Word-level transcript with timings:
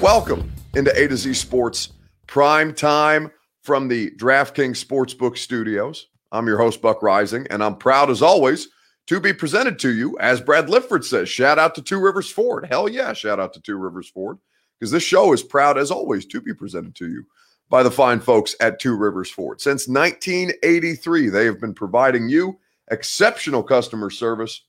Welcome 0.00 0.52
into 0.76 0.96
A 0.96 1.08
to 1.08 1.16
Z 1.16 1.34
Sports 1.34 1.94
Prime 2.28 2.72
Time 2.72 3.32
from 3.62 3.88
the 3.88 4.12
DraftKings 4.12 4.82
Sportsbook 4.84 5.36
Studios. 5.36 6.06
I'm 6.30 6.46
your 6.46 6.56
host, 6.56 6.80
Buck 6.80 7.00
Reising, 7.00 7.48
and 7.50 7.64
I'm 7.64 7.74
proud 7.74 8.08
as 8.08 8.22
always 8.22 8.68
to 9.08 9.18
be 9.18 9.32
presented 9.32 9.76
to 9.80 9.92
you, 9.92 10.16
as 10.20 10.40
Brad 10.40 10.70
Lifford 10.70 11.04
says, 11.04 11.28
shout 11.28 11.58
out 11.58 11.74
to 11.74 11.82
Two 11.82 11.98
Rivers 11.98 12.30
Ford. 12.30 12.68
Hell 12.70 12.88
yeah, 12.88 13.12
shout 13.12 13.40
out 13.40 13.52
to 13.54 13.60
Two 13.60 13.76
Rivers 13.76 14.08
Ford, 14.08 14.38
because 14.78 14.92
this 14.92 15.02
show 15.02 15.32
is 15.32 15.42
proud 15.42 15.76
as 15.76 15.90
always 15.90 16.24
to 16.26 16.40
be 16.40 16.54
presented 16.54 16.94
to 16.94 17.08
you 17.08 17.24
by 17.68 17.82
the 17.82 17.90
fine 17.90 18.20
folks 18.20 18.54
at 18.60 18.78
Two 18.78 18.94
Rivers 18.94 19.32
Ford. 19.32 19.60
Since 19.60 19.88
1983, 19.88 21.28
they 21.28 21.44
have 21.44 21.60
been 21.60 21.74
providing 21.74 22.28
you 22.28 22.56
exceptional 22.92 23.64
customer 23.64 24.10
service. 24.10 24.62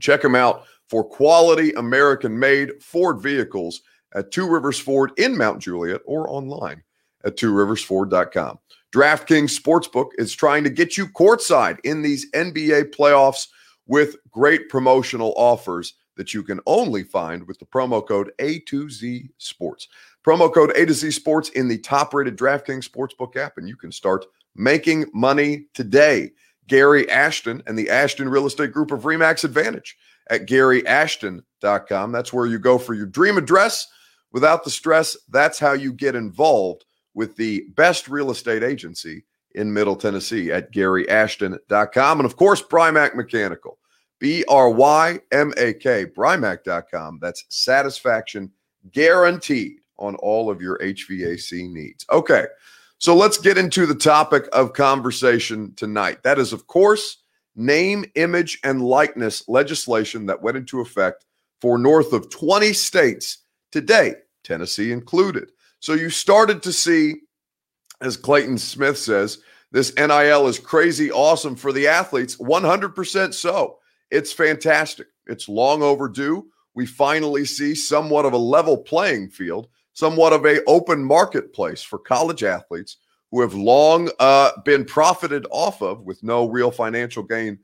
Check 0.00 0.20
them 0.20 0.34
out 0.34 0.64
for 0.90 1.02
quality 1.02 1.72
American 1.72 2.38
made 2.38 2.82
Ford 2.82 3.22
vehicles 3.22 3.80
at 4.14 4.30
Two 4.30 4.48
Rivers 4.48 4.78
Ford 4.78 5.12
in 5.18 5.36
Mount 5.36 5.60
Juliet 5.60 6.00
or 6.06 6.28
online 6.28 6.82
at 7.24 7.36
tworiversford.com. 7.36 8.58
DraftKings 8.94 9.60
Sportsbook 9.60 10.10
is 10.18 10.34
trying 10.34 10.62
to 10.64 10.70
get 10.70 10.96
you 10.96 11.08
courtside 11.08 11.78
in 11.84 12.02
these 12.02 12.30
NBA 12.30 12.94
playoffs 12.94 13.48
with 13.86 14.16
great 14.30 14.68
promotional 14.68 15.34
offers 15.36 15.94
that 16.16 16.32
you 16.32 16.42
can 16.42 16.60
only 16.66 17.02
find 17.02 17.46
with 17.46 17.58
the 17.58 17.66
promo 17.66 18.06
code 18.06 18.30
A2Z 18.38 19.30
Sports. 19.38 19.88
Promo 20.24 20.52
code 20.52 20.72
A 20.76 20.86
to 20.86 20.94
Z 20.94 21.10
Sports 21.10 21.48
in 21.50 21.68
the 21.68 21.78
top 21.78 22.14
rated 22.14 22.38
DraftKings 22.38 22.88
Sportsbook 22.88 23.36
app, 23.36 23.58
and 23.58 23.68
you 23.68 23.76
can 23.76 23.90
start 23.90 24.24
making 24.54 25.06
money 25.12 25.66
today. 25.74 26.30
Gary 26.66 27.10
Ashton 27.10 27.62
and 27.66 27.76
the 27.76 27.90
Ashton 27.90 28.28
Real 28.28 28.46
Estate 28.46 28.72
Group 28.72 28.90
of 28.90 29.02
Remax 29.02 29.44
Advantage 29.44 29.96
at 30.30 30.46
GaryAshton.com. 30.46 32.12
That's 32.12 32.32
where 32.32 32.46
you 32.46 32.58
go 32.58 32.78
for 32.78 32.94
your 32.94 33.06
dream 33.06 33.36
address 33.36 33.88
without 34.34 34.64
the 34.64 34.70
stress. 34.70 35.16
That's 35.30 35.60
how 35.60 35.72
you 35.72 35.92
get 35.92 36.16
involved 36.16 36.84
with 37.14 37.36
the 37.36 37.66
best 37.76 38.08
real 38.08 38.32
estate 38.32 38.64
agency 38.64 39.24
in 39.52 39.72
Middle 39.72 39.94
Tennessee 39.94 40.50
at 40.50 40.72
GaryAshton.com. 40.72 42.18
And 42.18 42.26
of 42.26 42.36
course, 42.36 42.60
Brymak 42.60 43.14
Mechanical, 43.14 43.78
B 44.18 44.44
R 44.48 44.68
Y 44.68 45.20
M 45.30 45.54
A 45.56 45.72
K, 45.72 46.06
Brymak.com. 46.06 47.20
That's 47.22 47.44
satisfaction 47.48 48.50
guaranteed 48.90 49.78
on 49.98 50.16
all 50.16 50.50
of 50.50 50.60
your 50.60 50.78
HVAC 50.78 51.72
needs. 51.72 52.04
Okay, 52.10 52.46
so 52.98 53.14
let's 53.14 53.38
get 53.38 53.56
into 53.56 53.86
the 53.86 53.94
topic 53.94 54.48
of 54.52 54.72
conversation 54.72 55.72
tonight. 55.76 56.24
That 56.24 56.40
is, 56.40 56.52
of 56.52 56.66
course, 56.66 57.18
name, 57.54 58.04
image, 58.16 58.58
and 58.64 58.82
likeness 58.82 59.48
legislation 59.48 60.26
that 60.26 60.42
went 60.42 60.56
into 60.56 60.80
effect 60.80 61.24
for 61.60 61.78
north 61.78 62.12
of 62.12 62.28
20 62.30 62.72
states 62.72 63.38
today, 63.70 64.14
Tennessee 64.44 64.92
included. 64.92 65.50
So 65.80 65.94
you 65.94 66.10
started 66.10 66.62
to 66.62 66.72
see, 66.72 67.16
as 68.00 68.16
Clayton 68.16 68.58
Smith 68.58 68.98
says, 68.98 69.38
this 69.72 69.92
NIL 69.96 70.46
is 70.46 70.60
crazy 70.60 71.10
awesome 71.10 71.56
for 71.56 71.72
the 71.72 71.88
athletes. 71.88 72.36
100% 72.36 73.34
so. 73.34 73.78
It's 74.10 74.32
fantastic. 74.32 75.08
It's 75.26 75.48
long 75.48 75.82
overdue. 75.82 76.46
We 76.74 76.86
finally 76.86 77.44
see 77.44 77.74
somewhat 77.74 78.24
of 78.24 78.32
a 78.32 78.38
level 78.38 78.76
playing 78.76 79.30
field, 79.30 79.68
somewhat 79.92 80.32
of 80.32 80.44
a 80.46 80.62
open 80.64 81.04
marketplace 81.04 81.82
for 81.82 81.98
college 81.98 82.44
athletes 82.44 82.98
who 83.30 83.40
have 83.40 83.54
long 83.54 84.10
uh, 84.20 84.52
been 84.64 84.84
profited 84.84 85.44
off 85.50 85.82
of 85.82 86.02
with 86.02 86.22
no 86.22 86.48
real 86.48 86.70
financial 86.70 87.24
gain 87.24 87.58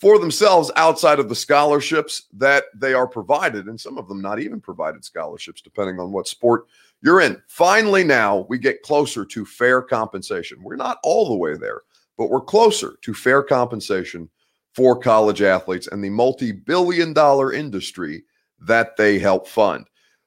for 0.00 0.18
themselves 0.18 0.70
outside 0.76 1.18
of 1.18 1.28
the 1.28 1.34
scholarships 1.34 2.26
that 2.32 2.64
they 2.74 2.94
are 2.94 3.06
provided, 3.06 3.66
and 3.66 3.80
some 3.80 3.98
of 3.98 4.08
them 4.08 4.20
not 4.20 4.38
even 4.38 4.60
provided 4.60 5.04
scholarships, 5.04 5.60
depending 5.60 5.98
on 5.98 6.12
what 6.12 6.28
sport 6.28 6.66
you're 7.02 7.20
in. 7.20 7.40
Finally, 7.48 8.04
now 8.04 8.46
we 8.48 8.58
get 8.58 8.82
closer 8.82 9.24
to 9.24 9.44
fair 9.44 9.82
compensation. 9.82 10.62
We're 10.62 10.76
not 10.76 10.98
all 11.02 11.28
the 11.28 11.36
way 11.36 11.56
there, 11.56 11.82
but 12.16 12.30
we're 12.30 12.40
closer 12.40 12.96
to 13.02 13.14
fair 13.14 13.42
compensation 13.42 14.28
for 14.74 14.98
college 14.98 15.42
athletes 15.42 15.88
and 15.88 16.02
the 16.02 16.10
multi 16.10 16.52
billion 16.52 17.12
dollar 17.12 17.52
industry 17.52 18.24
that 18.60 18.96
they 18.96 19.18
help 19.18 19.48
fund. 19.48 19.86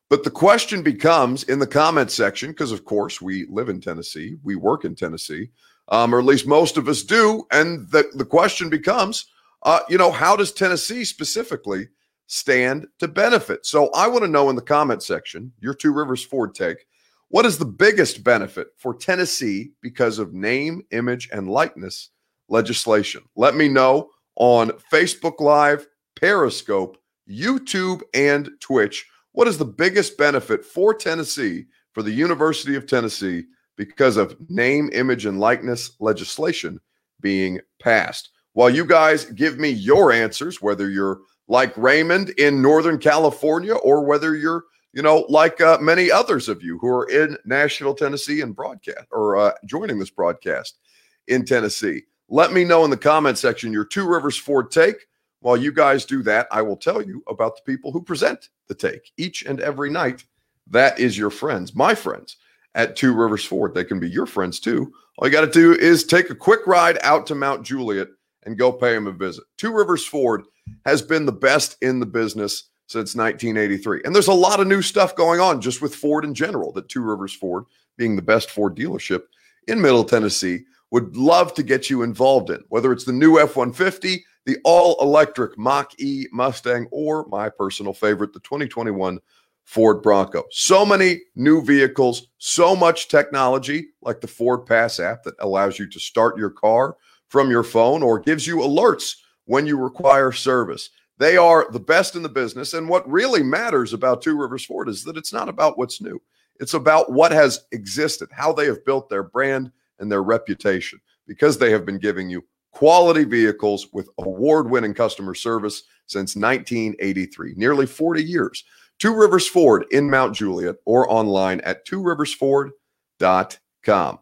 But 0.10 0.26
the 0.26 0.32
question 0.32 0.84
becomes 0.84 1.44
in 1.44 1.60
the 1.60 1.68
comment 1.68 2.12
section, 2.12 2.52
because 2.52 2.74
of 2.74 2.84
course 2.84 3.22
we 3.22 3.46
live 3.50 3.70
in 3.70 3.80
Tennessee, 3.80 4.36
we 4.44 4.56
work 4.58 4.84
in 4.84 4.94
Tennessee, 4.94 5.50
um, 5.88 6.14
or 6.14 6.20
at 6.20 6.26
least 6.26 6.48
most 6.48 6.76
of 6.76 6.90
us 6.90 7.04
do. 7.04 7.46
And 7.52 7.90
the, 7.92 8.10
the 8.16 8.26
question 8.26 8.70
becomes, 8.70 9.28
uh, 9.64 9.82
you 9.90 9.98
know, 9.98 10.12
how 10.12 10.36
does 10.36 10.52
Tennessee 10.52 11.06
specifically 11.06 11.90
stand 12.28 12.88
to 13.00 13.08
benefit? 13.08 13.66
So 13.66 13.90
I 13.92 14.08
want 14.08 14.24
to 14.24 14.30
know 14.30 14.50
in 14.50 14.56
the 14.56 14.62
comment 14.62 15.04
section, 15.04 15.52
your 15.60 15.74
Two 15.74 15.94
Rivers 15.94 16.24
Ford 16.24 16.56
take, 16.56 16.86
what 17.30 17.46
is 17.46 17.58
the 17.58 17.66
biggest 17.66 18.24
benefit 18.24 18.68
for 18.78 18.94
Tennessee 18.94 19.72
because 19.82 20.20
of 20.20 20.34
name, 20.34 20.82
image, 20.92 21.30
and 21.32 21.50
likeness 21.50 22.10
legislation? 22.50 23.24
Let 23.36 23.56
me 23.56 23.70
know 23.70 24.10
on 24.36 24.72
Facebook 24.92 25.40
Live, 25.40 25.88
Periscope, 26.16 26.98
YouTube, 27.30 28.02
and 28.14 28.50
Twitch. 28.60 29.08
What 29.32 29.48
is 29.48 29.58
the 29.58 29.66
biggest 29.66 30.18
benefit 30.18 30.66
for 30.66 30.94
Tennessee, 30.94 31.68
for 31.94 32.04
the 32.04 32.12
University 32.12 32.76
of 32.76 32.86
Tennessee, 32.86 33.46
because 33.78 34.18
of 34.18 34.36
name, 34.50 34.90
image, 34.92 35.26
and 35.26 35.40
likeness 35.40 35.92
legislation 36.00 36.80
being 37.22 37.60
passed? 37.80 38.30
While 38.54 38.70
you 38.70 38.86
guys 38.86 39.26
give 39.26 39.58
me 39.58 39.70
your 39.70 40.12
answers, 40.12 40.62
whether 40.62 40.90
you're 40.90 41.22
like 41.48 41.76
Raymond 41.78 42.30
in 42.32 42.62
Northern 42.62 42.98
California 42.98 43.76
or 43.76 44.04
whether 44.04 44.36
you're, 44.36 44.66
you 44.94 45.02
know, 45.02 45.26
like 45.30 45.62
uh, 45.62 45.78
many 45.80 46.12
others 46.12 46.50
of 46.50 46.62
you 46.64 46.78
who 46.80 46.88
are 46.88 47.10
in 47.10 47.38
Nashville, 47.46 47.96
Tennessee 47.96 48.42
and 48.42 48.56
broadcast 48.56 49.08
or 49.12 49.38
uh, 49.38 49.52
joining 49.66 50.00
this 50.00 50.10
broadcast 50.10 50.80
in 51.28 51.46
Tennessee. 51.46 52.04
Let 52.30 52.54
me 52.54 52.64
know 52.64 52.84
in 52.84 52.90
the 52.90 52.98
comment 52.98 53.38
section 53.38 53.74
your 53.74 53.86
Two 53.86 54.08
Rivers 54.08 54.38
Ford 54.38 54.72
take. 54.72 55.08
While 55.40 55.58
you 55.58 55.72
guys 55.72 56.06
do 56.06 56.22
that, 56.24 56.48
I 56.52 56.62
will 56.62 56.78
tell 56.78 57.02
you 57.02 57.24
about 57.28 57.56
the 57.56 57.64
people 57.64 57.92
who 57.92 58.02
present 58.02 58.50
the 58.68 58.76
take 58.76 59.12
each 59.18 59.44
and 59.44 59.60
every 59.60 59.90
night. 59.90 60.26
That 60.68 61.00
is 61.00 61.18
your 61.18 61.32
friends, 61.32 61.76
my 61.76 61.96
friends 61.96 62.38
at 62.76 62.96
Two 62.96 63.14
Rivers 63.14 63.44
Ford. 63.44 63.74
They 63.74 63.84
can 63.84 64.00
be 64.00 64.10
your 64.10 64.26
friends 64.26 64.60
too. 64.60 64.94
All 65.18 65.28
you 65.28 65.32
got 65.32 65.42
to 65.42 65.52
do 65.52 65.74
is 65.74 66.06
take 66.06 66.30
a 66.30 66.36
quick 66.36 66.66
ride 66.68 67.00
out 67.02 67.28
to 67.28 67.36
Mount 67.36 67.66
Juliet 67.66 68.08
and 68.44 68.58
go 68.58 68.72
pay 68.72 68.96
him 68.96 69.08
a 69.08 69.12
visit. 69.12 69.44
Two 69.58 69.74
Rivers 69.74 70.06
Ford 70.06 70.44
has 70.86 71.02
been 71.02 71.26
the 71.26 71.32
best 71.32 71.78
in 71.82 72.00
the 72.00 72.06
business 72.06 72.70
since 72.88 73.16
1983. 73.16 74.02
And 74.04 74.14
there's 74.14 74.28
a 74.28 74.34
lot 74.34 74.60
of 74.60 74.68
new 74.68 74.82
stuff 74.82 75.16
going 75.16 75.40
on 75.40 75.62
just 75.62 75.82
with 75.82 75.96
Ford 75.96 76.26
in 76.26 76.34
general, 76.34 76.72
that 76.74 76.90
Two 76.90 77.02
Rivers 77.02 77.34
Ford, 77.34 77.66
being 77.98 78.16
the 78.16 78.22
best 78.22 78.50
Ford 78.50 78.76
dealership 78.76 79.24
in 79.68 79.82
Middle 79.82 80.04
Tennessee, 80.04 80.66
would 80.92 81.16
love 81.16 81.54
to 81.54 81.64
get 81.64 81.90
you 81.90 82.02
involved 82.02 82.50
in, 82.50 82.62
whether 82.68 82.92
it's 82.92 83.06
the 83.06 83.14
new 83.14 83.40
F 83.40 83.56
150 83.56 84.26
the 84.46 84.58
all 84.64 84.98
electric 85.02 85.58
Mach 85.58 85.92
E 86.00 86.28
Mustang, 86.32 86.88
or 86.92 87.26
my 87.28 87.50
personal 87.50 87.94
favorite, 87.94 88.34
the 88.34 88.40
2021 88.40 89.20
Ford 89.64 90.02
Bronco. 90.02 90.44
So 90.52 90.86
many 90.86 91.22
new 91.36 91.62
vehicles, 91.64 92.28
so 92.38 92.76
much 92.76 93.08
technology, 93.08 93.90
like 94.02 94.22
the 94.22 94.28
Ford 94.28 94.66
Pass 94.66 95.00
app 95.00 95.24
that 95.24 95.36
allows 95.40 95.78
you 95.78 95.88
to 95.90 96.00
start 96.00 96.38
your 96.38 96.50
car 96.50 96.98
from 97.32 97.50
your 97.50 97.64
phone 97.64 98.04
or 98.04 98.20
gives 98.20 98.46
you 98.46 98.58
alerts 98.58 99.16
when 99.46 99.66
you 99.66 99.78
require 99.78 100.34
service. 100.34 100.90
They 101.18 101.38
are 101.38 101.72
the 101.72 101.80
best 101.80 102.18
in 102.18 102.24
the 102.24 102.30
business. 102.30 102.74
And 102.74 102.90
what 102.90 103.10
really 103.10 103.42
matters 103.42 103.94
about 103.94 104.22
Two 104.22 104.38
Rivers 104.38 104.66
Ford 104.66 104.90
is 104.90 105.06
that 105.06 105.16
it's 105.16 105.32
not 105.32 105.48
about 105.48 105.78
what's 105.78 106.02
new, 106.02 106.22
it's 106.60 106.74
about 106.74 107.10
what 107.10 107.32
has 107.32 107.62
existed, 107.72 108.28
how 108.34 108.52
they 108.52 108.66
have 108.66 108.84
built 108.84 109.10
their 109.10 109.24
brand 109.24 109.72
and 110.00 110.12
their 110.12 110.24
reputation, 110.24 111.00
because 111.26 111.58
they 111.58 111.72
have 111.72 111.86
been 111.86 112.00
giving 112.00 112.30
you 112.30 112.44
quality 112.74 113.24
vehicles 113.24 113.88
with 113.94 114.10
award 114.18 114.70
winning 114.70 114.94
customer 114.94 115.34
service 115.34 115.84
since 116.08 116.36
1983, 116.36 117.54
nearly 117.56 117.86
40 117.86 118.22
years. 118.22 118.66
Two 119.00 119.16
Rivers 119.16 119.48
Ford 119.48 119.86
in 119.92 120.10
Mount 120.10 120.36
Juliet 120.36 120.76
or 120.84 121.10
online 121.10 121.62
at 121.62 121.88
tworiversford.com. 121.88 124.20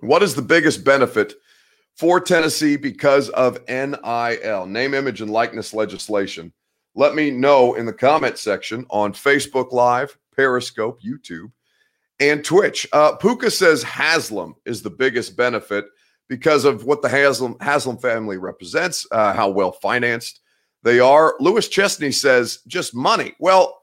What 0.00 0.22
is 0.22 0.36
the 0.36 0.42
biggest 0.42 0.84
benefit 0.84 1.34
for 2.00 2.18
Tennessee 2.18 2.78
because 2.78 3.28
of 3.28 3.58
NIL, 3.68 4.64
name, 4.64 4.94
image, 4.94 5.20
and 5.20 5.30
likeness 5.30 5.74
legislation? 5.74 6.50
Let 6.94 7.14
me 7.14 7.30
know 7.30 7.74
in 7.74 7.84
the 7.84 7.92
comment 7.92 8.38
section 8.38 8.86
on 8.88 9.12
Facebook 9.12 9.70
Live, 9.70 10.16
Periscope, 10.34 11.02
YouTube, 11.02 11.52
and 12.18 12.42
Twitch. 12.42 12.88
Uh, 12.94 13.16
Puka 13.16 13.50
says 13.50 13.82
Haslam 13.82 14.54
is 14.64 14.80
the 14.80 14.88
biggest 14.88 15.36
benefit 15.36 15.84
because 16.26 16.64
of 16.64 16.86
what 16.86 17.02
the 17.02 17.08
Haslam, 17.10 17.56
Haslam 17.60 17.98
family 17.98 18.38
represents, 18.38 19.06
uh, 19.12 19.34
how 19.34 19.50
well 19.50 19.72
financed 19.72 20.40
they 20.82 21.00
are. 21.00 21.34
Lewis 21.38 21.68
Chesney 21.68 22.12
says 22.12 22.60
just 22.66 22.94
money. 22.94 23.34
Well, 23.38 23.78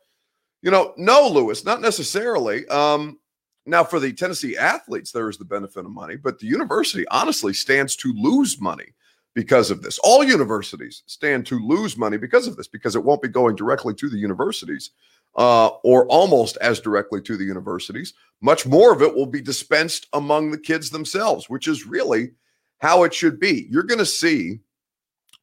you 0.64 0.72
know, 0.72 0.96
no, 0.98 1.30
Lewis, 1.30 1.64
not 1.64 1.82
necessarily. 1.82 2.68
Um, 2.70 3.20
now, 3.68 3.84
for 3.84 4.00
the 4.00 4.14
Tennessee 4.14 4.58
athletes, 4.58 5.12
there 5.12 5.30
is 5.30 5.38
the 5.38 5.44
benefit 5.46 5.86
of 5.86 5.92
money, 5.92 6.16
but 6.16 6.40
the 6.40 6.48
university 6.48 7.06
honestly 7.10 7.54
stands 7.54 7.98
to 7.98 8.14
lose 8.14 8.62
money 8.62 8.94
because 9.34 9.70
of 9.70 9.82
this. 9.82 10.00
All 10.00 10.24
universities 10.24 11.04
stand 11.06 11.46
to 11.48 11.60
lose 11.60 11.98
money 11.98 12.16
because 12.16 12.48
of 12.48 12.56
this, 12.56 12.70
because 12.70 12.96
it 12.96 13.04
won't 13.04 13.22
be 13.22 13.28
going 13.28 13.58
directly 13.58 13.94
to 13.96 14.10
the 14.10 14.18
universities, 14.18 14.92
uh, 15.36 15.68
or 15.84 16.08
almost 16.08 16.56
as 16.62 16.80
directly 16.80 17.22
to 17.22 17.36
the 17.36 17.44
universities. 17.44 18.14
Much 18.40 18.66
more 18.66 18.94
of 18.94 19.02
it 19.02 19.14
will 19.14 19.26
be 19.26 19.42
dispensed 19.42 20.08
among 20.14 20.50
the 20.50 20.58
kids 20.58 20.90
themselves, 20.90 21.50
which 21.50 21.68
is 21.68 21.86
really 21.86 22.32
how 22.80 23.04
it 23.04 23.14
should 23.14 23.38
be. 23.38 23.68
You're 23.70 23.84
going 23.84 24.00
to 24.00 24.06
see, 24.06 24.60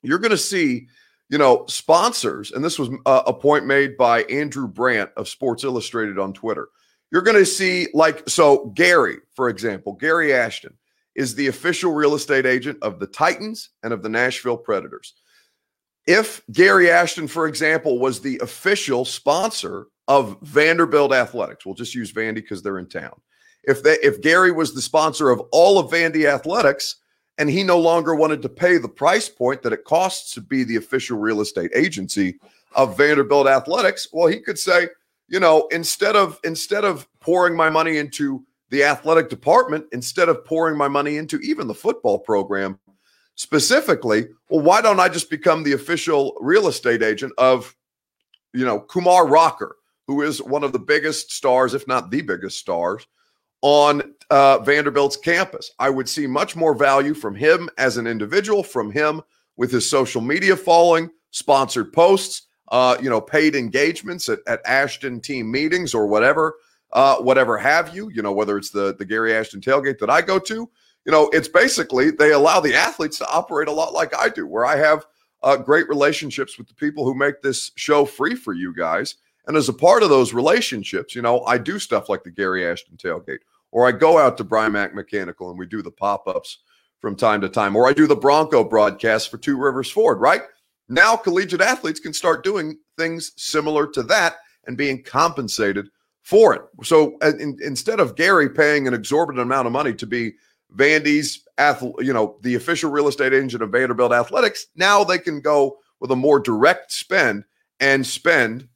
you're 0.03 0.19
going 0.19 0.31
to 0.31 0.39
see, 0.39 0.89
you 1.29 1.37
know, 1.37 1.67
sponsors, 1.67 2.53
and 2.53 2.65
this 2.65 2.79
was 2.79 2.89
a, 2.89 3.09
uh, 3.09 3.23
a 3.27 3.35
point 3.35 3.67
made 3.67 3.99
by 3.99 4.23
Andrew 4.25 4.67
Brandt 4.67 5.11
of 5.19 5.29
Sports 5.29 5.63
Illustrated 5.63 6.19
on 6.19 6.33
Twitter. 6.33 6.69
You're 7.15 7.23
going 7.23 7.37
to 7.37 7.47
see, 7.47 7.87
like, 7.95 8.29
so 8.29 8.73
Gary, 8.75 9.19
for 9.37 9.49
example, 9.49 9.93
Gary 9.93 10.35
Ashton 10.35 10.75
is 11.15 11.37
the 11.37 11.47
official 11.47 11.93
real 11.93 12.17
estate 12.17 12.45
agent 12.45 12.77
of 12.83 12.99
the 12.99 13.07
Titans 13.07 13.71
and 13.85 13.93
of 13.93 14.03
the 14.03 14.09
Nashville 14.09 14.57
Predators. 14.57 15.15
If 16.09 16.43
Gary 16.51 16.91
Ashton, 16.91 17.29
for 17.29 17.47
example, 17.47 18.01
was 18.01 18.21
the 18.21 18.41
official 18.43 19.05
sponsor 19.05 19.87
of 20.09 20.39
Vanderbilt 20.43 21.13
Athletics, 21.13 21.65
we'll 21.65 21.77
just 21.77 21.95
use 21.95 22.13
Vandy 22.13 22.35
because 22.35 22.63
they're 22.63 22.81
in 22.81 22.89
town. 22.89 23.15
If 23.63 23.85
they, 23.85 23.97
if 24.03 24.21
Gary 24.21 24.51
was 24.51 24.75
the 24.75 24.83
sponsor 24.83 25.31
of 25.31 25.41
all 25.53 25.79
of 25.79 25.93
Vandy 25.93 26.25
Athletics 26.25 26.97
and 27.39 27.49
he 27.49 27.63
no 27.63 27.79
longer 27.79 28.17
wanted 28.17 28.43
to 28.43 28.49
pay 28.49 28.77
the 28.77 28.89
price 28.89 29.29
point 29.29 29.63
that 29.63 29.73
it 29.73 29.85
costs 29.85 30.35
to 30.35 30.41
be 30.41 30.65
the 30.65 30.77
official 30.77 31.17
real 31.17 31.43
estate 31.43 31.71
agency 31.77 32.41
of 32.75 32.97
Vanderbilt 32.97 33.47
Athletics, 33.47 34.09
well, 34.13 34.27
he 34.27 34.41
could 34.41 34.59
say, 34.59 34.89
you 35.35 35.41
know, 35.41 35.67
instead 35.73 36.15
of 36.15 36.39
instead 36.45 36.85
of 36.85 37.09
pouring 37.19 37.57
my 37.57 37.69
money 37.69 37.99
into 37.99 38.47
the 38.71 38.85
athletic 38.85 39.29
department, 39.29 39.85
instead 39.91 40.29
of 40.29 40.45
pouring 40.45 40.79
my 40.79 40.87
money 40.87 41.17
into 41.17 41.41
even 41.41 41.67
the 41.67 41.75
football 41.75 42.21
program, 42.21 42.79
specifically, 43.35 44.29
well, 44.49 44.61
why 44.63 44.81
don't 44.81 45.01
I 45.01 45.09
just 45.09 45.31
become 45.31 45.65
the 45.65 45.73
official 45.73 46.37
real 46.41 46.69
estate 46.69 47.03
agent 47.03 47.33
of, 47.37 47.75
you 48.53 48.65
know, 48.65 48.79
Kumar 48.79 49.27
Rocker, 49.27 49.75
who 50.07 50.23
is 50.23 50.41
one 50.41 50.63
of 50.63 50.73
the 50.73 50.79
biggest 50.79 51.33
stars, 51.33 51.75
if 51.75 51.89
not 51.89 52.13
the 52.13 52.23
biggest 52.23 52.61
stars, 52.61 53.05
on 53.61 54.15
uh, 54.31 54.61
Vanderbilt's 54.61 55.17
campus. 55.17 55.73
I 55.81 55.91
would 55.91 56.09
see 56.09 56.29
much 56.29 56.55
more 56.55 56.77
value 56.77 57.13
from 57.13 57.35
him 57.35 57.69
as 57.77 57.97
an 57.97 58.07
individual, 58.07 58.63
from 58.63 58.93
him 58.93 59.21
with 59.57 59.73
his 59.73 59.91
social 59.91 60.21
media 60.21 60.55
following, 60.55 61.11
sponsored 61.33 61.93
posts, 61.93 62.44
uh, 62.69 62.97
you 63.01 63.11
know, 63.11 63.21
paid 63.21 63.55
engagements 63.55 64.29
at, 64.29 64.41
at 64.47 64.61
Ashton 64.67 65.21
team 65.21 65.51
meetings 65.51 65.95
or 65.95 66.07
whatever, 66.07 66.55
uh, 66.93 67.17
whatever 67.17 67.59
have 67.59 67.95
you. 67.95 68.11
You 68.11 68.23
know, 68.23 68.33
whether 68.33 68.57
it's 68.57 68.71
the 68.71 68.95
the 68.97 69.05
Gary 69.05 69.35
Ashton 69.35 69.61
tailgate 69.61 69.99
that 69.99 70.11
I 70.11 70.23
go 70.23 70.39
to, 70.39 70.55
you 71.05 71.13
know, 71.13 71.29
it's 71.33 71.49
basically 71.49 72.11
they 72.11 72.33
allow 72.33 72.61
the 72.61 72.75
athletes 72.75 73.19
to 73.19 73.29
operate 73.29 73.69
a 73.69 73.73
lot 73.73 73.93
like 73.93 74.17
I 74.17 74.29
do, 74.29 74.47
where 74.47 74.65
I 74.65 74.77
have 74.77 75.07
uh, 75.43 75.57
great 75.57 75.89
relationships 75.89 76.57
with 76.57 76.69
the 76.69 76.75
people 76.75 77.05
who 77.05 77.15
make 77.15 77.43
this 77.43 77.71
show 77.77 78.05
free 78.05 78.35
for 78.35 78.55
you 78.55 78.75
guys. 78.75 79.17
And 79.47 79.57
as 79.57 79.69
a 79.69 79.75
part 79.75 80.03
of 80.03 80.09
those 80.09 80.33
relationships, 80.33 81.15
you 81.15 81.21
know, 81.21 81.45
I 81.45 81.59
do 81.59 81.79
stuff 81.79 82.09
like 82.09 82.25
the 82.25 82.31
Gary 82.31 82.67
Ashton 82.67 82.97
tailgate, 82.97 83.41
or 83.71 83.87
I 83.87 83.93
go 83.93 84.19
out 84.19 84.39
to 84.39 84.45
Brymak 84.45 84.95
Mechanical 84.95 85.51
and 85.51 85.59
we 85.59 85.67
do 85.67 85.83
the 85.83 85.91
pop 85.91 86.27
ups 86.27 86.61
from 87.01 87.15
time 87.15 87.43
to 87.43 87.51
time, 87.51 87.77
or 87.77 87.87
I 87.87 87.93
do 87.93 88.07
the 88.07 88.17
Bronco 88.17 88.65
broadcast 88.65 89.31
for 89.31 89.37
Two 89.37 89.59
Rivers 89.59 89.91
Ford, 89.91 90.19
right? 90.19 90.41
Now, 90.89 91.17
collegiate 91.17 91.61
athletes 91.61 92.01
can 92.01 92.13
start 92.13 92.45
doing 92.45 92.79
things 92.99 93.33
similar 93.37 93.87
to 93.89 94.03
that 94.05 94.37
and 94.67 94.77
being 94.77 95.03
compensated 95.03 95.89
for 96.23 96.55
it. 96.55 96.63
So 96.83 97.17
uh, 97.23 97.33
in, 97.39 97.59
instead 97.63 98.01
of 98.01 98.17
Gary 98.17 98.49
paying 98.49 98.89
an 98.89 98.95
exorbitant 98.95 99.43
amount 99.43 99.67
of 99.67 99.73
money 99.73 99.95
to 99.95 100.07
be 100.07 100.33
Vandy's, 100.75 101.47
you 101.99 102.13
know, 102.13 102.39
the 102.43 102.55
official 102.55 102.91
real 102.91 103.09
estate 103.09 103.33
agent 103.33 103.63
of 103.63 103.71
Vanderbilt 103.71 104.13
Athletics. 104.13 104.67
Now 104.75 105.05
they 105.05 105.19
can 105.19 105.41
go 105.41 105.79
with 106.01 106.11
a 106.11 106.17
more 106.17 106.41
direct 106.41 106.93
spend 106.93 107.45
and 107.81 108.07
spend 108.07 108.69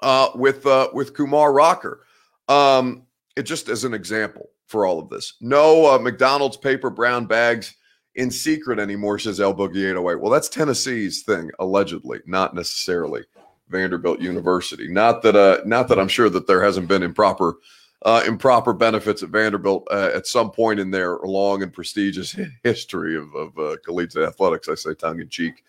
uh, 0.00 0.30
with 0.34 0.66
uh, 0.66 0.88
with 0.92 1.14
Kumar 1.14 1.52
Rocker. 1.52 2.00
Um, 2.48 3.04
it 3.36 3.42
just 3.42 3.68
as 3.68 3.84
an 3.84 3.94
example 3.94 4.50
for 4.66 4.86
all 4.86 4.98
of 4.98 5.08
this. 5.08 5.34
No 5.40 5.94
uh, 5.94 5.98
McDonald's 5.98 6.56
paper 6.56 6.90
brown 6.90 7.26
bags 7.26 7.74
in 8.14 8.30
secret 8.30 8.78
anymore, 8.78 9.18
says 9.18 9.40
El 9.40 9.54
Boogie 9.54 9.90
808. 9.90 10.20
Well, 10.20 10.32
that's 10.32 10.48
Tennessee's 10.48 11.22
thing, 11.22 11.50
allegedly, 11.58 12.20
not 12.26 12.54
necessarily 12.54 13.24
Vanderbilt 13.68 14.20
University. 14.20 14.88
Not 14.88 15.22
that 15.22 15.36
uh, 15.36 15.58
not 15.64 15.88
that 15.88 15.98
I'm 15.98 16.08
sure 16.08 16.30
that 16.30 16.46
there 16.46 16.62
hasn't 16.62 16.88
been 16.88 17.02
improper 17.02 17.56
uh, 18.02 18.22
improper 18.26 18.72
benefits 18.72 19.22
at 19.22 19.30
Vanderbilt 19.30 19.86
uh, 19.90 20.10
at 20.14 20.26
some 20.26 20.50
point 20.50 20.78
in 20.80 20.90
their 20.90 21.18
long 21.18 21.62
and 21.62 21.72
prestigious 21.72 22.36
history 22.62 23.16
of, 23.16 23.34
of 23.34 23.58
uh, 23.58 23.76
collegiate 23.84 24.26
athletics. 24.26 24.68
I 24.68 24.74
say 24.74 24.94
tongue 24.94 25.20
in 25.20 25.28
cheek. 25.28 25.64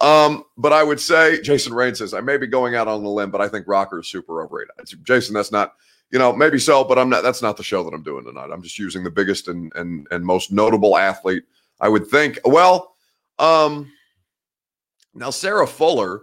Um, 0.00 0.44
but 0.56 0.72
I 0.72 0.82
would 0.82 1.00
say, 1.00 1.40
Jason 1.42 1.74
Rain 1.74 1.94
says, 1.94 2.14
I 2.14 2.20
may 2.20 2.38
be 2.38 2.46
going 2.46 2.74
out 2.74 2.88
on 2.88 3.02
the 3.02 3.10
limb, 3.10 3.30
but 3.30 3.40
I 3.40 3.48
think 3.48 3.68
Rocker 3.68 4.00
is 4.00 4.08
super 4.08 4.42
overrated. 4.42 4.72
Jason, 5.04 5.34
that's 5.34 5.52
not, 5.52 5.74
you 6.10 6.18
know, 6.18 6.32
maybe 6.32 6.58
so, 6.58 6.84
but 6.84 6.98
I'm 6.98 7.10
not, 7.10 7.22
that's 7.22 7.42
not 7.42 7.56
the 7.56 7.62
show 7.62 7.84
that 7.84 7.92
I'm 7.92 8.02
doing 8.02 8.24
tonight. 8.24 8.48
I'm 8.50 8.62
just 8.62 8.78
using 8.78 9.04
the 9.04 9.10
biggest 9.10 9.48
and, 9.48 9.70
and, 9.74 10.06
and 10.10 10.24
most 10.24 10.52
notable 10.52 10.96
athlete, 10.96 11.44
I 11.80 11.88
would 11.88 12.06
think. 12.06 12.38
Well, 12.44 12.94
um, 13.38 13.90
now 15.14 15.30
Sarah 15.30 15.66
Fuller 15.66 16.22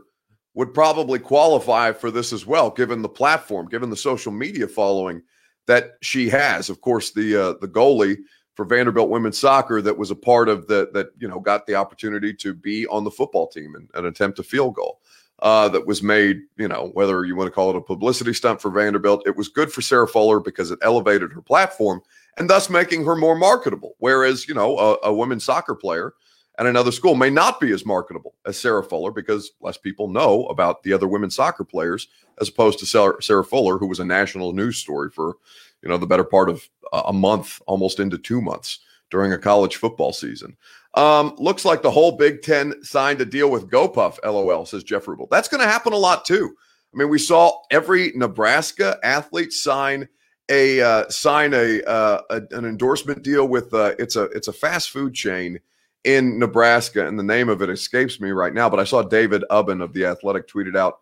would 0.54 0.74
probably 0.74 1.20
qualify 1.20 1.92
for 1.92 2.10
this 2.10 2.34
as 2.34 2.46
well, 2.46 2.70
given 2.70 3.02
the 3.02 3.10
platform, 3.10 3.68
given 3.68 3.90
the 3.90 3.96
social 3.96 4.32
media 4.32 4.68
following 4.68 5.22
that 5.68 5.92
she 6.02 6.30
has. 6.30 6.70
Of 6.70 6.82
course, 6.82 7.12
the 7.12 7.36
uh, 7.36 7.54
the 7.62 7.68
goalie 7.68 8.18
for 8.56 8.66
Vanderbilt 8.66 9.10
women's 9.10 9.38
soccer 9.38 9.84
that 9.84 9.96
was 9.96 10.10
a 10.10 10.16
part 10.16 10.50
of 10.50 10.68
the 10.68 10.90
that 10.94 11.10
you 11.20 11.28
know 11.28 11.40
got 11.40 11.68
the 11.68 11.76
opportunity 11.76 12.34
to 12.34 12.54
be 12.54 12.88
on 12.88 13.04
the 13.04 13.12
football 13.12 13.48
team 13.48 13.76
and, 13.76 13.88
and 13.94 14.08
attempt 14.08 14.40
a 14.40 14.44
field 14.44 14.76
goal 14.76 15.00
uh, 15.40 15.70
that 15.70 15.86
was 15.86 16.02
made. 16.02 16.42
You 16.58 16.68
know 16.68 16.92
whether 16.94 17.26
you 17.26 17.36
want 17.36 17.48
to 17.48 17.52
call 17.52 17.70
it 17.70 17.76
a 17.76 17.82
publicity 17.82 18.34
stunt 18.34 18.62
for 18.62 18.72
Vanderbilt, 18.72 19.24
it 19.26 19.36
was 19.36 19.50
good 19.50 19.72
for 19.72 19.82
Sarah 19.82 20.08
Fuller 20.08 20.40
because 20.40 20.72
it 20.72 20.80
elevated 20.82 21.32
her 21.34 21.42
platform 21.42 22.02
and 22.38 22.50
thus 22.50 22.70
making 22.70 23.06
her 23.06 23.16
more 23.16 23.36
marketable. 23.36 23.96
Whereas 24.00 24.48
you 24.48 24.54
know 24.54 24.78
a, 24.78 25.08
a 25.08 25.14
women's 25.14 25.44
soccer 25.44 25.76
player 25.76 26.14
at 26.60 26.66
another 26.66 26.92
school 26.92 27.14
may 27.14 27.30
not 27.30 27.60
be 27.60 27.72
as 27.72 27.86
marketable 27.86 28.34
as 28.46 28.58
Sarah 28.58 28.84
Fuller 28.84 29.12
because 29.12 29.52
less 29.62 29.78
people 29.78 30.08
know 30.08 30.46
about 30.46 30.82
the 30.82 30.94
other 30.94 31.08
women's 31.08 31.36
soccer 31.36 31.64
players 31.64 32.08
as 32.42 32.50
opposed 32.50 32.80
to 32.80 32.86
Sarah, 32.86 33.22
Sarah 33.22 33.44
Fuller, 33.44 33.78
who 33.78 33.88
was 33.88 34.00
a 34.00 34.06
national 34.06 34.54
news 34.54 34.78
story 34.78 35.10
for 35.12 35.38
you 35.84 35.90
know 35.90 35.98
the 35.98 36.08
better 36.08 36.24
part 36.24 36.50
of 36.50 36.68
a 36.92 37.14
month, 37.14 37.62
almost 37.68 38.00
into 38.00 38.18
two 38.18 38.42
months 38.42 38.80
during 39.10 39.34
a 39.34 39.38
college 39.38 39.78
football 39.78 40.14
season. 40.14 40.58
Um, 40.94 41.36
looks 41.38 41.66
like 41.66 41.82
the 41.82 41.92
whole 41.92 42.14
Big 42.14 42.42
Ten 42.42 42.74
signed 42.84 43.22
a 43.22 43.26
deal 43.26 43.52
with 43.52 43.70
GoPuff. 43.70 44.18
LOL 44.24 44.66
says 44.66 44.84
Jeff 44.84 45.06
Rubel. 45.06 45.30
That's 45.30 45.48
going 45.48 45.62
to 45.62 45.68
happen 45.68 45.94
a 45.94 45.98
lot 45.98 46.26
too. 46.26 46.56
I 46.94 46.98
mean, 46.98 47.10
we 47.10 47.20
saw 47.20 47.54
every 47.70 48.12
Nebraska 48.16 48.98
athlete 49.04 49.54
sign 49.54 50.08
a 50.50 50.82
uh, 50.82 51.10
sign 51.10 51.54
a, 51.54 51.84
uh, 51.84 52.22
a, 52.30 52.42
an 52.52 52.66
endorsement 52.66 53.22
deal 53.24 53.48
with 53.48 53.74
uh, 53.74 53.94
it's 54.00 54.16
a 54.16 54.24
it's 54.26 54.48
a 54.48 54.54
fast 54.54 54.92
food 54.92 55.14
chain 55.14 55.60
in 56.04 56.40
Nebraska, 56.40 57.06
and 57.06 57.20
the 57.20 57.24
name 57.24 57.50
of 57.50 57.62
it 57.62 57.70
escapes 57.70 58.22
me 58.22 58.32
right 58.32 58.54
now. 58.54 58.70
But 58.70 58.80
I 58.80 58.86
saw 58.86 59.02
David 59.02 59.44
Ubben 59.52 59.84
of 59.84 59.94
the 59.94 60.06
Athletic 60.06 60.48
tweeted 60.48 60.78
out 60.78 61.00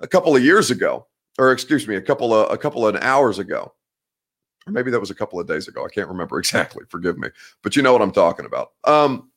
a 0.00 0.08
couple 0.08 0.34
of 0.34 0.42
years 0.42 0.70
ago, 0.70 1.06
or 1.38 1.52
excuse 1.52 1.86
me, 1.86 1.94
a 1.94 2.02
couple 2.02 2.34
of 2.34 2.52
a 2.52 2.58
couple 2.58 2.86
of 2.86 2.96
hours 2.96 3.38
ago, 3.38 3.72
or 4.70 4.72
maybe 4.72 4.90
that 4.90 5.00
was 5.00 5.10
a 5.10 5.14
couple 5.14 5.40
of 5.40 5.46
days 5.46 5.68
ago. 5.68 5.84
I 5.84 5.88
can't 5.88 6.08
remember 6.08 6.38
exactly. 6.40 6.84
Forgive 6.88 7.18
me, 7.18 7.28
but 7.62 7.76
you 7.76 7.82
know 7.82 7.92
what 7.92 8.02
I'm 8.02 8.12
talking 8.12 8.46
about. 8.46 8.72
Um, 8.84 9.30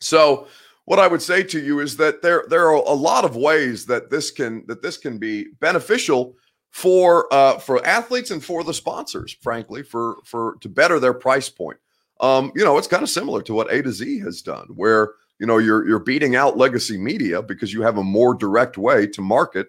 so 0.00 0.48
what 0.86 0.98
I 0.98 1.06
would 1.06 1.22
say 1.22 1.42
to 1.44 1.60
you 1.60 1.80
is 1.80 1.96
that 1.98 2.22
there 2.22 2.44
there 2.48 2.66
are 2.68 2.74
a 2.74 2.92
lot 2.92 3.24
of 3.24 3.36
ways 3.36 3.86
that 3.86 4.10
this 4.10 4.30
can 4.30 4.64
that 4.66 4.82
this 4.82 4.96
can 4.96 5.18
be 5.18 5.46
beneficial 5.60 6.36
for 6.70 7.32
uh, 7.32 7.58
for 7.58 7.84
athletes 7.86 8.30
and 8.30 8.44
for 8.44 8.64
the 8.64 8.74
sponsors, 8.74 9.36
frankly, 9.40 9.82
for 9.82 10.16
for 10.24 10.56
to 10.60 10.68
better 10.68 10.98
their 10.98 11.14
price 11.14 11.48
point. 11.48 11.78
Um, 12.20 12.52
you 12.54 12.64
know, 12.64 12.78
it's 12.78 12.88
kind 12.88 13.02
of 13.02 13.08
similar 13.08 13.42
to 13.42 13.54
what 13.54 13.72
A 13.72 13.82
to 13.82 13.92
Z 13.92 14.20
has 14.20 14.42
done, 14.42 14.66
where 14.74 15.12
you 15.38 15.46
know 15.46 15.58
you're 15.58 15.86
you're 15.86 15.98
beating 15.98 16.36
out 16.36 16.58
legacy 16.58 16.98
media 16.98 17.42
because 17.42 17.72
you 17.72 17.82
have 17.82 17.98
a 17.98 18.04
more 18.04 18.34
direct 18.34 18.76
way 18.76 19.06
to 19.06 19.22
market 19.22 19.68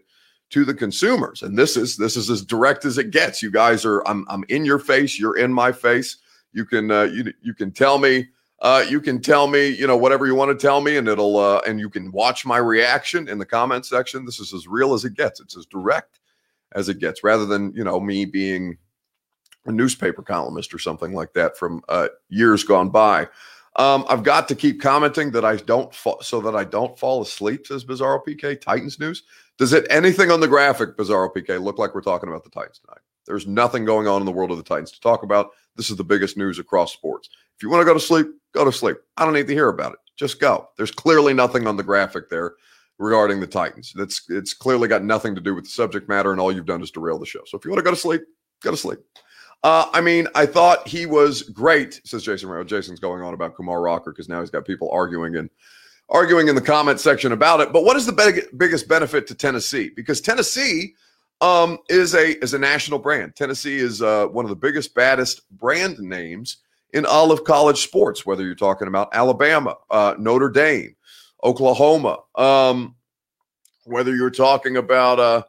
to 0.52 0.66
the 0.66 0.74
consumers. 0.74 1.44
And 1.44 1.58
this 1.58 1.78
is 1.78 1.98
this 1.98 2.16
is 2.16 2.30
as 2.30 2.44
direct 2.44 2.86
as 2.86 2.98
it 2.98 3.12
gets. 3.12 3.42
You 3.42 3.52
guys 3.52 3.86
are 3.86 4.02
I'm 4.08 4.26
I'm 4.30 4.44
in 4.50 4.66
your 4.66 4.80
face, 4.80 5.20
you're 5.20 5.38
in 5.38 5.52
my 5.52 5.72
face. 5.72 6.18
You 6.54 6.66
can 6.66 6.92
uh, 6.92 7.04
you 7.04 7.34
you 7.42 7.54
can 7.54 7.72
tell 7.72 7.98
me 7.98 8.28
uh, 8.62 8.86
you 8.88 9.02
can 9.02 9.22
tell 9.22 9.48
me 9.48 9.68
you 9.68 9.88
know 9.88 9.98
whatever 9.98 10.26
you 10.26 10.36
want 10.36 10.58
to 10.58 10.68
tell 10.68 10.82
me, 10.82 10.98
and 10.98 11.08
it'll 11.08 11.38
uh, 11.38 11.62
and 11.68 11.80
you 11.80 11.90
can 11.90 12.12
watch 12.12 12.46
my 12.46 12.58
reaction 12.58 13.28
in 13.28 13.38
the 13.38 13.46
comment 13.46 13.86
section. 13.86 14.26
This 14.26 14.40
is 14.40 14.54
as 14.54 14.68
real 14.68 14.94
as 14.94 15.04
it 15.06 15.14
gets. 15.14 15.40
It's 15.40 15.58
as 15.58 15.66
direct 15.66 16.20
as 16.74 16.90
it 16.90 17.00
gets, 17.00 17.24
rather 17.24 17.46
than 17.46 17.74
you 17.74 17.84
know 17.84 18.00
me 18.00 18.26
being 18.26 18.78
a 19.66 19.72
newspaper 19.72 20.22
columnist 20.22 20.74
or 20.74 20.80
something 20.80 21.14
like 21.14 21.34
that 21.34 21.58
from 21.58 21.82
uh, 21.90 22.08
years 22.30 22.64
gone 22.64 22.90
by. 22.90 23.28
Um, 23.78 24.06
I've 24.08 24.24
got 24.24 24.48
to 24.48 24.56
keep 24.56 24.82
commenting 24.82 25.32
that 25.32 25.44
I 25.44 25.58
don't 25.58 25.94
fa- 25.94 26.22
so 26.22 26.40
that 26.42 26.56
I 26.56 26.64
don't 26.64 26.98
fall 26.98 27.22
asleep. 27.22 27.68
Says 27.68 27.84
Bizarro 27.84 28.22
PK 28.26 28.60
Titans 28.62 29.00
news. 29.00 29.24
Does 29.58 29.74
it 29.74 29.86
anything 29.90 30.32
on 30.32 30.40
the 30.40 30.48
graphic 30.48 30.98
Bizarro 30.98 31.34
PK 31.34 31.62
look 31.62 31.78
like 31.78 31.96
we're 31.96 32.02
talking 32.02 32.30
about 32.30 32.44
the 32.44 32.50
Titans 32.50 32.80
tonight? 32.80 33.02
There's 33.26 33.48
nothing 33.48 33.86
going 33.86 34.08
on 34.08 34.22
in 34.22 34.26
the 34.26 34.32
world 34.32 34.52
of 34.52 34.58
the 34.58 34.64
Titans 34.64 34.92
to 34.92 35.00
talk 35.00 35.24
about. 35.24 35.52
This 35.76 35.90
is 35.90 35.98
the 35.98 36.04
biggest 36.04 36.38
news 36.38 36.60
across 36.60 36.94
sports. 36.94 37.30
If 37.56 37.64
you 37.64 37.70
want 37.70 37.82
to 37.82 37.86
go 37.86 37.94
to 37.94 38.00
sleep, 38.00 38.28
go 38.54 38.66
to 38.66 38.72
sleep. 38.72 38.98
I 39.18 39.26
don't 39.26 39.34
need 39.34 39.48
to 39.48 39.54
hear 39.54 39.70
about 39.70 39.94
it. 39.94 40.00
Just 40.16 40.40
go. 40.40 40.70
There's 40.78 40.92
clearly 40.92 41.34
nothing 41.34 41.68
on 41.68 41.78
the 41.78 41.84
graphic 41.84 42.30
there 42.30 42.56
regarding 42.98 43.40
the 43.40 43.48
Titans. 43.48 43.94
That's 43.96 44.30
it's 44.30 44.54
clearly 44.54 44.88
got 44.88 45.04
nothing 45.04 45.36
to 45.36 45.42
do 45.42 45.56
with 45.56 45.66
the 45.66 45.72
subject 45.72 46.08
matter, 46.08 46.32
and 46.32 46.40
all 46.40 46.52
you've 46.52 46.66
done 46.66 46.82
is 46.82 46.92
derail 46.92 47.20
the 47.20 47.26
show. 47.26 47.42
So 47.46 47.58
if 47.58 47.66
you 47.66 47.72
want 47.72 47.80
to 47.80 47.84
go 47.84 47.92
to 47.92 47.98
sleep, 47.98 48.22
go 48.62 48.72
to 48.72 48.78
sleep. 48.78 49.00
Uh, 49.64 49.90
I 49.94 50.02
mean, 50.02 50.28
I 50.36 50.46
thought 50.46 50.88
he 50.88 51.06
was 51.06 51.42
great, 51.44 52.00
says 52.06 52.24
Jason 52.24 52.50
Rowe. 52.50 52.64
Jason's 52.64 53.00
going 53.00 53.24
on 53.24 53.34
about 53.34 53.56
Kumar 53.56 53.82
Rocker 53.82 54.12
because 54.12 54.30
now 54.30 54.40
he's 54.42 54.52
got 54.52 54.66
people 54.66 54.92
arguing 54.92 55.38
and 55.38 55.50
arguing 56.10 56.48
in 56.48 56.56
the 56.56 56.62
comment 56.62 57.00
section 57.00 57.32
about 57.32 57.62
it. 57.62 57.74
But 57.74 57.84
what 57.84 57.98
is 57.98 58.06
the 58.06 58.12
big, 58.12 58.46
biggest 58.58 58.88
benefit 58.88 59.28
to 59.28 59.36
Tennessee? 59.36 59.92
Because 59.96 60.22
Tennessee 60.22 60.96
um, 61.42 61.80
is 61.90 62.14
a 62.14 62.38
is 62.44 62.54
a 62.54 62.60
national 62.60 63.00
brand. 63.00 63.36
Tennessee 63.36 63.78
is 63.78 64.02
uh, 64.02 64.28
one 64.28 64.46
of 64.46 64.50
the 64.50 64.56
biggest, 64.56 64.94
baddest 64.96 65.50
brand 65.52 66.00
names 66.00 66.58
in 66.94 67.06
all 67.06 67.32
of 67.32 67.44
college 67.44 67.84
sports. 67.84 68.26
Whether 68.26 68.44
you're 68.44 68.56
talking 68.56 68.88
about 68.88 69.10
Alabama, 69.14 69.76
uh, 69.90 70.16
Notre 70.18 70.50
Dame, 70.50 70.96
Oklahoma, 71.44 72.20
um, 72.36 72.96
whether 73.84 74.16
you're 74.16 74.30
talking 74.30 74.78
about 74.78 75.20
uh, 75.20 75.44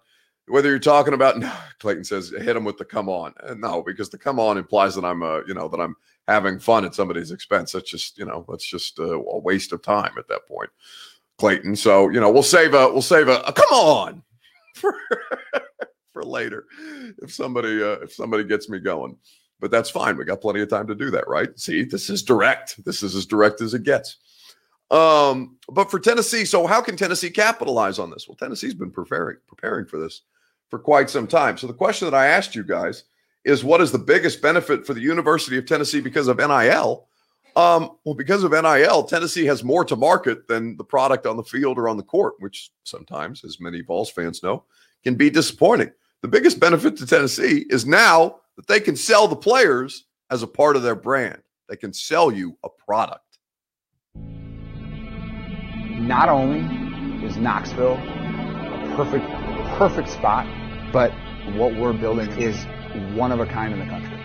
whether 0.49 0.69
you're 0.69 0.79
talking 0.79 1.15
about 1.15 1.39
no, 1.39 1.53
Clayton 1.81 2.05
says 2.05 2.31
hit 2.31 2.57
him 2.57 2.65
with 2.65 2.79
the 2.79 2.85
come 2.85 3.09
on. 3.09 3.35
Uh, 3.43 3.55
no, 3.55 3.83
because 3.83 4.09
the 4.09 4.19
come 4.19 4.39
on 4.39 4.59
implies 4.59 4.95
that 4.95 5.05
I'm 5.05 5.23
uh, 5.23 5.41
you 5.47 5.55
know 5.55 5.69
that 5.69 5.81
I'm 5.81 5.97
having 6.29 6.59
fun 6.59 6.85
at 6.85 6.95
somebody's 6.95 7.31
expense. 7.31 7.73
That's 7.73 7.91
just 7.91 8.19
you 8.19 8.25
know 8.25 8.45
that's 8.49 8.67
just 8.67 8.99
a, 8.99 9.13
a 9.13 9.39
waste 9.39 9.73
of 9.73 9.83
time 9.83 10.13
at 10.19 10.29
that 10.29 10.47
point, 10.47 10.71
Clayton. 11.39 11.77
So 11.77 12.11
you 12.11 12.21
know 12.21 12.31
we'll 12.31 12.43
save 12.43 12.75
a 12.75 12.89
we'll 12.89 13.03
save 13.03 13.29
a, 13.29 13.41
a 13.41 13.53
come 13.53 13.73
on 13.73 14.23
for 14.75 14.95
for 16.13 16.25
later 16.25 16.65
if 17.23 17.33
somebody 17.33 17.83
uh, 17.83 17.99
if 18.03 18.13
somebody 18.13 18.45
gets 18.45 18.69
me 18.69 18.79
going. 18.79 19.17
But 19.59 19.71
that's 19.71 19.91
fine. 19.91 20.19
We 20.19 20.27
got 20.27 20.43
plenty 20.43 20.61
of 20.61 20.69
time 20.69 20.87
to 20.87 20.95
do 20.95 21.11
that, 21.11 21.27
right? 21.29 21.59
See, 21.59 21.83
this 21.83 22.11
is 22.11 22.23
direct. 22.23 22.85
This 22.85 23.03
is 23.03 23.15
as 23.15 23.25
direct 23.25 23.63
as 23.63 23.73
it 23.73 23.85
gets. 23.85 24.19
Um, 24.91 25.57
but 25.69 25.91
for 25.91 25.99
Tennessee, 25.99 26.45
so 26.45 26.67
how 26.67 26.83
can 26.83 26.95
Tennessee 26.95 27.31
capitalize 27.31 27.99
on 27.99 28.11
this? 28.11 28.29
Well, 28.29 28.37
Tennessee's 28.37 28.75
been 28.75 28.91
preparing 28.91 29.39
preparing 29.49 29.87
for 29.87 29.99
this 29.99 30.23
for 30.71 30.79
quite 30.79 31.11
some 31.11 31.27
time. 31.27 31.57
So 31.59 31.67
the 31.67 31.73
question 31.73 32.11
that 32.11 32.17
I 32.17 32.27
asked 32.27 32.55
you 32.55 32.65
guys 32.65 33.05
is 33.45 33.63
what 33.63 33.81
is 33.81 33.93
the 33.93 33.99
biggest 33.99 34.43
benefit 34.43 34.87
for 34.87 34.95
the 34.95 35.01
University 35.01 35.57
of 35.57 35.67
Tennessee 35.67 36.01
because 36.01 36.29
of 36.29 36.39
NIL? 36.39 37.07
Um, 37.55 37.93
well, 38.05 38.15
because 38.15 38.45
of 38.45 38.53
NIL, 38.53 39.05
Tennessee 39.05 39.47
has 39.47 39.65
more 39.65 39.85
to 39.87 39.97
market 39.97 40.47
than 40.47 40.77
the 40.77 40.85
product 40.85 41.27
on 41.27 41.39
the 41.39 41.45
field 41.45 41.79
or 41.79 41.89
on 41.89 41.97
the 41.97 42.03
court, 42.03 42.35
which 42.39 42.71
sometimes, 42.85 43.45
as 43.45 43.61
many 43.61 43.81
Vols 43.81 44.11
fans 44.11 44.43
know, 44.43 44.65
can 45.03 45.15
be 45.15 45.31
disappointing. 45.31 45.91
The 46.21 46.29
biggest 46.29 46.61
benefit 46.61 46.97
to 46.99 47.07
Tennessee 47.07 47.65
is 47.71 47.87
now 47.87 48.41
that 48.57 48.67
they 48.67 48.81
can 48.81 48.97
sell 48.97 49.27
the 49.27 49.37
players 49.37 50.05
as 50.31 50.43
a 50.43 50.47
part 50.47 50.77
of 50.77 50.83
their 50.83 50.97
brand. 50.97 51.41
They 51.69 51.77
can 51.77 51.93
sell 51.93 52.31
you 52.31 52.59
a 52.63 52.69
product. 52.69 53.23
Not 56.07 56.29
only 56.29 57.25
is 57.25 57.37
Knoxville 57.37 57.95
a 57.95 58.93
perfect 58.97 59.46
perfect 59.77 60.09
spot, 60.09 60.47
but 60.91 61.13
what 61.55 61.77
we're 61.77 61.93
building 61.93 62.31
is 62.41 62.57
one 63.15 63.31
of 63.31 63.41
a 63.41 63.47
kind 63.47 63.75
in 63.75 63.79
the 63.79 63.85
country. 63.85 64.17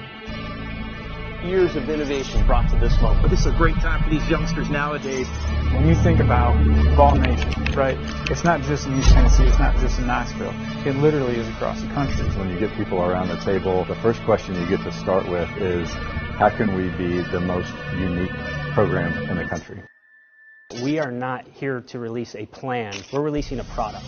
Years 1.43 1.75
of 1.75 1.89
innovation 1.89 2.45
brought 2.47 2.69
to 2.69 2.77
this 2.77 2.93
moment. 3.01 3.23
But 3.23 3.31
this 3.31 3.41
is 3.41 3.47
a 3.47 3.57
great 3.57 3.75
time 3.75 4.01
for 4.01 4.09
these 4.09 4.27
youngsters 4.29 4.69
nowadays. 4.69 5.27
When 5.73 5.87
you 5.87 5.95
think 5.95 6.19
about 6.19 6.55
Vol 6.95 7.15
Nation, 7.15 7.51
right, 7.75 7.97
it's 8.29 8.45
not 8.45 8.61
just 8.61 8.87
in 8.87 8.97
East 8.97 9.09
Tennessee, 9.09 9.43
it's 9.43 9.59
not 9.59 9.75
just 9.77 9.99
in 9.99 10.07
Knoxville. 10.07 10.53
It 10.87 10.95
literally 10.95 11.35
is 11.35 11.47
across 11.49 11.81
the 11.81 11.87
country. 11.87 12.23
When 12.39 12.49
you 12.49 12.57
get 12.57 12.71
people 12.77 13.01
around 13.01 13.27
the 13.27 13.37
table, 13.37 13.83
the 13.85 13.95
first 13.95 14.21
question 14.23 14.55
you 14.55 14.67
get 14.69 14.83
to 14.85 14.91
start 14.93 15.27
with 15.27 15.49
is, 15.57 15.89
how 15.89 16.49
can 16.49 16.75
we 16.75 16.89
be 16.95 17.21
the 17.31 17.41
most 17.41 17.73
unique 17.97 18.31
program 18.73 19.29
in 19.29 19.35
the 19.35 19.45
country? 19.45 19.81
We 20.81 20.99
are 20.99 21.11
not 21.11 21.45
here 21.47 21.81
to 21.81 21.99
release 21.99 22.35
a 22.35 22.45
plan. 22.45 22.93
We're 23.11 23.21
releasing 23.21 23.59
a 23.59 23.65
product. 23.65 24.05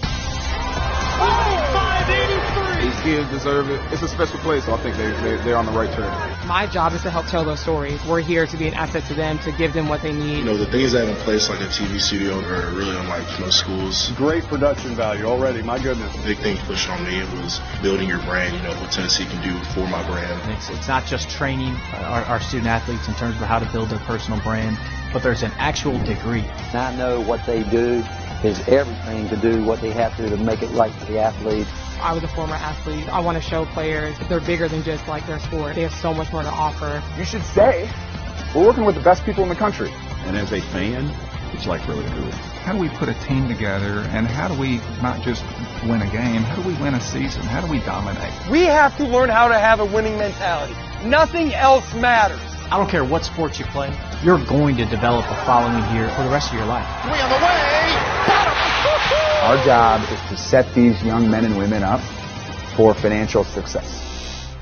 These 2.84 3.00
kids 3.02 3.30
deserve 3.30 3.70
it. 3.70 3.80
It's 3.94 4.02
a 4.02 4.10
special 4.10 4.40
place, 4.40 4.66
so 4.66 4.74
I 4.74 4.78
think 4.78 4.98
they, 4.98 5.10
they, 5.22 5.38
they're 5.44 5.58
on 5.58 5.66
the 5.66 5.72
right 5.72 5.92
track. 5.94 6.46
My 6.46 6.68
job 6.68 6.92
is 6.92 7.02
to 7.04 7.10
help 7.10 7.28
tell 7.28 7.46
those 7.46 7.62
stories. 7.62 8.04
We're 8.06 8.20
here 8.20 8.46
to 8.46 8.58
be 8.58 8.68
an 8.68 8.74
asset 8.74 9.06
to 9.06 9.14
them, 9.14 9.40
to 9.40 9.54
give 9.54 9.72
them 9.72 9.88
what 9.88 10.02
they 10.02 10.12
need. 10.12 10.40
You 10.40 10.44
know, 10.44 10.58
the 10.58 10.66
things 10.66 10.92
that 10.92 11.08
have 11.08 11.16
in 11.16 11.24
place, 11.24 11.50
like 11.50 11.62
a 11.62 11.72
TV 11.72 12.00
studio, 12.00 12.40
are 12.40 12.72
really 12.72 12.98
unlike 12.98 13.24
most 13.40 13.60
schools. 13.60 14.12
Great 14.18 14.44
production 14.44 14.96
value 14.96 15.24
already, 15.24 15.62
my 15.62 15.80
goodness. 15.82 16.14
The 16.18 16.24
big 16.24 16.40
thing 16.40 16.58
pushed 16.66 16.90
on 16.90 17.04
me 17.06 17.20
was 17.42 17.62
building 17.82 18.10
your 18.10 18.20
brand, 18.20 18.54
you 18.54 18.62
know, 18.64 18.76
what 18.82 18.92
Tennessee 18.92 19.26
can 19.26 19.42
do 19.42 19.58
for 19.72 19.88
my 19.88 20.06
brand. 20.06 20.52
It's, 20.52 20.70
it's 20.70 20.88
not 20.90 21.06
just 21.06 21.30
training 21.30 21.74
our, 21.94 22.24
our 22.24 22.42
student 22.42 22.68
athletes 22.68 23.08
in 23.08 23.14
terms 23.14 23.36
of 23.36 23.48
how 23.48 23.60
to 23.60 23.66
build 23.72 23.90
their 23.90 24.00
personal 24.00 24.42
brand, 24.42 24.78
but 25.14 25.24
there's 25.24 25.44
an 25.44 25.52
actual 25.58 25.98
degree. 26.04 26.44
I 26.74 26.94
know 26.98 27.22
what 27.22 27.46
they 27.46 27.64
do 27.64 28.04
is 28.44 28.60
everything 28.68 29.30
to 29.30 29.38
do 29.38 29.64
what 29.64 29.80
they 29.82 29.92
have 29.92 30.16
to 30.18 30.24
do 30.24 30.36
to 30.36 30.38
make 30.38 30.62
it 30.62 30.70
right 30.72 30.92
for 30.92 31.06
the 31.06 31.20
athletes. 31.20 31.70
I 32.02 32.14
was 32.14 32.24
a 32.24 32.28
former 32.28 32.56
athlete. 32.56 33.08
I 33.08 33.22
want 33.22 33.42
to 33.42 33.42
show 33.42 33.66
players 33.68 34.18
they're 34.28 34.42
bigger 34.42 34.68
than 34.68 34.84
just 34.84 35.08
like 35.08 35.26
their 35.26 35.40
sport. 35.40 35.76
They 35.76 35.84
have 35.84 35.94
so 35.94 36.14
much 36.14 36.32
more 36.34 36.44
to 36.44 36.50
offer. 36.50 37.02
You 37.18 37.24
should 37.24 37.44
say, 37.44 37.90
we're 38.54 38.66
working 38.66 38.84
with 38.84 38.96
the 38.96 39.02
best 39.02 39.24
people 39.24 39.44
in 39.44 39.50
the 39.50 39.56
country. 39.56 39.90
And 40.26 40.36
as 40.36 40.52
a 40.52 40.60
fan, 40.60 41.10
it's 41.54 41.68
like 41.68 41.88
really 41.88 42.04
cool. 42.04 42.32
How 42.64 42.74
do 42.74 42.80
we 42.80 42.90
put 42.90 43.08
a 43.08 43.14
team 43.26 43.48
together 43.48 44.00
and 44.12 44.28
how 44.28 44.50
do 44.50 44.60
we 44.60 44.78
not 45.02 45.22
just 45.22 45.44
win 45.84 46.02
a 46.02 46.12
game, 46.12 46.42
how 46.42 46.62
do 46.62 46.68
we 46.68 46.74
win 46.82 46.96
a 46.96 47.02
season? 47.02 47.42
How 47.44 47.62
do 47.62 47.72
we 47.72 47.80
dominate? 47.80 48.34
We 48.50 48.64
have 48.64 48.96
to 48.98 49.06
learn 49.06 49.30
how 49.30 49.48
to 49.48 49.58
have 49.58 49.80
a 49.80 49.86
winning 49.86 50.18
mentality. 50.18 50.76
Nothing 51.06 51.54
else 51.54 51.94
matters. 51.94 52.40
I 52.72 52.78
don't 52.78 52.90
care 52.90 53.06
what 53.06 53.24
sports 53.24 53.60
you 53.60 53.66
play, 53.66 53.96
you're 54.24 54.44
going 54.46 54.78
to 54.78 54.86
develop 54.86 55.26
a 55.30 55.46
following 55.46 55.84
here 55.92 56.10
for 56.16 56.24
the 56.24 56.30
rest 56.30 56.52
of 56.52 56.58
your 56.58 56.66
life. 56.66 56.88
We 57.06 57.20
on 57.20 57.30
the 57.30 57.46
way. 57.46 57.63
Our 59.44 59.62
job 59.66 60.02
is 60.10 60.22
to 60.30 60.38
set 60.38 60.74
these 60.74 61.04
young 61.04 61.30
men 61.30 61.44
and 61.44 61.58
women 61.58 61.84
up 61.84 62.00
for 62.78 62.94
financial 62.94 63.44
success. 63.44 64.56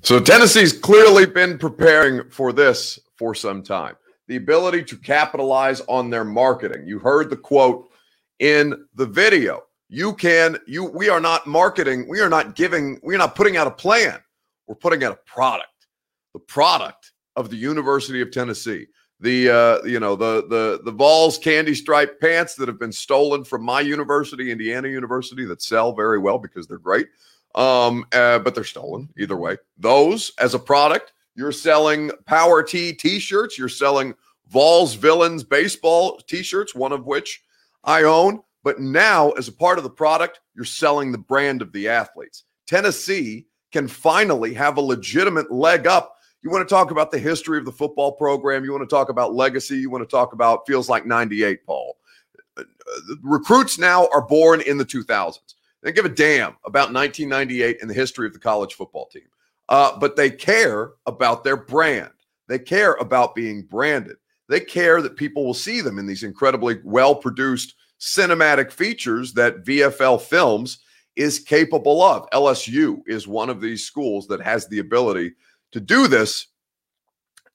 So 0.00 0.18
Tennessee's 0.18 0.72
clearly 0.72 1.26
been 1.26 1.58
preparing 1.58 2.30
for 2.30 2.54
this 2.54 2.98
for 3.18 3.34
some 3.34 3.62
time. 3.62 3.96
The 4.28 4.36
ability 4.36 4.84
to 4.84 4.96
capitalize 4.96 5.82
on 5.82 6.08
their 6.08 6.24
marketing. 6.24 6.86
You 6.86 6.98
heard 7.00 7.28
the 7.28 7.36
quote 7.36 7.90
in 8.38 8.86
the 8.94 9.04
video. 9.04 9.64
You 9.90 10.14
can 10.14 10.56
you 10.66 10.86
we 10.86 11.10
are 11.10 11.20
not 11.20 11.46
marketing, 11.46 12.08
we 12.08 12.20
are 12.20 12.30
not 12.30 12.54
giving, 12.56 12.98
we're 13.02 13.18
not 13.18 13.34
putting 13.34 13.58
out 13.58 13.66
a 13.66 13.70
plan. 13.72 14.20
We're 14.66 14.74
putting 14.74 15.04
out 15.04 15.12
a 15.12 15.30
product. 15.30 15.68
The 16.32 16.40
product 16.40 17.10
of 17.36 17.50
the 17.50 17.56
University 17.56 18.20
of 18.20 18.30
Tennessee. 18.30 18.86
The 19.20 19.50
uh, 19.50 19.82
you 19.84 20.00
know 20.00 20.16
the 20.16 20.46
the 20.48 20.80
the 20.84 20.92
Vols 20.92 21.38
candy 21.38 21.74
stripe 21.74 22.20
pants 22.20 22.56
that 22.56 22.68
have 22.68 22.78
been 22.78 22.92
stolen 22.92 23.44
from 23.44 23.62
my 23.62 23.80
university, 23.80 24.50
Indiana 24.50 24.88
University, 24.88 25.44
that 25.46 25.62
sell 25.62 25.92
very 25.92 26.18
well 26.18 26.38
because 26.38 26.66
they're 26.66 26.78
great. 26.78 27.06
Um, 27.54 28.04
uh, 28.12 28.40
but 28.40 28.54
they're 28.54 28.64
stolen 28.64 29.08
either 29.16 29.36
way. 29.36 29.56
Those 29.78 30.32
as 30.38 30.54
a 30.54 30.58
product, 30.58 31.12
you're 31.36 31.52
selling 31.52 32.10
Power 32.26 32.62
T 32.62 32.92
T-shirts. 32.92 33.56
You're 33.56 33.68
selling 33.68 34.14
Vols 34.48 34.94
Villains 34.94 35.44
baseball 35.44 36.20
T-shirts, 36.26 36.74
one 36.74 36.92
of 36.92 37.06
which 37.06 37.42
I 37.84 38.02
own. 38.02 38.42
But 38.64 38.80
now, 38.80 39.30
as 39.32 39.46
a 39.46 39.52
part 39.52 39.78
of 39.78 39.84
the 39.84 39.90
product, 39.90 40.40
you're 40.56 40.64
selling 40.64 41.12
the 41.12 41.18
brand 41.18 41.62
of 41.62 41.70
the 41.72 41.88
athletes. 41.88 42.44
Tennessee 42.66 43.46
can 43.72 43.86
finally 43.88 44.54
have 44.54 44.76
a 44.76 44.80
legitimate 44.80 45.52
leg 45.52 45.86
up 45.86 46.13
you 46.44 46.50
want 46.50 46.68
to 46.68 46.72
talk 46.72 46.90
about 46.90 47.10
the 47.10 47.18
history 47.18 47.56
of 47.56 47.64
the 47.64 47.72
football 47.72 48.12
program. 48.12 48.64
You 48.64 48.72
want 48.72 48.88
to 48.88 48.94
talk 48.94 49.08
about 49.08 49.34
legacy. 49.34 49.78
You 49.78 49.88
want 49.88 50.08
to 50.08 50.10
talk 50.10 50.34
about 50.34 50.66
feels 50.66 50.90
like 50.90 51.06
98, 51.06 51.64
Paul. 51.64 51.96
Uh, 52.58 52.64
recruits 53.22 53.78
now 53.78 54.06
are 54.12 54.20
born 54.20 54.60
in 54.60 54.76
the 54.76 54.84
2000s. 54.84 55.38
They 55.82 55.90
give 55.90 56.04
a 56.04 56.10
damn 56.10 56.56
about 56.66 56.92
1998 56.92 57.78
and 57.80 57.88
the 57.88 57.94
history 57.94 58.26
of 58.26 58.34
the 58.34 58.38
college 58.38 58.74
football 58.74 59.06
team. 59.06 59.26
Uh, 59.70 59.98
but 59.98 60.16
they 60.16 60.30
care 60.30 60.92
about 61.06 61.44
their 61.44 61.56
brand. 61.56 62.10
They 62.46 62.58
care 62.58 62.92
about 62.94 63.34
being 63.34 63.62
branded. 63.62 64.16
They 64.50 64.60
care 64.60 65.00
that 65.00 65.16
people 65.16 65.46
will 65.46 65.54
see 65.54 65.80
them 65.80 65.98
in 65.98 66.06
these 66.06 66.22
incredibly 66.22 66.78
well 66.84 67.14
produced 67.14 67.74
cinematic 67.98 68.70
features 68.70 69.32
that 69.32 69.64
VFL 69.64 70.20
Films 70.20 70.80
is 71.16 71.38
capable 71.38 72.02
of. 72.02 72.28
LSU 72.30 73.00
is 73.06 73.26
one 73.26 73.48
of 73.48 73.62
these 73.62 73.86
schools 73.86 74.26
that 74.26 74.42
has 74.42 74.68
the 74.68 74.80
ability 74.80 75.32
to 75.74 75.80
do 75.80 76.06
this 76.06 76.46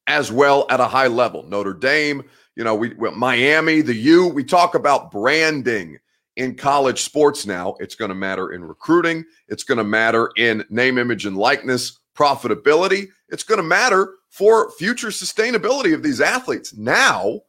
as 0.06 0.30
well 0.30 0.66
at 0.70 0.82
a 0.82 0.88
high 0.88 1.08
level. 1.08 1.44
Notre 1.44 1.74
Dame, 1.74 2.22
you 2.58 2.66
know, 2.66 2.76
we, 2.76 2.94
we 2.96 3.10
Miami, 3.12 3.80
the 3.80 3.96
U, 3.96 4.28
we 4.28 4.44
talk 4.44 4.76
about 4.76 5.10
branding 5.10 5.98
in 6.36 6.56
college 6.56 7.02
sports 7.02 7.46
now. 7.46 7.76
It's 7.80 7.96
going 7.96 8.10
to 8.10 8.16
matter 8.16 8.52
in 8.52 8.66
recruiting, 8.66 9.24
it's 9.48 9.64
going 9.64 9.78
to 9.78 9.86
matter 9.86 10.32
in 10.36 10.66
name, 10.70 10.98
image, 10.98 11.26
and 11.26 11.38
likeness, 11.38 11.98
profitability. 12.14 13.08
It's 13.30 13.44
going 13.44 13.60
to 13.60 13.64
matter 13.64 14.16
for 14.30 14.70
future 14.72 15.08
sustainability 15.08 15.94
of 15.94 16.04
these 16.04 16.20
athletes. 16.20 16.76
Now, 16.76 17.40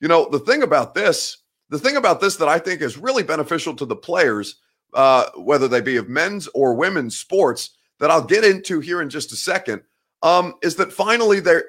you 0.00 0.08
know, 0.08 0.28
the 0.28 0.40
thing 0.40 0.64
about 0.64 0.94
this, 0.94 1.38
the 1.68 1.78
thing 1.78 1.96
about 1.96 2.20
this 2.20 2.34
that 2.36 2.48
I 2.48 2.58
think 2.58 2.82
is 2.82 2.98
really 2.98 3.22
beneficial 3.22 3.76
to 3.76 3.86
the 3.86 3.94
players, 3.94 4.56
uh, 4.92 5.26
whether 5.36 5.68
they 5.68 5.80
be 5.80 5.96
of 5.98 6.08
men's 6.08 6.48
or 6.48 6.74
women's 6.74 7.16
sports, 7.16 7.76
that 8.00 8.10
I'll 8.10 8.24
get 8.24 8.44
into 8.44 8.80
here 8.80 9.00
in 9.02 9.08
just 9.08 9.32
a 9.32 9.36
second 9.36 9.82
um, 10.22 10.54
is 10.62 10.76
that 10.76 10.92
finally 10.92 11.40
there 11.40 11.64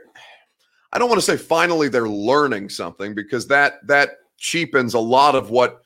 I 0.91 0.99
don't 0.99 1.09
want 1.09 1.19
to 1.21 1.25
say 1.25 1.37
finally 1.37 1.89
they're 1.89 2.09
learning 2.09 2.69
something 2.69 3.13
because 3.13 3.47
that 3.47 3.85
that 3.87 4.11
cheapens 4.37 4.93
a 4.93 4.99
lot 4.99 5.35
of 5.35 5.49
what 5.49 5.81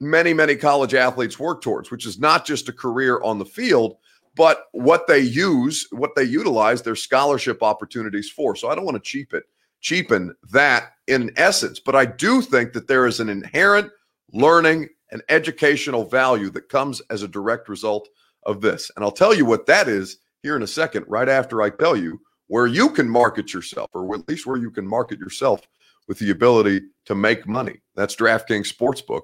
many 0.00 0.32
many 0.32 0.56
college 0.56 0.94
athletes 0.94 1.38
work 1.38 1.62
towards, 1.62 1.90
which 1.90 2.06
is 2.06 2.18
not 2.18 2.44
just 2.44 2.68
a 2.68 2.72
career 2.72 3.20
on 3.22 3.38
the 3.38 3.44
field, 3.44 3.96
but 4.34 4.66
what 4.72 5.06
they 5.06 5.20
use, 5.20 5.86
what 5.90 6.14
they 6.16 6.24
utilize 6.24 6.82
their 6.82 6.96
scholarship 6.96 7.62
opportunities 7.62 8.30
for. 8.30 8.56
So 8.56 8.68
I 8.68 8.74
don't 8.74 8.84
want 8.84 8.96
to 8.96 9.08
cheapen 9.08 9.42
cheapen 9.80 10.34
that 10.52 10.92
in 11.06 11.32
essence, 11.36 11.80
but 11.80 11.96
I 11.96 12.04
do 12.04 12.42
think 12.42 12.74
that 12.74 12.86
there 12.86 13.06
is 13.06 13.20
an 13.20 13.30
inherent 13.30 13.90
learning 14.32 14.88
and 15.10 15.22
educational 15.28 16.04
value 16.04 16.50
that 16.50 16.68
comes 16.68 17.00
as 17.10 17.22
a 17.22 17.28
direct 17.28 17.68
result 17.68 18.08
of 18.44 18.60
this. 18.60 18.90
And 18.94 19.04
I'll 19.04 19.10
tell 19.10 19.34
you 19.34 19.44
what 19.44 19.66
that 19.66 19.88
is 19.88 20.18
here 20.42 20.56
in 20.56 20.62
a 20.62 20.66
second, 20.66 21.04
right 21.08 21.28
after 21.28 21.62
I 21.62 21.70
tell 21.70 21.96
you 21.96 22.20
where 22.48 22.66
you 22.66 22.90
can 22.90 23.08
market 23.08 23.52
yourself, 23.54 23.90
or 23.92 24.14
at 24.14 24.28
least 24.28 24.46
where 24.46 24.56
you 24.56 24.70
can 24.70 24.86
market 24.86 25.18
yourself 25.18 25.60
with 26.08 26.18
the 26.18 26.30
ability 26.30 26.82
to 27.06 27.14
make 27.14 27.46
money. 27.46 27.80
That's 27.94 28.16
DraftKings 28.16 28.74
Sportsbook. 28.74 29.22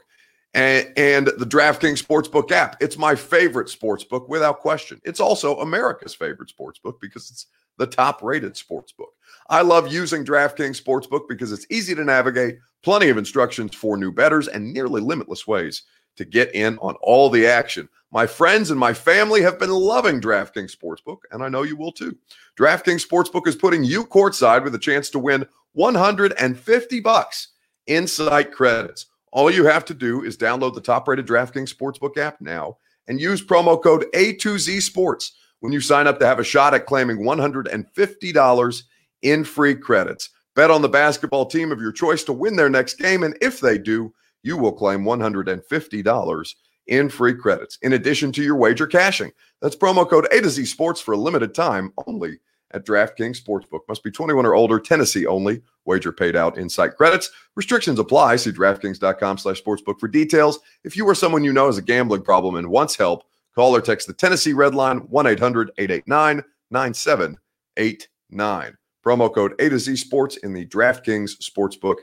And, 0.54 0.90
and 0.96 1.26
the 1.26 1.44
DraftKings 1.44 2.02
Sportsbook 2.02 2.50
app. 2.50 2.76
It's 2.80 2.96
my 2.96 3.14
favorite 3.14 3.68
sportsbook 3.68 4.28
without 4.28 4.60
question. 4.60 5.00
It's 5.04 5.20
also 5.20 5.60
America's 5.60 6.14
favorite 6.14 6.50
sportsbook 6.56 7.00
because 7.00 7.30
it's 7.30 7.46
the 7.78 7.86
top 7.86 8.22
rated 8.22 8.54
sportsbook. 8.54 9.12
I 9.50 9.62
love 9.62 9.92
using 9.92 10.24
DraftKings 10.24 10.82
Sportsbook 10.82 11.28
because 11.28 11.52
it's 11.52 11.66
easy 11.70 11.94
to 11.94 12.04
navigate, 12.04 12.58
plenty 12.82 13.08
of 13.10 13.18
instructions 13.18 13.74
for 13.74 13.96
new 13.96 14.10
betters, 14.10 14.48
and 14.48 14.72
nearly 14.72 15.00
limitless 15.00 15.46
ways 15.46 15.82
to 16.16 16.24
get 16.24 16.54
in 16.54 16.78
on 16.78 16.94
all 17.02 17.30
the 17.30 17.46
action. 17.46 17.88
My 18.10 18.26
friends 18.26 18.70
and 18.70 18.80
my 18.80 18.94
family 18.94 19.42
have 19.42 19.58
been 19.58 19.70
loving 19.70 20.20
DraftKings 20.20 20.74
Sportsbook, 20.74 21.18
and 21.32 21.42
I 21.42 21.48
know 21.48 21.62
you 21.62 21.76
will 21.76 21.92
too. 21.92 22.16
DraftKings 22.58 23.06
Sportsbook 23.06 23.46
is 23.46 23.56
putting 23.56 23.84
you 23.84 24.04
courtside 24.04 24.64
with 24.64 24.74
a 24.74 24.78
chance 24.78 25.10
to 25.10 25.18
win 25.18 25.46
150 25.72 27.00
bucks 27.00 27.48
in 27.86 28.06
site 28.06 28.52
credits. 28.52 29.06
All 29.32 29.50
you 29.50 29.66
have 29.66 29.84
to 29.86 29.94
do 29.94 30.24
is 30.24 30.36
download 30.36 30.74
the 30.74 30.80
top-rated 30.80 31.26
DraftKings 31.26 31.74
Sportsbook 31.74 32.16
app 32.16 32.40
now 32.40 32.78
and 33.08 33.20
use 33.20 33.44
promo 33.44 33.80
code 33.80 34.06
A2Z 34.14 34.80
Sports 34.82 35.32
when 35.60 35.72
you 35.72 35.80
sign 35.80 36.06
up 36.06 36.18
to 36.20 36.26
have 36.26 36.38
a 36.38 36.44
shot 36.44 36.74
at 36.74 36.86
claiming 36.86 37.18
$150 37.18 38.82
in 39.22 39.44
free 39.44 39.74
credits. 39.74 40.30
Bet 40.54 40.70
on 40.70 40.80
the 40.80 40.88
basketball 40.88 41.44
team 41.44 41.70
of 41.70 41.80
your 41.80 41.92
choice 41.92 42.24
to 42.24 42.32
win 42.32 42.56
their 42.56 42.70
next 42.70 42.94
game, 42.94 43.22
and 43.22 43.36
if 43.42 43.60
they 43.60 43.76
do, 43.76 44.14
you 44.46 44.56
will 44.56 44.72
claim 44.72 45.02
$150 45.02 46.54
in 46.86 47.08
free 47.08 47.34
credits 47.34 47.78
in 47.82 47.94
addition 47.94 48.30
to 48.32 48.42
your 48.42 48.56
wager 48.56 48.86
cashing. 48.86 49.32
That's 49.60 49.76
promo 49.76 50.08
code 50.08 50.28
A 50.32 50.40
to 50.40 50.48
Z 50.48 50.64
Sports 50.66 51.00
for 51.00 51.14
a 51.14 51.16
limited 51.16 51.52
time 51.54 51.92
only 52.06 52.38
at 52.72 52.86
DraftKings 52.86 53.42
Sportsbook. 53.42 53.80
Must 53.88 54.04
be 54.04 54.10
21 54.10 54.46
or 54.46 54.54
older, 54.54 54.78
Tennessee 54.78 55.26
only. 55.26 55.62
Wager 55.84 56.12
paid 56.12 56.36
out 56.36 56.58
in 56.58 56.68
site 56.68 56.96
credits. 56.96 57.30
Restrictions 57.56 57.98
apply. 57.98 58.36
See 58.36 58.52
DraftKings.com 58.52 59.38
slash 59.38 59.62
sportsbook 59.62 59.98
for 59.98 60.08
details. 60.08 60.58
If 60.84 60.96
you 60.96 61.06
or 61.06 61.14
someone 61.14 61.44
you 61.44 61.52
know 61.52 61.66
has 61.66 61.78
a 61.78 61.82
gambling 61.82 62.22
problem 62.22 62.56
and 62.56 62.68
wants 62.68 62.96
help, 62.96 63.24
call 63.54 63.74
or 63.74 63.80
text 63.80 64.06
the 64.06 64.14
Tennessee 64.14 64.52
Red 64.52 64.74
Line 64.74 64.98
1 64.98 65.26
800 65.26 65.70
889 65.78 66.42
9789. 66.70 68.76
Promo 69.04 69.32
code 69.32 69.54
A 69.60 69.68
to 69.68 69.78
Z 69.78 69.96
Sports 69.96 70.36
in 70.38 70.52
the 70.52 70.66
DraftKings 70.66 71.36
Sportsbook 71.42 71.98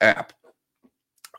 app. 0.00 0.32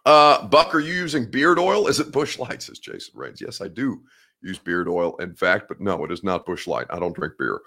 Uh, 0.05 0.45
Buck, 0.47 0.75
are 0.75 0.79
you 0.79 0.93
using 0.93 1.29
beard 1.29 1.57
oil? 1.57 1.87
Is 1.87 1.99
it 1.99 2.11
Busch 2.11 2.37
Light? 2.37 2.61
Says 2.61 2.79
Jason 2.79 3.13
Rains. 3.17 3.41
Yes, 3.41 3.61
I 3.61 3.67
do 3.67 4.03
use 4.41 4.59
beard 4.59 4.87
oil, 4.87 5.15
in 5.17 5.33
fact, 5.33 5.67
but 5.67 5.81
no, 5.81 6.03
it 6.05 6.11
is 6.11 6.23
not 6.23 6.45
Busch 6.45 6.67
Light. 6.67 6.85
I 6.89 6.99
don't 6.99 7.15
drink 7.15 7.33
beer. 7.39 7.61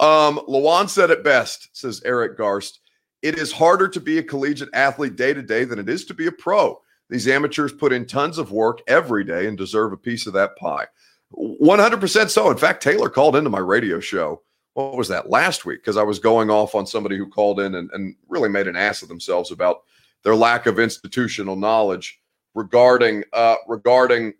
Um, 0.00 0.40
Lawan 0.48 0.88
said 0.88 1.10
it 1.10 1.22
best, 1.22 1.68
says 1.72 2.02
Eric 2.04 2.38
Garst. 2.38 2.78
It 3.20 3.38
is 3.38 3.52
harder 3.52 3.88
to 3.88 4.00
be 4.00 4.18
a 4.18 4.22
collegiate 4.22 4.70
athlete 4.72 5.16
day 5.16 5.34
to 5.34 5.42
day 5.42 5.64
than 5.64 5.78
it 5.78 5.88
is 5.88 6.04
to 6.06 6.14
be 6.14 6.26
a 6.26 6.32
pro. 6.32 6.80
These 7.10 7.28
amateurs 7.28 7.72
put 7.72 7.92
in 7.92 8.06
tons 8.06 8.38
of 8.38 8.52
work 8.52 8.80
every 8.88 9.22
day 9.22 9.46
and 9.46 9.56
deserve 9.58 9.92
a 9.92 9.98
piece 9.98 10.26
of 10.26 10.32
that 10.32 10.56
pie. 10.56 10.86
100% 11.34 12.30
so. 12.30 12.50
In 12.50 12.56
fact, 12.56 12.82
Taylor 12.82 13.10
called 13.10 13.36
into 13.36 13.50
my 13.50 13.58
radio 13.58 14.00
show. 14.00 14.42
What 14.74 14.96
was 14.96 15.08
that 15.08 15.28
last 15.28 15.66
week? 15.66 15.80
Because 15.82 15.98
I 15.98 16.02
was 16.02 16.18
going 16.18 16.50
off 16.50 16.74
on 16.74 16.86
somebody 16.86 17.18
who 17.18 17.28
called 17.28 17.60
in 17.60 17.74
and, 17.74 17.90
and 17.92 18.16
really 18.28 18.48
made 18.48 18.66
an 18.66 18.76
ass 18.76 19.02
of 19.02 19.08
themselves 19.08 19.50
about 19.50 19.82
their 20.24 20.36
lack 20.36 20.66
of 20.66 20.78
institutional 20.78 21.56
knowledge 21.56 22.20
regarding 22.54 23.24
uh, 23.32 23.56
regarding 23.66 24.34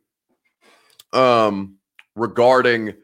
um, 1.13 1.77
regarding 2.15 2.95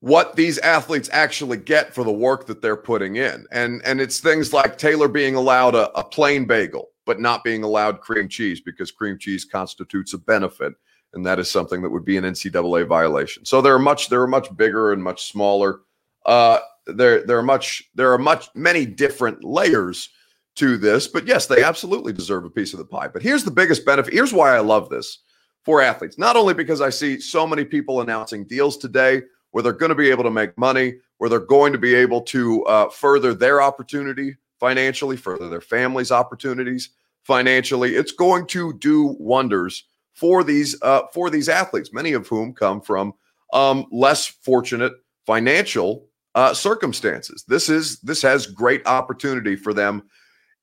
what 0.00 0.36
these 0.36 0.58
athletes 0.58 1.08
actually 1.12 1.56
get 1.56 1.94
for 1.94 2.04
the 2.04 2.12
work 2.12 2.46
that 2.46 2.60
they're 2.62 2.76
putting 2.76 3.16
in. 3.16 3.46
And 3.52 3.82
and 3.84 4.00
it's 4.00 4.20
things 4.20 4.52
like 4.52 4.78
Taylor 4.78 5.08
being 5.08 5.34
allowed 5.34 5.74
a, 5.74 5.90
a 5.98 6.04
plain 6.04 6.44
bagel, 6.44 6.90
but 7.04 7.20
not 7.20 7.44
being 7.44 7.62
allowed 7.62 8.00
cream 8.00 8.28
cheese 8.28 8.60
because 8.60 8.90
cream 8.90 9.18
cheese 9.18 9.44
constitutes 9.44 10.12
a 10.12 10.18
benefit. 10.18 10.74
And 11.14 11.24
that 11.24 11.38
is 11.38 11.50
something 11.50 11.80
that 11.82 11.90
would 11.90 12.04
be 12.04 12.18
an 12.18 12.24
NCAA 12.24 12.86
violation. 12.86 13.44
So 13.44 13.62
there 13.62 13.74
are 13.74 13.78
much 13.78 14.08
there 14.08 14.22
are 14.22 14.28
much 14.28 14.54
bigger 14.56 14.92
and 14.92 15.02
much 15.02 15.30
smaller. 15.30 15.80
Uh, 16.26 16.58
there 16.86 17.24
there 17.24 17.38
are 17.38 17.42
much 17.42 17.84
there 17.94 18.12
are 18.12 18.18
much 18.18 18.48
many 18.54 18.84
different 18.84 19.42
layers 19.42 20.10
to 20.56 20.76
this, 20.76 21.06
but 21.06 21.26
yes, 21.26 21.46
they 21.46 21.62
absolutely 21.62 22.12
deserve 22.12 22.44
a 22.44 22.50
piece 22.50 22.72
of 22.72 22.78
the 22.78 22.84
pie. 22.84 23.08
But 23.08 23.22
here's 23.22 23.44
the 23.44 23.50
biggest 23.50 23.84
benefit. 23.84 24.12
Here's 24.12 24.32
why 24.32 24.56
I 24.56 24.60
love 24.60 24.88
this 24.88 25.18
for 25.64 25.82
athletes. 25.82 26.18
Not 26.18 26.36
only 26.36 26.54
because 26.54 26.80
I 26.80 26.90
see 26.90 27.20
so 27.20 27.46
many 27.46 27.64
people 27.64 28.00
announcing 28.00 28.44
deals 28.44 28.76
today 28.76 29.22
where 29.50 29.62
they're 29.62 29.72
going 29.72 29.90
to 29.90 29.94
be 29.94 30.10
able 30.10 30.24
to 30.24 30.30
make 30.30 30.56
money, 30.56 30.94
where 31.18 31.30
they're 31.30 31.40
going 31.40 31.72
to 31.72 31.78
be 31.78 31.94
able 31.94 32.22
to 32.22 32.64
uh, 32.64 32.88
further 32.88 33.34
their 33.34 33.62
opportunity 33.62 34.36
financially, 34.58 35.16
further 35.16 35.48
their 35.48 35.60
families' 35.60 36.12
opportunities 36.12 36.90
financially. 37.24 37.94
It's 37.94 38.12
going 38.12 38.46
to 38.48 38.72
do 38.74 39.16
wonders 39.18 39.84
for 40.14 40.42
these 40.42 40.80
uh, 40.82 41.02
for 41.12 41.28
these 41.30 41.48
athletes, 41.48 41.92
many 41.92 42.12
of 42.12 42.26
whom 42.26 42.54
come 42.54 42.80
from 42.80 43.12
um, 43.52 43.86
less 43.90 44.26
fortunate 44.26 44.92
financial 45.26 46.06
uh, 46.34 46.54
circumstances. 46.54 47.44
This 47.46 47.68
is 47.68 47.98
this 48.00 48.22
has 48.22 48.46
great 48.46 48.86
opportunity 48.86 49.56
for 49.56 49.74
them 49.74 50.02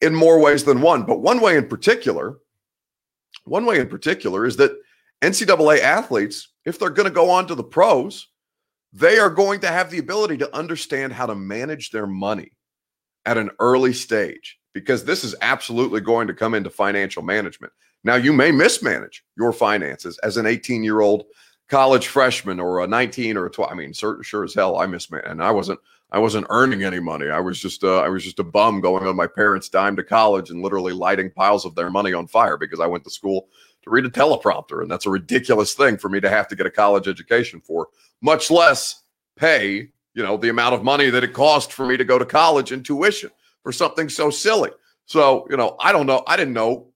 in 0.04 0.14
more 0.14 0.40
ways 0.40 0.64
than 0.64 0.82
one. 0.82 1.04
But 1.04 1.22
one 1.22 1.40
way 1.40 1.58
in 1.58 1.68
particular, 1.68 2.38
one 3.46 3.66
way 3.66 3.80
in 3.80 3.88
particular 3.88 4.46
is 4.46 4.58
that 4.58 4.78
NCAA 5.22 5.80
athletes, 5.80 6.50
if 6.66 6.78
they're 6.78 6.90
going 6.90 7.08
to 7.08 7.14
go 7.14 7.30
on 7.30 7.48
to 7.48 7.56
the 7.56 7.64
pros, 7.64 8.28
they 8.92 9.18
are 9.18 9.30
going 9.30 9.62
to 9.62 9.68
have 9.68 9.90
the 9.90 10.00
ability 10.00 10.38
to 10.38 10.56
understand 10.56 11.14
how 11.14 11.26
to 11.26 11.36
manage 11.36 11.92
their 11.92 12.06
money 12.06 12.52
at 13.26 13.38
an 13.38 13.50
early 13.60 13.94
stage 13.94 14.60
because 14.74 15.06
this 15.06 15.24
is 15.24 15.36
absolutely 15.42 16.02
going 16.02 16.28
to 16.28 16.34
come 16.34 16.54
into 16.54 16.70
financial 16.70 17.24
management. 17.24 17.72
Now, 18.04 18.16
you 18.16 18.34
may 18.34 18.52
mismanage 18.52 19.24
your 19.38 19.54
finances 19.54 20.20
as 20.20 20.36
an 20.36 20.46
18 20.46 20.84
year 20.84 21.00
old 21.00 21.24
college 21.70 22.08
freshman 22.08 22.60
or 22.60 22.84
a 22.84 22.88
19 22.88 23.38
or 23.38 23.46
a 23.46 23.50
12. 23.50 23.72
I 23.72 23.76
mean, 23.76 23.94
sure, 23.94 24.22
sure 24.24 24.44
as 24.44 24.54
hell, 24.54 24.78
I 24.78 24.86
mismanaged, 24.86 25.30
and 25.30 25.42
I 25.42 25.52
wasn't 25.52 25.80
I 26.14 26.20
wasn't 26.20 26.46
earning 26.52 26.84
any 26.84 27.00
money. 27.00 27.30
I 27.30 27.40
was 27.40 27.60
just 27.60 27.84
uh, 27.84 28.02
I 28.02 28.08
was 28.08 28.24
just 28.24 28.38
a 28.38 28.44
bum 28.44 28.82
going 28.82 29.06
on 29.06 29.16
my 29.16 29.26
parents' 29.26 29.68
dime 29.68 29.96
to 29.96 30.04
college 30.04 30.52
and 30.52 30.62
literally 30.62 30.94
lighting 30.94 31.32
piles 31.32 31.66
of 31.66 31.74
their 31.74 31.90
money 31.90 32.14
on 32.14 32.28
fire 32.28 32.56
because 32.56 32.80
I 32.80 32.86
went 32.86 33.04
to 33.06 33.10
school 33.10 33.48
to 33.82 33.90
read 33.90 34.06
a 34.06 34.10
teleprompter, 34.12 34.84
and 34.84 34.92
that's 34.92 35.08
a 35.08 35.10
ridiculous 35.10 35.74
thing 35.74 35.98
for 35.98 36.10
me 36.10 36.22
to 36.22 36.30
have 36.30 36.48
to 36.50 36.56
get 36.56 36.68
a 36.68 36.72
college 36.72 37.08
education 37.08 37.60
for, 37.60 37.88
much 38.22 38.52
less 38.52 39.02
pay 39.36 39.90
you 40.14 40.22
know 40.22 40.38
the 40.38 40.50
amount 40.50 40.76
of 40.76 40.84
money 40.84 41.10
that 41.10 41.24
it 41.24 41.34
cost 41.34 41.74
for 41.74 41.88
me 41.88 41.98
to 41.98 42.06
go 42.06 42.20
to 42.20 42.26
college 42.26 42.72
and 42.72 42.86
tuition 42.86 43.32
for 43.64 43.72
something 43.72 44.08
so 44.08 44.30
silly. 44.30 44.70
So 45.06 45.48
you 45.50 45.58
know 45.58 45.76
I 45.80 45.92
don't 45.92 46.06
know 46.06 46.24
I 46.28 46.38
didn't 46.38 46.54
know 46.54 46.90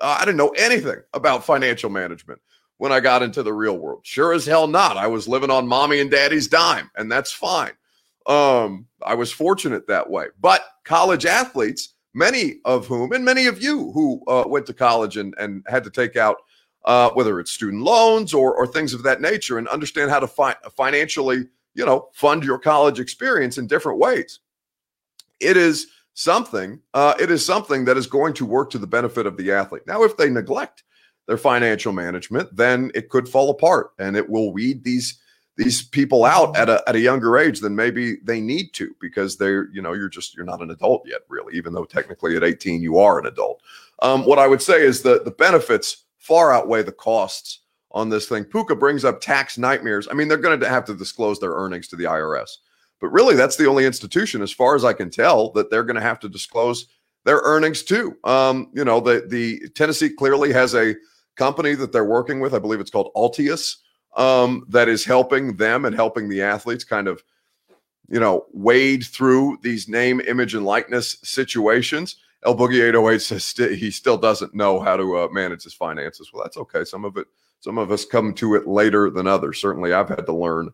uh, 0.00 0.18
I 0.20 0.24
didn't 0.24 0.38
know 0.38 0.54
anything 0.56 1.02
about 1.14 1.44
financial 1.44 1.90
management 1.90 2.40
when 2.78 2.92
I 2.92 3.00
got 3.00 3.24
into 3.24 3.42
the 3.42 3.52
real 3.52 3.76
world. 3.76 4.00
Sure 4.04 4.32
as 4.32 4.46
hell 4.46 4.68
not. 4.68 4.96
I 4.96 5.08
was 5.08 5.26
living 5.26 5.50
on 5.50 5.66
mommy 5.66 5.98
and 5.98 6.12
daddy's 6.12 6.46
dime, 6.46 6.92
and 6.94 7.10
that's 7.10 7.32
fine. 7.32 7.72
Um, 8.26 8.86
I 9.02 9.14
was 9.14 9.32
fortunate 9.32 9.86
that 9.86 10.10
way. 10.10 10.26
But 10.40 10.62
college 10.84 11.26
athletes, 11.26 11.94
many 12.14 12.60
of 12.64 12.86
whom, 12.86 13.12
and 13.12 13.24
many 13.24 13.46
of 13.46 13.62
you 13.62 13.92
who 13.92 14.22
uh, 14.26 14.44
went 14.46 14.66
to 14.66 14.74
college 14.74 15.16
and, 15.16 15.34
and 15.38 15.64
had 15.68 15.84
to 15.84 15.90
take 15.90 16.16
out, 16.16 16.38
uh, 16.84 17.10
whether 17.10 17.38
it's 17.40 17.52
student 17.52 17.82
loans 17.82 18.34
or, 18.34 18.54
or 18.54 18.66
things 18.66 18.94
of 18.94 19.02
that 19.02 19.20
nature, 19.20 19.58
and 19.58 19.68
understand 19.68 20.10
how 20.10 20.20
to 20.20 20.26
fi- 20.26 20.56
financially, 20.76 21.46
you 21.74 21.84
know, 21.84 22.08
fund 22.14 22.44
your 22.44 22.58
college 22.58 23.00
experience 23.00 23.58
in 23.58 23.66
different 23.66 23.98
ways. 23.98 24.40
It 25.40 25.56
is 25.56 25.88
something. 26.14 26.80
Uh, 26.94 27.14
it 27.20 27.30
is 27.30 27.44
something 27.44 27.84
that 27.84 27.96
is 27.96 28.06
going 28.06 28.32
to 28.34 28.46
work 28.46 28.70
to 28.70 28.78
the 28.78 28.86
benefit 28.86 29.26
of 29.26 29.36
the 29.36 29.52
athlete. 29.52 29.82
Now, 29.86 30.02
if 30.02 30.16
they 30.16 30.30
neglect 30.30 30.82
their 31.26 31.36
financial 31.36 31.92
management, 31.92 32.54
then 32.56 32.90
it 32.94 33.08
could 33.08 33.28
fall 33.28 33.50
apart, 33.50 33.90
and 33.98 34.16
it 34.16 34.28
will 34.28 34.52
weed 34.52 34.82
these 34.82 35.20
these 35.56 35.82
people 35.82 36.24
out 36.24 36.56
at 36.56 36.68
a, 36.68 36.82
at 36.88 36.96
a 36.96 37.00
younger 37.00 37.38
age 37.38 37.60
than 37.60 37.74
maybe 37.74 38.16
they 38.24 38.40
need 38.40 38.72
to 38.74 38.94
because 39.00 39.36
they're 39.36 39.68
you 39.72 39.80
know 39.82 39.92
you're 39.94 40.08
just 40.08 40.36
you're 40.36 40.44
not 40.44 40.62
an 40.62 40.70
adult 40.70 41.02
yet 41.06 41.22
really 41.28 41.56
even 41.56 41.72
though 41.72 41.84
technically 41.84 42.36
at 42.36 42.44
18 42.44 42.82
you 42.82 42.98
are 42.98 43.18
an 43.18 43.26
adult 43.26 43.62
um, 44.02 44.24
what 44.24 44.38
i 44.38 44.46
would 44.46 44.62
say 44.62 44.82
is 44.82 45.02
that 45.02 45.24
the 45.24 45.30
benefits 45.30 46.04
far 46.18 46.52
outweigh 46.52 46.82
the 46.82 46.92
costs 46.92 47.60
on 47.92 48.08
this 48.08 48.28
thing 48.28 48.44
puka 48.44 48.76
brings 48.76 49.04
up 49.04 49.20
tax 49.20 49.56
nightmares 49.56 50.06
i 50.10 50.14
mean 50.14 50.28
they're 50.28 50.36
going 50.36 50.58
to 50.58 50.68
have 50.68 50.84
to 50.84 50.94
disclose 50.94 51.40
their 51.40 51.52
earnings 51.52 51.88
to 51.88 51.96
the 51.96 52.04
irs 52.04 52.58
But 53.00 53.12
really, 53.12 53.36
that's 53.36 53.56
the 53.56 53.66
only 53.68 53.84
institution, 53.84 54.42
as 54.42 54.52
far 54.52 54.74
as 54.74 54.84
I 54.84 54.92
can 54.92 55.10
tell, 55.10 55.52
that 55.52 55.70
they're 55.70 55.84
going 55.84 55.96
to 55.96 56.08
have 56.08 56.20
to 56.20 56.28
disclose 56.28 56.86
their 57.24 57.40
earnings 57.44 57.82
too. 57.82 58.16
Um, 58.24 58.70
you 58.72 58.84
know, 58.84 59.00
the 59.00 59.26
the 59.28 59.68
Tennessee 59.74 60.10
clearly 60.10 60.52
has 60.52 60.74
a 60.74 60.94
company 61.36 61.74
that 61.74 61.92
they're 61.92 62.04
working 62.04 62.40
with. 62.40 62.54
I 62.54 62.58
believe 62.58 62.80
it's 62.80 62.90
called 62.90 63.12
Altius 63.14 63.76
um, 64.16 64.64
that 64.68 64.88
is 64.88 65.04
helping 65.04 65.56
them 65.56 65.84
and 65.84 65.94
helping 65.94 66.28
the 66.28 66.42
athletes 66.42 66.84
kind 66.84 67.06
of, 67.06 67.22
you 68.08 68.18
know, 68.18 68.46
wade 68.52 69.04
through 69.04 69.58
these 69.62 69.88
name, 69.88 70.20
image, 70.20 70.54
and 70.54 70.64
likeness 70.64 71.18
situations. 71.22 72.16
El 72.44 72.56
Boogie 72.56 72.82
808 72.82 73.20
says 73.20 73.44
st- 73.44 73.78
he 73.78 73.90
still 73.90 74.16
doesn't 74.16 74.54
know 74.54 74.80
how 74.80 74.96
to 74.96 75.18
uh, 75.18 75.28
manage 75.32 75.64
his 75.64 75.74
finances. 75.74 76.30
Well, 76.32 76.42
that's 76.42 76.56
okay. 76.56 76.84
Some 76.84 77.04
of 77.04 77.16
it, 77.16 77.26
some 77.60 77.78
of 77.78 77.90
us 77.90 78.04
come 78.04 78.32
to 78.34 78.54
it 78.54 78.66
later 78.66 79.10
than 79.10 79.26
others. 79.26 79.60
Certainly, 79.60 79.92
I've 79.92 80.08
had 80.08 80.26
to 80.26 80.32
learn 80.32 80.70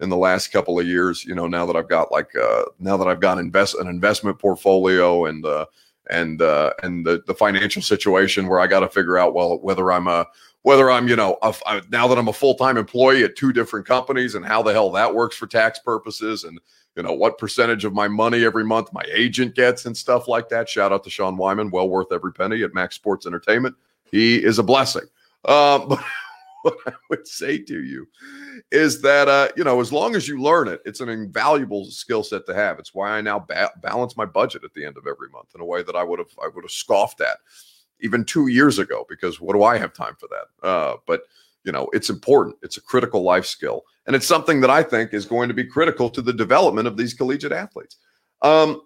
in 0.00 0.08
the 0.08 0.16
last 0.16 0.48
couple 0.48 0.78
of 0.78 0.86
years. 0.86 1.24
You 1.24 1.34
know, 1.34 1.46
now 1.46 1.66
that 1.66 1.76
I've 1.76 1.88
got 1.88 2.12
like 2.12 2.30
uh, 2.36 2.64
now 2.78 2.96
that 2.96 3.08
I've 3.08 3.20
got 3.20 3.38
invest 3.38 3.74
an 3.76 3.88
investment 3.88 4.38
portfolio 4.38 5.26
and 5.26 5.44
uh, 5.44 5.66
and 6.10 6.40
uh, 6.40 6.72
and 6.82 7.04
the 7.04 7.22
the 7.26 7.34
financial 7.34 7.82
situation 7.82 8.46
where 8.46 8.60
I 8.60 8.66
got 8.66 8.80
to 8.80 8.88
figure 8.88 9.18
out 9.18 9.34
well 9.34 9.58
whether 9.58 9.90
I'm 9.90 10.06
a 10.06 10.26
whether 10.66 10.90
I'm, 10.90 11.06
you 11.06 11.14
know, 11.14 11.38
a, 11.42 11.54
a, 11.66 11.82
now 11.90 12.08
that 12.08 12.18
I'm 12.18 12.26
a 12.26 12.32
full 12.32 12.56
time 12.56 12.76
employee 12.76 13.22
at 13.22 13.36
two 13.36 13.52
different 13.52 13.86
companies 13.86 14.34
and 14.34 14.44
how 14.44 14.64
the 14.64 14.72
hell 14.72 14.90
that 14.90 15.14
works 15.14 15.36
for 15.36 15.46
tax 15.46 15.78
purposes 15.78 16.42
and, 16.42 16.58
you 16.96 17.04
know, 17.04 17.12
what 17.12 17.38
percentage 17.38 17.84
of 17.84 17.94
my 17.94 18.08
money 18.08 18.44
every 18.44 18.64
month 18.64 18.92
my 18.92 19.04
agent 19.12 19.54
gets 19.54 19.86
and 19.86 19.96
stuff 19.96 20.26
like 20.26 20.48
that. 20.48 20.68
Shout 20.68 20.92
out 20.92 21.04
to 21.04 21.10
Sean 21.10 21.36
Wyman, 21.36 21.70
well 21.70 21.88
worth 21.88 22.10
every 22.10 22.32
penny 22.32 22.64
at 22.64 22.74
Max 22.74 22.96
Sports 22.96 23.26
Entertainment. 23.26 23.76
He 24.10 24.42
is 24.42 24.58
a 24.58 24.64
blessing. 24.64 25.04
Um, 25.44 25.86
but 25.88 26.04
what 26.62 26.78
I 26.84 26.94
would 27.10 27.28
say 27.28 27.58
to 27.58 27.84
you 27.84 28.08
is 28.72 29.00
that, 29.02 29.28
uh, 29.28 29.50
you 29.56 29.62
know, 29.62 29.80
as 29.80 29.92
long 29.92 30.16
as 30.16 30.26
you 30.26 30.42
learn 30.42 30.66
it, 30.66 30.80
it's 30.84 31.00
an 31.00 31.08
invaluable 31.08 31.84
skill 31.84 32.24
set 32.24 32.44
to 32.46 32.54
have. 32.54 32.80
It's 32.80 32.92
why 32.92 33.10
I 33.10 33.20
now 33.20 33.38
ba- 33.38 33.70
balance 33.82 34.16
my 34.16 34.26
budget 34.26 34.64
at 34.64 34.74
the 34.74 34.84
end 34.84 34.96
of 34.96 35.06
every 35.06 35.28
month 35.28 35.54
in 35.54 35.60
a 35.60 35.64
way 35.64 35.84
that 35.84 35.94
I 35.94 36.02
would 36.02 36.18
have 36.18 36.36
I 36.42 36.48
would 36.48 36.64
have 36.64 36.72
scoffed 36.72 37.20
at 37.20 37.36
even 38.00 38.24
two 38.24 38.48
years 38.48 38.78
ago 38.78 39.06
because 39.08 39.40
what 39.40 39.54
do 39.54 39.62
I 39.62 39.78
have 39.78 39.92
time 39.92 40.16
for 40.18 40.28
that? 40.28 40.66
Uh, 40.66 40.96
but 41.06 41.22
you 41.64 41.72
know, 41.72 41.88
it's 41.92 42.10
important. 42.10 42.56
It's 42.62 42.76
a 42.76 42.80
critical 42.80 43.22
life 43.22 43.44
skill, 43.44 43.84
and 44.06 44.14
it's 44.14 44.26
something 44.26 44.60
that 44.60 44.70
I 44.70 44.82
think 44.82 45.12
is 45.12 45.26
going 45.26 45.48
to 45.48 45.54
be 45.54 45.64
critical 45.64 46.08
to 46.10 46.22
the 46.22 46.32
development 46.32 46.86
of 46.86 46.96
these 46.96 47.12
collegiate 47.12 47.52
athletes. 47.52 47.96
Um, 48.42 48.82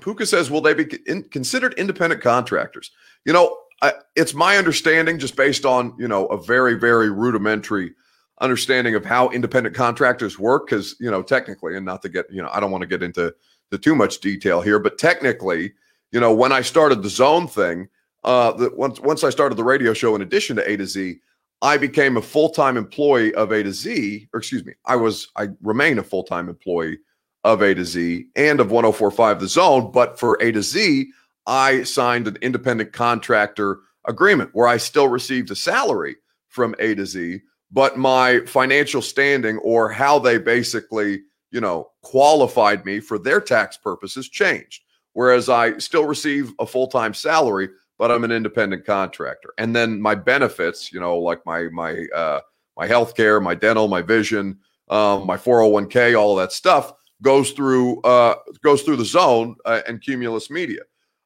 Puka 0.00 0.24
says, 0.24 0.50
will 0.50 0.62
they 0.62 0.72
be 0.72 0.98
in, 1.06 1.24
considered 1.24 1.74
independent 1.74 2.22
contractors? 2.22 2.90
You 3.26 3.34
know, 3.34 3.58
I, 3.82 3.92
it's 4.16 4.32
my 4.32 4.56
understanding, 4.56 5.18
just 5.18 5.36
based 5.36 5.66
on 5.66 5.94
you 5.98 6.08
know 6.08 6.26
a 6.26 6.42
very 6.42 6.74
very 6.74 7.10
rudimentary 7.10 7.92
understanding 8.40 8.94
of 8.94 9.04
how 9.04 9.28
independent 9.28 9.76
contractors 9.76 10.38
work, 10.38 10.66
because 10.66 10.96
you 10.98 11.10
know 11.10 11.22
technically, 11.22 11.76
and 11.76 11.84
not 11.84 12.00
to 12.02 12.08
get 12.08 12.26
you 12.30 12.40
know, 12.42 12.48
I 12.52 12.60
don't 12.60 12.70
want 12.70 12.82
to 12.82 12.88
get 12.88 13.02
into 13.02 13.34
the 13.70 13.78
too 13.78 13.94
much 13.94 14.20
detail 14.20 14.60
here, 14.60 14.78
but 14.78 14.98
technically, 14.98 15.72
you 16.10 16.20
know, 16.20 16.32
when 16.32 16.52
I 16.52 16.62
started 16.62 17.02
the 17.02 17.08
zone 17.08 17.48
thing, 17.48 17.88
uh, 18.24 18.52
the, 18.52 18.70
once 18.74 19.00
once 19.00 19.24
I 19.24 19.30
started 19.30 19.56
the 19.56 19.64
radio 19.64 19.92
show, 19.92 20.14
in 20.14 20.22
addition 20.22 20.56
to 20.56 20.70
A 20.70 20.76
to 20.76 20.86
Z, 20.86 21.20
I 21.60 21.76
became 21.76 22.16
a 22.16 22.22
full 22.22 22.50
time 22.50 22.76
employee 22.76 23.34
of 23.34 23.52
A 23.52 23.62
to 23.62 23.72
Z, 23.72 24.28
or 24.32 24.38
excuse 24.38 24.64
me, 24.64 24.74
I 24.84 24.96
was 24.96 25.28
I 25.36 25.48
remain 25.62 25.98
a 25.98 26.02
full 26.02 26.24
time 26.24 26.48
employee 26.48 26.98
of 27.44 27.62
A 27.62 27.74
to 27.74 27.84
Z 27.84 28.26
and 28.36 28.60
of 28.60 28.70
1045 28.70 29.40
The 29.40 29.48
Zone, 29.48 29.90
but 29.90 30.18
for 30.18 30.38
A 30.40 30.52
to 30.52 30.62
Z, 30.62 31.10
I 31.46 31.82
signed 31.82 32.28
an 32.28 32.38
independent 32.40 32.92
contractor 32.92 33.80
agreement 34.06 34.50
where 34.52 34.68
I 34.68 34.76
still 34.76 35.08
received 35.08 35.50
a 35.50 35.56
salary 35.56 36.16
from 36.48 36.74
A 36.78 36.94
to 36.94 37.06
Z, 37.06 37.40
but 37.70 37.96
my 37.96 38.40
financial 38.46 39.02
standing 39.02 39.58
or 39.58 39.88
how 39.88 40.18
they 40.18 40.38
basically, 40.38 41.22
you 41.50 41.60
know, 41.60 41.90
qualified 42.02 42.84
me 42.84 43.00
for 43.00 43.18
their 43.18 43.40
tax 43.40 43.76
purposes 43.76 44.28
changed. 44.28 44.82
Whereas 45.14 45.48
I 45.48 45.78
still 45.78 46.06
receive 46.06 46.52
a 46.58 46.66
full 46.66 46.86
time 46.86 47.14
salary, 47.14 47.68
but 48.02 48.10
I'm 48.10 48.24
an 48.24 48.32
independent 48.32 48.84
contractor. 48.84 49.54
And 49.58 49.76
then 49.76 50.00
my 50.02 50.16
benefits, 50.16 50.92
you 50.92 50.98
know, 50.98 51.16
like 51.18 51.46
my 51.46 51.68
my 51.68 52.04
uh, 52.12 52.40
my 52.76 52.84
health 52.84 53.14
care, 53.14 53.38
my 53.38 53.54
dental, 53.54 53.86
my 53.86 54.02
vision, 54.02 54.58
um, 54.88 55.24
my 55.24 55.36
401k, 55.36 56.18
all 56.18 56.36
of 56.36 56.42
that 56.42 56.50
stuff 56.50 56.94
goes 57.22 57.52
through 57.52 58.00
uh, 58.00 58.34
goes 58.64 58.82
through 58.82 58.96
the 58.96 59.04
zone 59.04 59.54
uh, 59.64 59.82
and 59.86 60.02
Cumulus 60.02 60.50
Media. 60.50 60.80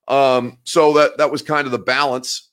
Um, 0.08 0.58
so 0.64 0.92
that 0.92 1.16
that 1.16 1.30
was 1.30 1.40
kind 1.40 1.64
of 1.64 1.72
the 1.72 1.78
balance. 1.78 2.50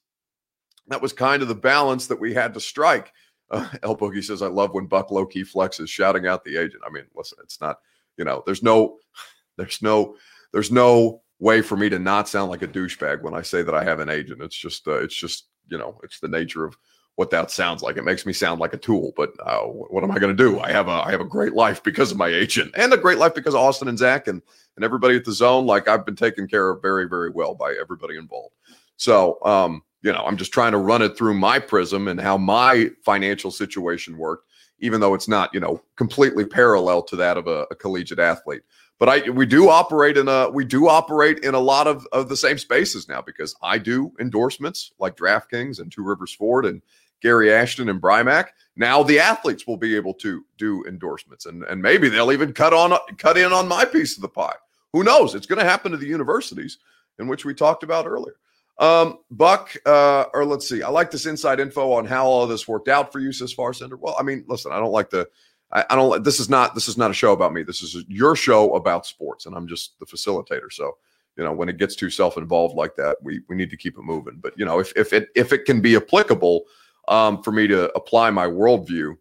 That 0.88 1.02
was 1.02 1.12
kind 1.12 1.42
of 1.42 1.50
the 1.50 1.56
balance 1.56 2.08
that 2.08 2.22
we 2.22 2.34
had 2.34 2.54
to 2.54 2.62
strike. 2.62 3.12
Uh, 3.52 3.68
El 3.84 3.98
Boogie 3.98 4.24
says, 4.24 4.42
"I 4.42 4.48
love 4.48 4.74
when 4.74 4.86
Buck 4.86 5.12
low 5.12 5.26
key 5.26 5.44
flexes, 5.44 5.90
shouting 5.90 6.28
out 6.28 6.46
the 6.46 6.56
agent." 6.56 6.84
I 6.88 6.92
mean, 6.92 7.04
listen, 7.14 7.40
it's 7.44 7.60
not, 7.60 7.80
you 8.16 8.24
know, 8.24 8.42
there's 8.46 8.64
no, 8.64 9.00
there's 9.58 9.82
no, 9.82 10.16
there's 10.54 10.72
no 10.72 11.24
way 11.44 11.62
for 11.62 11.76
me 11.76 11.90
to 11.90 12.00
not 12.00 12.30
sound 12.30 12.50
like 12.50 12.62
a 12.62 12.68
douchebag 12.68 13.22
when 13.22 13.34
I 13.34 13.42
say 13.42 13.64
that 13.64 13.76
I 13.76 13.84
have 13.84 14.00
an 14.00 14.08
agent. 14.08 14.42
It's 14.42 14.56
just, 14.56 14.88
uh, 14.88 15.04
it's 15.04 15.14
just, 15.14 15.48
you 15.68 15.78
know, 15.78 16.00
it's 16.02 16.22
the 16.22 16.30
nature 16.30 16.64
of 16.64 16.78
what 17.16 17.30
that 17.32 17.52
sounds 17.52 17.84
like. 17.84 17.98
It 17.98 18.06
makes 18.06 18.26
me 18.26 18.32
sound 18.32 18.62
like 18.62 18.74
a 18.74 18.78
tool, 18.78 19.12
but 19.18 19.34
uh, 19.46 19.60
what 19.64 20.06
am 20.06 20.12
I 20.12 20.20
going 20.20 20.36
to 20.36 20.44
do? 20.44 20.62
I 20.62 20.72
have 20.72 20.88
a, 20.88 21.04
I 21.06 21.12
have 21.12 21.20
a 21.20 21.26
great 21.26 21.54
life 21.54 21.84
because 21.84 22.12
of 22.12 22.18
my 22.18 22.30
agent, 22.30 22.72
and 22.78 22.94
a 22.94 22.98
great 22.98 23.18
life 23.18 23.36
because 23.36 23.54
of 23.54 23.60
Austin 23.60 23.90
and 23.90 23.98
Zach 23.98 24.28
and 24.28 24.42
and 24.78 24.86
everybody 24.86 25.18
at 25.18 25.26
the 25.26 25.34
zone. 25.34 25.66
Like 25.66 25.88
I've 25.88 26.06
been 26.06 26.16
taken 26.16 26.48
care 26.48 26.70
of 26.70 26.82
very, 26.82 27.08
very 27.10 27.30
well 27.30 27.54
by 27.56 27.76
everybody 27.80 28.16
involved. 28.18 28.56
So, 28.96 29.38
um, 29.44 29.84
you 30.02 30.14
know, 30.14 30.24
I'm 30.26 30.38
just 30.38 30.54
trying 30.54 30.72
to 30.72 30.78
run 30.78 31.02
it 31.02 31.18
through 31.18 31.36
my 31.36 31.60
prism 31.60 32.08
and 32.08 32.20
how 32.20 32.38
my 32.38 32.90
financial 33.04 33.52
situation 33.52 34.18
worked, 34.18 34.48
even 34.80 35.02
though 35.02 35.14
it's 35.14 35.28
not, 35.28 35.54
you 35.54 35.60
know, 35.60 35.84
completely 35.98 36.46
parallel 36.46 37.04
to 37.04 37.16
that 37.18 37.38
of 37.38 37.48
a, 37.48 37.66
a 37.70 37.76
collegiate 37.76 38.20
athlete 38.20 38.64
but 39.00 39.10
I 39.10 39.30
we 39.30 39.46
do 39.46 39.70
operate 39.70 40.18
in 40.18 40.28
a 40.28 40.50
we 40.50 40.66
do 40.66 40.88
operate 40.88 41.40
in 41.40 41.54
a 41.54 41.60
lot 41.60 41.88
of, 41.88 42.08
of 42.12 42.30
the 42.30 42.38
same 42.38 42.58
spaces 42.58 43.08
now 43.08 43.22
because 43.22 43.56
I 43.62 43.78
do 43.78 44.12
endorsements 44.20 44.92
like 45.00 45.18
DraftKings 45.18 45.80
and 45.80 45.92
Two 45.92 46.04
Rivers 46.04 46.34
Ford 46.34 46.66
and 46.66 46.82
Gary 47.22 47.54
Ashton 47.54 47.90
and 47.90 48.02
Brymak. 48.02 48.48
Now 48.76 49.04
the 49.04 49.20
athletes 49.20 49.68
will 49.68 49.78
be 49.78 49.96
able 49.96 50.14
to 50.16 50.46
do 50.58 50.84
endorsements 50.88 51.46
and 51.46 51.64
and 51.64 51.82
maybe 51.82 52.10
they'll 52.10 52.32
even 52.32 52.54
cut 52.54 52.74
on 52.74 52.98
cut 53.18 53.38
in 53.38 53.52
on 53.52 53.68
my 53.68 53.86
piece 53.86 54.16
of 54.16 54.22
the 54.22 54.30
pie. 54.30 54.56
Who 54.94 55.04
knows? 55.04 55.36
It's 55.36 55.48
going 55.48 55.60
to 55.60 55.70
happen 55.70 55.92
to 55.92 55.98
the 55.98 56.08
universities 56.08 56.78
in 57.20 57.28
which 57.28 57.46
we 57.46 57.54
talked 57.54 57.84
about 57.84 58.06
earlier. 58.06 58.36
Um, 58.80 59.20
Buck, 59.30 59.76
uh, 59.86 60.26
or 60.34 60.46
let's 60.46 60.68
see. 60.68 60.82
I 60.82 60.90
like 60.90 61.12
this 61.12 61.26
inside 61.26 61.60
info 61.60 61.92
on 61.92 62.06
how 62.06 62.26
all 62.26 62.48
this 62.48 62.68
worked 62.68 62.88
out 62.88 63.12
for 63.12 63.20
you, 63.20 63.32
says 63.32 63.54
Far 63.54 63.74
Center. 63.74 63.98
Well, 63.98 64.16
I 64.20 64.24
mean, 64.24 64.46
listen, 64.48 64.72
I 64.72 64.80
don't 64.80 64.92
like 64.92 65.10
the 65.10 65.28
I, 65.74 65.86
I 65.90 65.96
don't. 65.96 66.24
This 66.24 66.40
is 66.40 66.50
not. 66.50 66.76
This 66.76 66.88
is 66.88 66.98
not 66.98 67.12
a 67.12 67.14
show 67.14 67.34
about 67.34 67.54
me. 67.54 67.64
This 67.64 67.82
is 67.82 68.04
your 68.08 68.36
show 68.36 68.76
about 68.76 69.06
sports, 69.06 69.46
and 69.46 69.56
I'm 69.56 69.68
just 69.68 70.00
the 70.00 70.06
facilitator. 70.06 70.72
So 70.72 70.98
you 71.38 71.44
know 71.44 71.52
when 71.52 71.70
it 71.70 71.78
gets 71.78 71.96
too 71.96 72.10
self-involved 72.10 72.76
like 72.76 72.96
that 72.96 73.18
we 73.24 73.42
we 73.50 73.56
need 73.56 73.70
to 73.70 73.78
keep 73.78 73.98
it 73.98 74.04
moving 74.04 74.38
but 74.40 74.54
you 74.56 74.66
know 74.66 74.80
if 74.80 74.94
if 74.96 75.14
it 75.14 75.30
if 75.36 75.52
it 75.52 75.66
can 75.66 75.82
be 75.82 75.96
applicable 75.96 76.64
um, 77.08 77.42
for 77.42 77.52
me 77.52 77.68
to 77.68 77.92
apply 77.98 78.30
my 78.30 78.46
worldview 78.46 79.16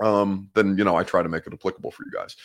um, 0.00 0.50
then 0.52 0.76
you 0.76 0.84
know 0.84 0.94
i 0.94 1.02
try 1.02 1.22
to 1.22 1.28
make 1.30 1.46
it 1.46 1.54
applicable 1.54 1.90
for 1.90 2.04
you 2.04 2.12
guys 2.12 2.36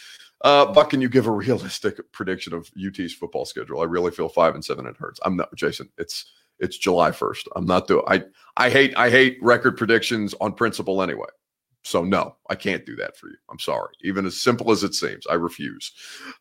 uh, 0.44 0.66
Buck, 0.66 0.90
can 0.90 1.02
you 1.02 1.10
give 1.10 1.28
a 1.28 1.32
realistic 1.46 2.00
prediction 2.12 2.54
of 2.54 2.70
UT's 2.76 3.14
football 3.14 3.46
schedule? 3.46 3.82
I 3.82 3.86
really 3.86 4.12
feel 4.12 4.30
five 4.30 4.56
and 4.56 4.66
seven. 4.66 4.88
It 4.88 4.98
hurts. 4.98 5.20
I'm 5.24 5.38
not 5.38 5.54
Jason. 5.56 5.90
It's 5.98 6.32
it's 6.60 6.78
July 6.78 7.12
first. 7.12 7.48
I'm 7.56 7.66
not 7.66 7.88
doing. 7.88 8.04
I 8.08 8.24
I 8.58 8.70
hate 8.70 8.96
I 8.98 9.10
hate 9.10 9.38
record 9.42 9.78
predictions 9.78 10.34
on 10.42 10.54
principle 10.54 11.02
anyway. 11.02 11.28
So 11.84 12.04
no, 12.04 12.36
I 12.50 12.56
can't 12.56 12.86
do 12.86 12.96
that 12.98 13.18
for 13.18 13.28
you. 13.28 13.38
I'm 13.50 13.60
sorry. 13.60 13.94
Even 14.04 14.26
as 14.26 14.40
simple 14.40 14.72
as 14.72 14.84
it 14.84 14.94
seems, 14.94 15.26
I 15.28 15.34
refuse. 15.34 15.92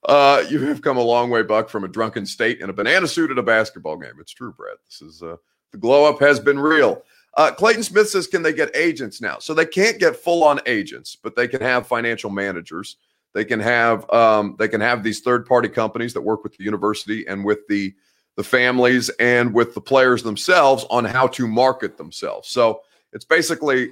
Uh, 0.06 0.44
you 0.48 0.60
have 0.66 0.82
come 0.82 0.98
a 0.98 1.02
long 1.02 1.30
way, 1.30 1.42
Buck, 1.42 1.70
from 1.70 1.84
a 1.84 1.88
drunken 1.88 2.26
state 2.26 2.60
in 2.60 2.68
a 2.68 2.74
banana 2.74 3.08
suit 3.08 3.30
at 3.30 3.38
a 3.38 3.42
basketball 3.42 3.96
game. 3.96 4.12
It's 4.20 4.32
true, 4.32 4.52
Brad. 4.52 4.76
This 4.86 5.00
is 5.00 5.22
uh, 5.22 5.36
the 5.72 5.78
glow 5.78 6.04
up 6.04 6.20
has 6.20 6.38
been 6.40 6.58
real. 6.58 7.02
Uh, 7.36 7.52
Clayton 7.52 7.84
Smith 7.84 8.10
says, 8.10 8.26
can 8.26 8.42
they 8.42 8.52
get 8.52 8.74
agents 8.76 9.20
now? 9.20 9.38
So 9.38 9.54
they 9.54 9.64
can't 9.64 9.98
get 9.98 10.16
full 10.16 10.44
on 10.44 10.60
agents, 10.66 11.16
but 11.16 11.36
they 11.36 11.48
can 11.48 11.62
have 11.62 11.86
financial 11.86 12.28
managers. 12.28 12.96
They 13.32 13.44
can 13.44 13.60
have 13.60 14.10
um, 14.10 14.56
they 14.58 14.66
can 14.68 14.80
have 14.80 15.02
these 15.02 15.20
third 15.20 15.46
party 15.46 15.68
companies 15.68 16.12
that 16.14 16.20
work 16.20 16.42
with 16.42 16.56
the 16.56 16.64
university 16.64 17.26
and 17.28 17.44
with 17.44 17.66
the 17.68 17.94
the 18.36 18.42
families 18.42 19.08
and 19.20 19.54
with 19.54 19.74
the 19.74 19.80
players 19.80 20.22
themselves 20.22 20.84
on 20.90 21.04
how 21.04 21.28
to 21.28 21.46
market 21.46 21.96
themselves. 21.96 22.48
So 22.48 22.80
it's 23.12 23.24
basically 23.24 23.90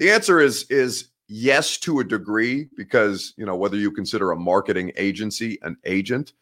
the 0.00 0.10
answer 0.10 0.40
is 0.40 0.64
is 0.70 1.10
yes 1.28 1.76
to 1.76 2.00
a 2.00 2.04
degree 2.04 2.68
because 2.74 3.34
you 3.36 3.46
know 3.46 3.54
whether 3.54 3.76
you 3.76 3.92
consider 3.92 4.32
a 4.32 4.36
marketing 4.36 4.90
agency 4.96 5.58
an 5.62 5.76
agent, 5.84 6.32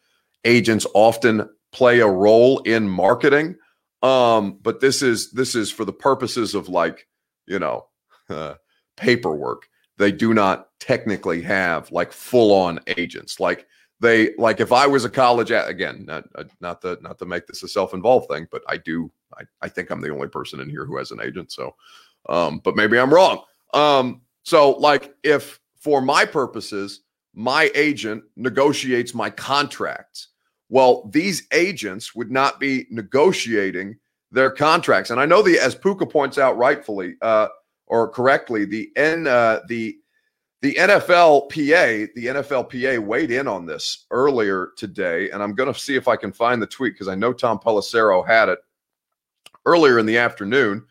agents 0.45 0.87
often 0.95 1.47
play 1.71 1.99
a 1.99 2.07
role 2.07 2.59
in 2.59 2.89
marketing. 2.89 3.55
Um, 4.01 4.57
but 4.61 4.79
this 4.79 5.01
is 5.01 5.31
this 5.31 5.55
is 5.55 5.69
for 5.69 5.83
the 5.83 5.93
purposes 5.93 6.55
of 6.55 6.69
like 6.69 7.05
you 7.47 7.59
know 7.59 7.87
uh, 8.29 8.55
paperwork. 8.95 9.67
They 9.97 10.13
do 10.13 10.33
not 10.33 10.69
technically 10.79 11.41
have 11.41 11.91
like 11.91 12.13
full 12.13 12.53
on 12.53 12.79
agents. 12.95 13.41
Like 13.41 13.67
they 13.99 14.33
like 14.37 14.61
if 14.61 14.71
I 14.71 14.87
was 14.87 15.03
a 15.03 15.09
college 15.09 15.51
again, 15.51 16.05
not 16.07 16.23
uh, 16.35 16.45
not 16.61 16.81
to 16.83 16.97
not 17.01 17.19
to 17.19 17.25
make 17.25 17.45
this 17.45 17.61
a 17.63 17.67
self 17.67 17.93
involved 17.93 18.29
thing, 18.29 18.47
but 18.49 18.61
I 18.69 18.77
do. 18.77 19.11
I, 19.37 19.43
I 19.61 19.67
think 19.67 19.89
I'm 19.89 19.99
the 19.99 20.13
only 20.13 20.29
person 20.29 20.61
in 20.61 20.69
here 20.69 20.85
who 20.85 20.95
has 20.95 21.11
an 21.11 21.19
agent. 21.21 21.51
So, 21.51 21.75
um, 22.29 22.61
but 22.63 22.77
maybe 22.77 22.97
I'm 22.97 23.13
wrong. 23.13 23.43
Um, 23.73 24.21
so 24.43 24.71
like 24.71 25.13
if 25.23 25.59
for 25.79 26.01
my 26.01 26.25
purposes, 26.25 27.01
my 27.33 27.71
agent 27.75 28.23
negotiates 28.35 29.13
my 29.13 29.29
contracts. 29.29 30.29
Well, 30.69 31.09
these 31.11 31.47
agents 31.51 32.13
would 32.15 32.31
not 32.31 32.59
be 32.59 32.85
negotiating 32.89 33.97
their 34.31 34.51
contracts. 34.51 35.09
And 35.09 35.19
I 35.19 35.25
know 35.25 35.41
the, 35.41 35.59
as 35.59 35.73
Puka 35.73 36.05
points 36.05 36.37
out 36.37 36.57
rightfully 36.57 37.15
uh, 37.21 37.47
or 37.87 38.09
correctly, 38.09 38.65
the 38.65 38.91
N, 38.95 39.27
uh, 39.27 39.61
the 39.67 39.97
the 40.61 40.73
NFLPA, 40.73 42.09
the 42.15 42.25
NFLPA 42.25 42.99
weighed 42.99 43.31
in 43.31 43.47
on 43.47 43.65
this 43.65 44.05
earlier 44.11 44.71
today, 44.75 45.29
and 45.29 45.41
I'm 45.41 45.55
going 45.55 45.71
to 45.73 45.79
see 45.79 45.95
if 45.95 46.09
I 46.09 46.17
can 46.17 46.33
find 46.33 46.61
the 46.61 46.67
tweet 46.67 46.95
because 46.95 47.07
I 47.07 47.15
know 47.15 47.31
Tom 47.31 47.59
Pelissero 47.59 48.27
had 48.27 48.49
it 48.49 48.59
earlier 49.65 49.99
in 49.99 50.05
the 50.05 50.17
afternoon. 50.17 50.85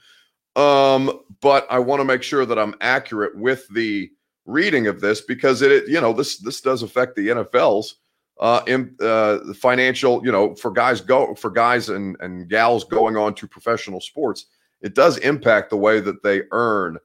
Um, 0.56 1.20
but 1.40 1.66
I 1.70 1.78
want 1.78 2.00
to 2.00 2.04
make 2.04 2.22
sure 2.22 2.44
that 2.44 2.58
I'm 2.58 2.74
accurate 2.80 3.36
with 3.36 3.66
the 3.68 4.10
reading 4.44 4.86
of 4.86 5.00
this 5.00 5.20
because 5.20 5.62
it, 5.62 5.88
you 5.88 6.00
know, 6.00 6.12
this 6.12 6.38
this 6.38 6.60
does 6.60 6.82
affect 6.82 7.14
the 7.14 7.28
NFL's 7.28 7.96
uh, 8.40 8.62
in, 8.66 8.96
uh, 9.00 9.38
financial, 9.54 10.24
you 10.24 10.32
know, 10.32 10.54
for 10.54 10.70
guys 10.70 11.00
go 11.00 11.34
for 11.34 11.50
guys 11.50 11.88
and 11.88 12.16
and 12.20 12.48
gals 12.48 12.84
going 12.84 13.16
on 13.16 13.34
to 13.34 13.46
professional 13.46 14.00
sports. 14.00 14.46
It 14.80 14.94
does 14.94 15.18
impact 15.18 15.70
the 15.70 15.76
way 15.76 16.00
that 16.00 16.22
they 16.22 16.42
earn 16.50 16.98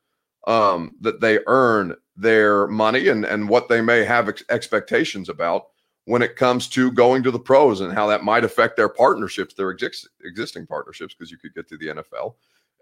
um, 0.47 0.95
that 1.01 1.21
they 1.21 1.39
earn 1.47 1.95
their 2.15 2.67
money 2.67 3.07
and, 3.07 3.25
and 3.25 3.49
what 3.49 3.69
they 3.69 3.81
may 3.81 4.03
have 4.03 4.29
ex- 4.29 4.43
expectations 4.49 5.29
about 5.29 5.67
when 6.05 6.21
it 6.21 6.35
comes 6.35 6.67
to 6.67 6.91
going 6.91 7.23
to 7.23 7.31
the 7.31 7.39
pros 7.39 7.81
and 7.81 7.93
how 7.93 8.07
that 8.07 8.23
might 8.23 8.43
affect 8.43 8.75
their 8.75 8.89
partnerships, 8.89 9.53
their 9.53 9.71
exist- 9.71 10.09
existing 10.23 10.67
partnerships, 10.67 11.13
because 11.13 11.31
you 11.31 11.37
could 11.37 11.53
get 11.55 11.67
to 11.69 11.77
the 11.77 11.87
NFL 11.87 12.35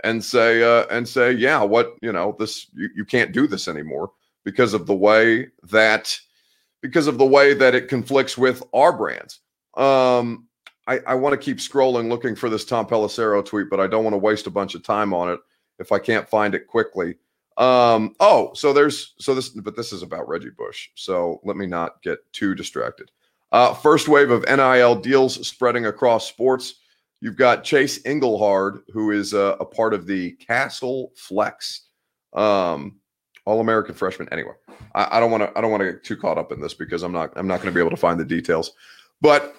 and 0.03 0.23
say 0.23 0.63
uh, 0.63 0.85
and 0.89 1.07
say, 1.07 1.31
yeah, 1.31 1.61
what 1.61 1.95
you 2.01 2.11
know, 2.11 2.35
this 2.39 2.67
you, 2.73 2.89
you 2.95 3.05
can't 3.05 3.31
do 3.31 3.47
this 3.47 3.67
anymore 3.67 4.11
because 4.43 4.73
of 4.73 4.85
the 4.85 4.95
way 4.95 5.47
that 5.63 6.17
because 6.81 7.07
of 7.07 7.17
the 7.17 7.25
way 7.25 7.53
that 7.53 7.75
it 7.75 7.87
conflicts 7.87 8.37
with 8.37 8.63
our 8.73 8.95
brands. 8.95 9.39
Um, 9.75 10.47
I, 10.87 10.99
I 11.07 11.15
want 11.15 11.33
to 11.33 11.37
keep 11.37 11.57
scrolling 11.57 12.09
looking 12.09 12.35
for 12.35 12.49
this 12.49 12.65
Tom 12.65 12.87
Pelissero 12.87 13.45
tweet, 13.45 13.69
but 13.69 13.79
I 13.79 13.87
don't 13.87 14.03
want 14.03 14.13
to 14.13 14.19
waste 14.19 14.47
a 14.47 14.51
bunch 14.51 14.75
of 14.75 14.83
time 14.83 15.13
on 15.13 15.29
it 15.29 15.39
if 15.79 15.91
I 15.91 15.99
can't 15.99 16.27
find 16.27 16.55
it 16.55 16.67
quickly. 16.67 17.17
Um, 17.57 18.15
oh, 18.19 18.51
so 18.53 18.73
there's 18.73 19.13
so 19.19 19.35
this, 19.35 19.49
but 19.49 19.75
this 19.75 19.93
is 19.93 20.01
about 20.01 20.27
Reggie 20.27 20.49
Bush. 20.49 20.89
So 20.95 21.39
let 21.43 21.57
me 21.57 21.67
not 21.67 22.01
get 22.01 22.19
too 22.33 22.55
distracted. 22.55 23.11
Uh, 23.51 23.73
first 23.73 24.07
wave 24.07 24.31
of 24.31 24.45
NIL 24.47 24.95
deals 24.95 25.45
spreading 25.47 25.85
across 25.85 26.27
sports. 26.27 26.75
You've 27.21 27.37
got 27.37 27.63
Chase 27.63 27.99
Engelhard, 27.99 28.81
who 28.91 29.11
is 29.11 29.33
a, 29.33 29.55
a 29.59 29.65
part 29.65 29.93
of 29.93 30.07
the 30.07 30.31
Castle 30.31 31.11
Flex, 31.15 31.87
um, 32.33 32.99
All 33.45 33.61
American 33.61 33.93
freshman. 33.93 34.27
Anyway, 34.31 34.53
I, 34.95 35.17
I 35.17 35.19
don't 35.19 35.29
want 35.29 35.43
to. 35.43 35.57
I 35.57 35.61
don't 35.61 35.69
want 35.69 35.81
to 35.81 35.93
get 35.93 36.03
too 36.03 36.17
caught 36.17 36.39
up 36.39 36.51
in 36.51 36.59
this 36.59 36.73
because 36.73 37.03
I'm 37.03 37.11
not. 37.11 37.31
I'm 37.35 37.47
not 37.47 37.61
going 37.61 37.71
to 37.71 37.75
be 37.75 37.79
able 37.79 37.91
to 37.91 37.97
find 37.97 38.19
the 38.19 38.25
details. 38.25 38.71
But 39.21 39.55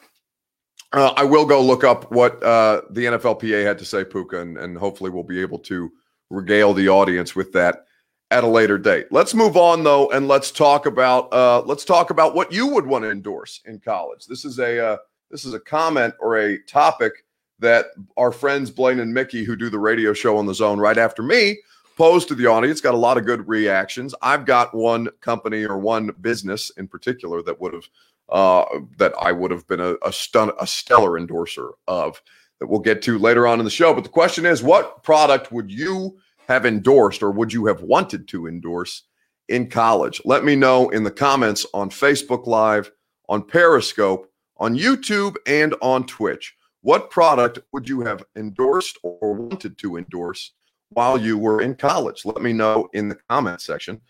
uh, 0.93 1.15
I 1.17 1.23
will 1.23 1.47
go 1.47 1.63
look 1.63 1.85
up 1.85 2.11
what 2.11 2.43
uh, 2.43 2.83
the 2.91 3.05
NFLPA 3.05 3.65
had 3.65 3.79
to 3.79 3.85
say, 3.85 4.05
Puka, 4.05 4.41
and, 4.41 4.59
and 4.59 4.77
hopefully 4.77 5.11
we'll 5.11 5.23
be 5.23 5.41
able 5.41 5.61
to 5.61 5.91
regale 6.31 6.75
the 6.75 6.89
audience 6.89 7.37
with 7.37 7.53
that 7.53 7.85
at 8.33 8.43
a 8.43 8.49
later 8.49 8.79
date. 8.79 9.07
Let's 9.13 9.35
move 9.35 9.57
on 9.57 9.85
though, 9.85 10.11
and 10.11 10.27
let's 10.27 10.51
talk 10.51 10.87
about 10.87 11.33
uh, 11.33 11.63
let's 11.63 11.85
talk 11.85 12.11
about 12.11 12.35
what 12.35 12.53
you 12.53 12.67
would 12.67 12.87
want 12.87 13.05
to 13.05 13.11
endorse 13.11 13.61
in 13.67 13.79
college. 13.79 14.27
This 14.27 14.45
is 14.45 14.59
a 14.59 14.85
uh, 14.85 14.97
this 15.31 15.45
is 15.45 15.55
a 15.55 15.61
comment 15.61 16.15
or 16.19 16.39
a 16.39 16.59
topic 16.65 17.25
that 17.63 17.87
our 18.17 18.31
friends 18.31 18.71
Blaine 18.71 19.01
and 19.01 19.15
Mickey, 19.15 19.45
who 19.45 19.57
do 19.57 19.71
the 19.71 19.79
radio 19.79 20.13
show 20.13 20.37
on 20.37 20.47
the 20.47 20.55
Zone 20.55 20.79
right 20.79 20.99
after 20.99 21.23
me, 21.23 21.59
posed 21.97 22.29
to 22.29 22.35
the 22.35 22.47
audience. 22.47 22.81
Got 22.81 22.95
a 22.95 22.99
lot 22.99 23.17
of 23.17 23.25
good 23.25 23.47
reactions. 23.49 24.15
I've 24.21 24.45
got 24.45 24.75
one 24.75 25.09
company 25.21 25.65
or 25.65 25.79
one 25.79 26.11
business 26.21 26.71
in 26.77 26.89
particular 26.89 27.43
that 27.43 27.61
would 27.61 27.73
have 27.73 27.89
uh, 28.29 28.65
that 28.99 29.13
I 29.21 29.33
would 29.33 29.51
have 29.51 29.67
been 29.67 29.81
a, 29.81 29.95
a 30.03 30.13
stun 30.13 30.53
a 30.61 30.67
stellar 30.67 31.19
endorser 31.19 31.71
of 31.87 32.21
that 32.59 32.67
we'll 32.67 32.81
get 32.81 33.03
to 33.03 33.19
later 33.19 33.47
on 33.47 33.59
in 33.59 33.65
the 33.65 33.71
show. 33.71 33.93
But 33.93 34.05
the 34.05 34.11
question 34.11 34.47
is, 34.47 34.63
what 34.63 35.03
product 35.03 35.53
would 35.53 35.71
you 35.71 36.19
have 36.49 36.65
endorsed 36.67 37.23
or 37.23 37.31
would 37.31 37.53
you 37.53 37.67
have 37.67 37.83
wanted 37.83 38.29
to 38.29 38.47
endorse 38.47 39.03
in 39.49 39.69
college? 39.69 40.21
Let 40.25 40.45
me 40.45 40.57
know 40.57 40.89
in 40.91 41.03
the 41.03 41.11
comments 41.11 41.67
on 41.75 41.91
Facebook 41.91 42.47
Live, 42.47 42.91
on 43.29 43.43
Periscope, 43.43 44.31
on 44.59 44.77
YouTube, 44.77 45.35
and 45.47 45.75
on 45.83 46.07
Twitch. 46.07 46.57
What 46.83 47.11
product 47.11 47.61
would 47.73 47.89
you 47.89 48.01
have 48.01 48.25
endorsed 48.35 48.99
or 49.05 49.35
wanted 49.35 49.79
to 49.79 49.97
endorse 49.97 50.51
while 50.89 51.17
you 51.17 51.39
were 51.39 51.63
in 51.63 51.77
college? 51.77 52.25
Let 52.25 52.43
me 52.43 52.53
know 52.53 52.89
in 52.93 53.09
the 53.09 53.19
comment 53.29 53.61
section 53.61 54.01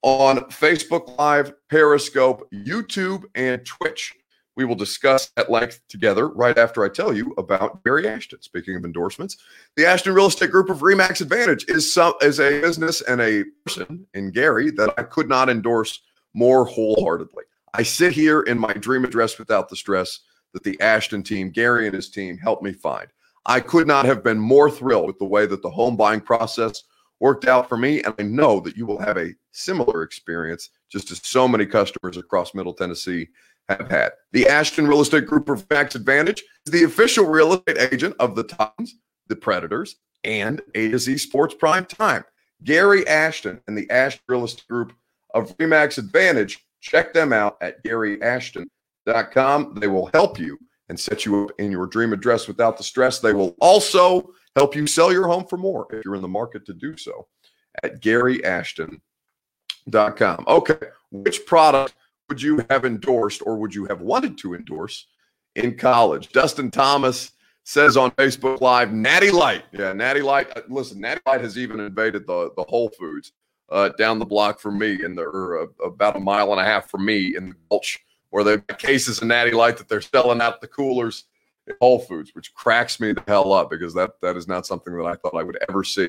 on 0.00 0.38
Facebook 0.50 1.18
Live, 1.18 1.52
Periscope, 1.68 2.50
YouTube, 2.50 3.24
and 3.34 3.62
Twitch. 3.66 4.14
We 4.56 4.64
will 4.64 4.74
discuss 4.74 5.32
at 5.36 5.50
length 5.50 5.82
together 5.86 6.28
right 6.28 6.56
after 6.56 6.82
I 6.82 6.88
tell 6.88 7.14
you 7.14 7.34
about 7.36 7.84
Gary 7.84 8.08
Ashton. 8.08 8.40
Speaking 8.40 8.76
of 8.76 8.86
endorsements, 8.86 9.36
the 9.76 9.84
Ashton 9.84 10.14
Real 10.14 10.26
Estate 10.26 10.50
Group 10.50 10.70
of 10.70 10.78
Remax 10.78 11.20
Advantage 11.20 11.66
is 11.68 11.92
some 11.92 12.14
is 12.22 12.40
a 12.40 12.62
business 12.62 13.02
and 13.02 13.20
a 13.20 13.44
person 13.66 14.06
in 14.14 14.30
Gary 14.30 14.70
that 14.70 14.94
I 14.96 15.02
could 15.02 15.28
not 15.28 15.50
endorse 15.50 16.00
more 16.32 16.64
wholeheartedly. 16.64 17.44
I 17.74 17.82
sit 17.82 18.12
here 18.12 18.40
in 18.40 18.58
my 18.58 18.72
dream 18.72 19.04
address 19.04 19.38
without 19.38 19.68
the 19.68 19.76
stress 19.76 20.20
that 20.54 20.62
the 20.62 20.80
Ashton 20.80 21.22
team, 21.22 21.50
Gary 21.50 21.86
and 21.86 21.94
his 21.94 22.08
team, 22.08 22.38
helped 22.38 22.62
me 22.62 22.72
find. 22.72 23.08
I 23.46 23.60
could 23.60 23.86
not 23.86 24.06
have 24.06 24.24
been 24.24 24.38
more 24.38 24.70
thrilled 24.70 25.06
with 25.06 25.18
the 25.18 25.26
way 25.26 25.44
that 25.44 25.60
the 25.60 25.70
home 25.70 25.96
buying 25.96 26.22
process 26.22 26.82
worked 27.20 27.46
out 27.46 27.68
for 27.68 27.76
me. 27.76 28.02
And 28.02 28.14
I 28.18 28.22
know 28.22 28.60
that 28.60 28.76
you 28.76 28.86
will 28.86 28.98
have 28.98 29.18
a 29.18 29.34
similar 29.52 30.02
experience, 30.02 30.70
just 30.90 31.10
as 31.10 31.20
so 31.22 31.46
many 31.46 31.66
customers 31.66 32.16
across 32.16 32.54
Middle 32.54 32.72
Tennessee 32.72 33.28
have 33.68 33.90
had. 33.90 34.12
The 34.32 34.48
Ashton 34.48 34.86
Real 34.86 35.00
Estate 35.00 35.26
Group 35.26 35.48
of 35.48 35.68
Max 35.70 35.94
Advantage 35.94 36.42
is 36.66 36.72
the 36.72 36.84
official 36.84 37.26
real 37.26 37.54
estate 37.54 37.92
agent 37.92 38.14
of 38.18 38.34
the 38.34 38.44
Titans, 38.44 38.96
the 39.28 39.36
Predators, 39.36 39.96
and 40.22 40.60
A 40.74 40.90
to 40.90 40.98
Z 40.98 41.18
Sports 41.18 41.54
Prime 41.54 41.84
Time. 41.84 42.24
Gary 42.62 43.06
Ashton 43.06 43.60
and 43.66 43.76
the 43.76 43.90
Ashton 43.90 44.22
Real 44.28 44.44
Estate 44.44 44.68
Group 44.68 44.92
of 45.34 45.56
Remax 45.58 45.98
Advantage. 45.98 46.64
Check 46.80 47.12
them 47.12 47.32
out 47.32 47.56
at 47.60 47.82
garyashton.com. 49.06 49.74
They 49.80 49.88
will 49.88 50.10
help 50.12 50.38
you 50.38 50.58
and 50.88 50.98
set 50.98 51.24
you 51.24 51.44
up 51.44 51.52
in 51.58 51.70
your 51.70 51.86
dream 51.86 52.12
address 52.12 52.46
without 52.46 52.76
the 52.76 52.82
stress. 52.84 53.18
They 53.18 53.32
will 53.32 53.56
also 53.60 54.34
help 54.56 54.76
you 54.76 54.86
sell 54.86 55.12
your 55.12 55.26
home 55.26 55.46
for 55.46 55.56
more 55.56 55.86
if 55.92 56.04
you're 56.04 56.14
in 56.14 56.22
the 56.22 56.28
market 56.28 56.66
to 56.66 56.74
do 56.74 56.96
so 56.96 57.26
at 57.82 58.00
garyashton.com. 58.00 59.00
Okay, 60.46 60.78
which 61.10 61.46
product 61.46 61.94
would 62.28 62.40
you 62.42 62.64
have 62.70 62.84
endorsed 62.84 63.42
or 63.44 63.56
would 63.56 63.74
you 63.74 63.86
have 63.86 64.00
wanted 64.00 64.38
to 64.38 64.54
endorse 64.54 65.06
in 65.56 65.76
college? 65.76 66.30
Dustin 66.30 66.70
Thomas 66.70 67.32
says 67.64 67.96
on 67.96 68.10
Facebook 68.12 68.60
Live, 68.60 68.92
Natty 68.92 69.30
Light. 69.30 69.64
Yeah, 69.72 69.92
Natty 69.92 70.22
Light. 70.22 70.54
Uh, 70.56 70.60
listen, 70.68 71.00
Natty 71.00 71.20
Light 71.26 71.40
has 71.40 71.58
even 71.58 71.80
invaded 71.80 72.26
the, 72.26 72.50
the 72.56 72.64
Whole 72.64 72.90
Foods 72.90 73.32
uh, 73.70 73.88
down 73.90 74.18
the 74.18 74.26
block 74.26 74.60
from 74.60 74.78
me, 74.78 75.02
and 75.02 75.16
they're 75.16 75.62
uh, 75.62 75.66
about 75.84 76.16
a 76.16 76.20
mile 76.20 76.52
and 76.52 76.60
a 76.60 76.64
half 76.64 76.90
from 76.90 77.04
me 77.04 77.34
in 77.36 77.48
the 77.50 77.54
Gulch, 77.70 77.98
where 78.34 78.42
they've 78.42 78.66
got 78.66 78.80
cases 78.80 79.22
of 79.22 79.28
Natty 79.28 79.52
Light 79.52 79.76
that 79.76 79.88
they're 79.88 80.00
selling 80.00 80.40
out 80.40 80.60
the 80.60 80.66
coolers 80.66 81.26
at 81.68 81.76
Whole 81.80 82.00
Foods, 82.00 82.34
which 82.34 82.52
cracks 82.52 82.98
me 82.98 83.12
the 83.12 83.22
hell 83.28 83.52
up 83.52 83.70
because 83.70 83.94
that 83.94 84.20
that 84.22 84.36
is 84.36 84.48
not 84.48 84.66
something 84.66 84.92
that 84.96 85.04
I 85.04 85.14
thought 85.14 85.36
I 85.36 85.44
would 85.44 85.56
ever 85.68 85.84
see. 85.84 86.08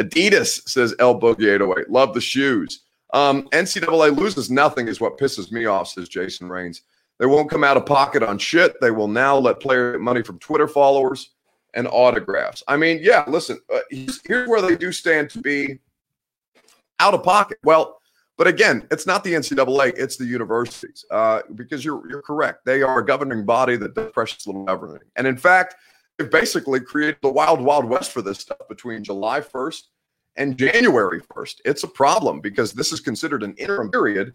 Adidas 0.00 0.68
says 0.68 0.96
El 0.98 1.20
Boogie 1.20 1.54
808. 1.54 1.88
Love 1.88 2.12
the 2.12 2.20
shoes. 2.20 2.80
Um, 3.12 3.44
NCAA 3.50 4.16
loses 4.16 4.50
nothing 4.50 4.88
is 4.88 5.00
what 5.00 5.16
pisses 5.16 5.52
me 5.52 5.66
off, 5.66 5.86
says 5.86 6.08
Jason 6.08 6.48
Rains. 6.48 6.82
They 7.20 7.26
won't 7.26 7.48
come 7.48 7.62
out 7.62 7.76
of 7.76 7.86
pocket 7.86 8.24
on 8.24 8.36
shit. 8.36 8.80
They 8.80 8.90
will 8.90 9.06
now 9.06 9.38
let 9.38 9.60
player 9.60 9.96
money 9.96 10.22
from 10.22 10.40
Twitter 10.40 10.66
followers 10.66 11.30
and 11.74 11.86
autographs. 11.86 12.64
I 12.66 12.78
mean, 12.78 12.98
yeah, 13.00 13.22
listen, 13.28 13.60
uh, 13.72 13.78
here's, 13.90 14.20
here's 14.26 14.48
where 14.48 14.60
they 14.60 14.74
do 14.74 14.90
stand 14.90 15.30
to 15.30 15.38
be 15.38 15.78
out 16.98 17.14
of 17.14 17.22
pocket. 17.22 17.58
Well, 17.62 17.99
but 18.40 18.46
again, 18.46 18.86
it's 18.90 19.06
not 19.06 19.22
the 19.22 19.34
NCAA; 19.34 19.92
it's 19.98 20.16
the 20.16 20.24
universities. 20.24 21.04
Uh, 21.10 21.42
because 21.56 21.84
you're 21.84 22.08
you're 22.08 22.22
correct; 22.22 22.64
they 22.64 22.80
are 22.80 23.00
a 23.00 23.04
governing 23.04 23.44
body 23.44 23.76
that 23.76 23.94
does 23.94 24.10
precious 24.12 24.46
little 24.46 24.64
governing. 24.64 25.02
And 25.16 25.26
in 25.26 25.36
fact, 25.36 25.74
they've 26.16 26.30
basically 26.30 26.80
created 26.80 27.18
the 27.20 27.28
wild, 27.28 27.60
wild 27.60 27.84
west 27.84 28.12
for 28.12 28.22
this 28.22 28.38
stuff 28.38 28.66
between 28.66 29.04
July 29.04 29.42
1st 29.42 29.82
and 30.36 30.56
January 30.56 31.20
1st. 31.20 31.56
It's 31.66 31.82
a 31.82 31.88
problem 31.88 32.40
because 32.40 32.72
this 32.72 32.92
is 32.92 33.00
considered 33.00 33.42
an 33.42 33.52
interim 33.58 33.90
period 33.90 34.32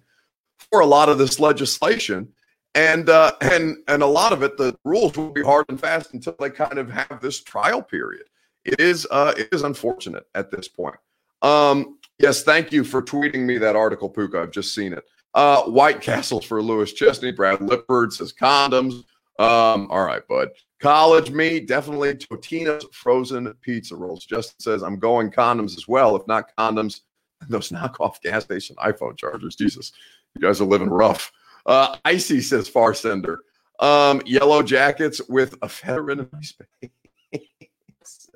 for 0.69 0.81
a 0.81 0.85
lot 0.85 1.09
of 1.09 1.17
this 1.17 1.39
legislation. 1.39 2.27
And 2.75 3.09
uh, 3.09 3.31
and 3.41 3.77
and 3.87 4.03
a 4.03 4.05
lot 4.05 4.33
of 4.33 4.43
it, 4.43 4.55
the 4.55 4.77
rules 4.83 5.17
will 5.17 5.31
be 5.31 5.41
hard 5.41 5.65
and 5.67 5.79
fast 5.79 6.13
until 6.13 6.35
they 6.39 6.51
kind 6.51 6.77
of 6.77 6.91
have 6.91 7.21
this 7.23 7.41
trial 7.41 7.81
period. 7.81 8.25
It 8.65 8.79
is 8.79 9.07
uh, 9.09 9.33
it 9.35 9.49
is 9.51 9.63
unfortunate 9.63 10.27
at 10.35 10.51
this 10.51 10.67
point. 10.67 10.97
Um, 11.41 11.97
yes, 12.19 12.43
thank 12.43 12.71
you 12.71 12.83
for 12.83 13.01
tweeting 13.01 13.45
me 13.45 13.57
that 13.57 13.75
article, 13.75 14.09
Puka. 14.09 14.41
I've 14.41 14.51
just 14.51 14.73
seen 14.73 14.93
it. 14.93 15.03
Uh, 15.33 15.63
White 15.63 16.01
Castles 16.01 16.45
for 16.45 16.61
Lewis 16.61 16.93
Chesney. 16.93 17.31
Brad 17.31 17.59
Lippard 17.59 18.13
says 18.13 18.33
condoms. 18.33 19.03
Um, 19.37 19.87
all 19.91 20.05
right, 20.05 20.25
bud. 20.27 20.49
College 20.79 21.31
meat, 21.31 21.67
definitely 21.67 22.13
Totino's 22.13 22.85
frozen 22.91 23.53
pizza 23.61 23.95
rolls. 23.95 24.25
Justin 24.25 24.59
says, 24.59 24.83
I'm 24.83 24.99
going 24.99 25.31
condoms 25.31 25.77
as 25.77 25.87
well. 25.87 26.15
If 26.15 26.25
not 26.27 26.55
condoms, 26.57 27.01
those 27.49 27.69
knockoff 27.69 28.21
gas 28.21 28.43
station 28.43 28.75
iPhone 28.77 29.17
chargers. 29.17 29.55
Jesus. 29.55 29.91
You 30.35 30.41
guys 30.41 30.61
are 30.61 30.65
living 30.65 30.89
rough. 30.89 31.31
Uh, 31.65 31.95
Icy 32.05 32.41
says 32.41 32.67
Far 32.67 32.93
Sender. 32.93 33.39
Um, 33.79 34.21
yellow 34.25 34.61
jackets 34.61 35.21
with 35.27 35.55
a 35.61 35.67
veteran 35.67 36.19
in 36.19 36.29
my 36.31 36.41
space. 36.41 38.29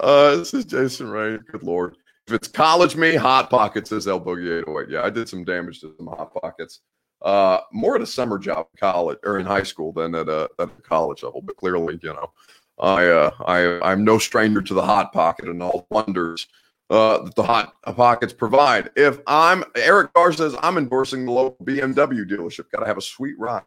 uh, 0.00 0.36
this 0.36 0.52
is 0.52 0.64
Jason 0.64 1.08
Ray. 1.08 1.38
Good 1.50 1.62
lord. 1.62 1.96
If 2.26 2.32
it's 2.32 2.48
college 2.48 2.96
me, 2.96 3.14
hot 3.14 3.50
pockets 3.50 3.92
is 3.92 4.08
El 4.08 4.20
Boogie 4.20 4.60
808. 4.60 4.88
Yeah, 4.88 5.02
I 5.02 5.10
did 5.10 5.28
some 5.28 5.44
damage 5.44 5.80
to 5.80 5.94
some 5.96 6.06
hot 6.06 6.32
pockets. 6.32 6.80
Uh, 7.20 7.60
more 7.72 7.96
at 7.96 8.02
a 8.02 8.06
summer 8.06 8.38
job 8.38 8.66
college 8.78 9.18
or 9.24 9.38
in 9.38 9.46
high 9.46 9.62
school 9.62 9.92
than 9.92 10.14
at 10.14 10.28
a, 10.28 10.48
at 10.58 10.68
a 10.68 10.82
college 10.82 11.22
level, 11.22 11.42
but 11.42 11.56
clearly, 11.56 11.98
you 12.02 12.12
know, 12.12 12.30
I 12.78 13.06
uh, 13.06 13.30
I 13.46 13.92
I'm 13.92 14.04
no 14.04 14.18
stranger 14.18 14.60
to 14.62 14.74
the 14.74 14.82
hot 14.82 15.12
pocket 15.12 15.48
and 15.48 15.62
all 15.62 15.86
the 15.88 15.94
wonders 15.94 16.48
uh, 16.90 17.22
that 17.22 17.34
the 17.34 17.42
hot 17.42 17.74
pockets 17.96 18.32
provide. 18.32 18.90
If 18.96 19.20
I'm 19.26 19.64
Eric 19.76 20.12
Carr 20.12 20.32
says 20.32 20.56
I'm 20.62 20.76
endorsing 20.76 21.24
the 21.24 21.32
local 21.32 21.64
BMW 21.64 22.28
dealership, 22.28 22.70
got 22.70 22.80
to 22.80 22.86
have 22.86 22.98
a 22.98 23.02
sweet 23.02 23.38
ride 23.38 23.62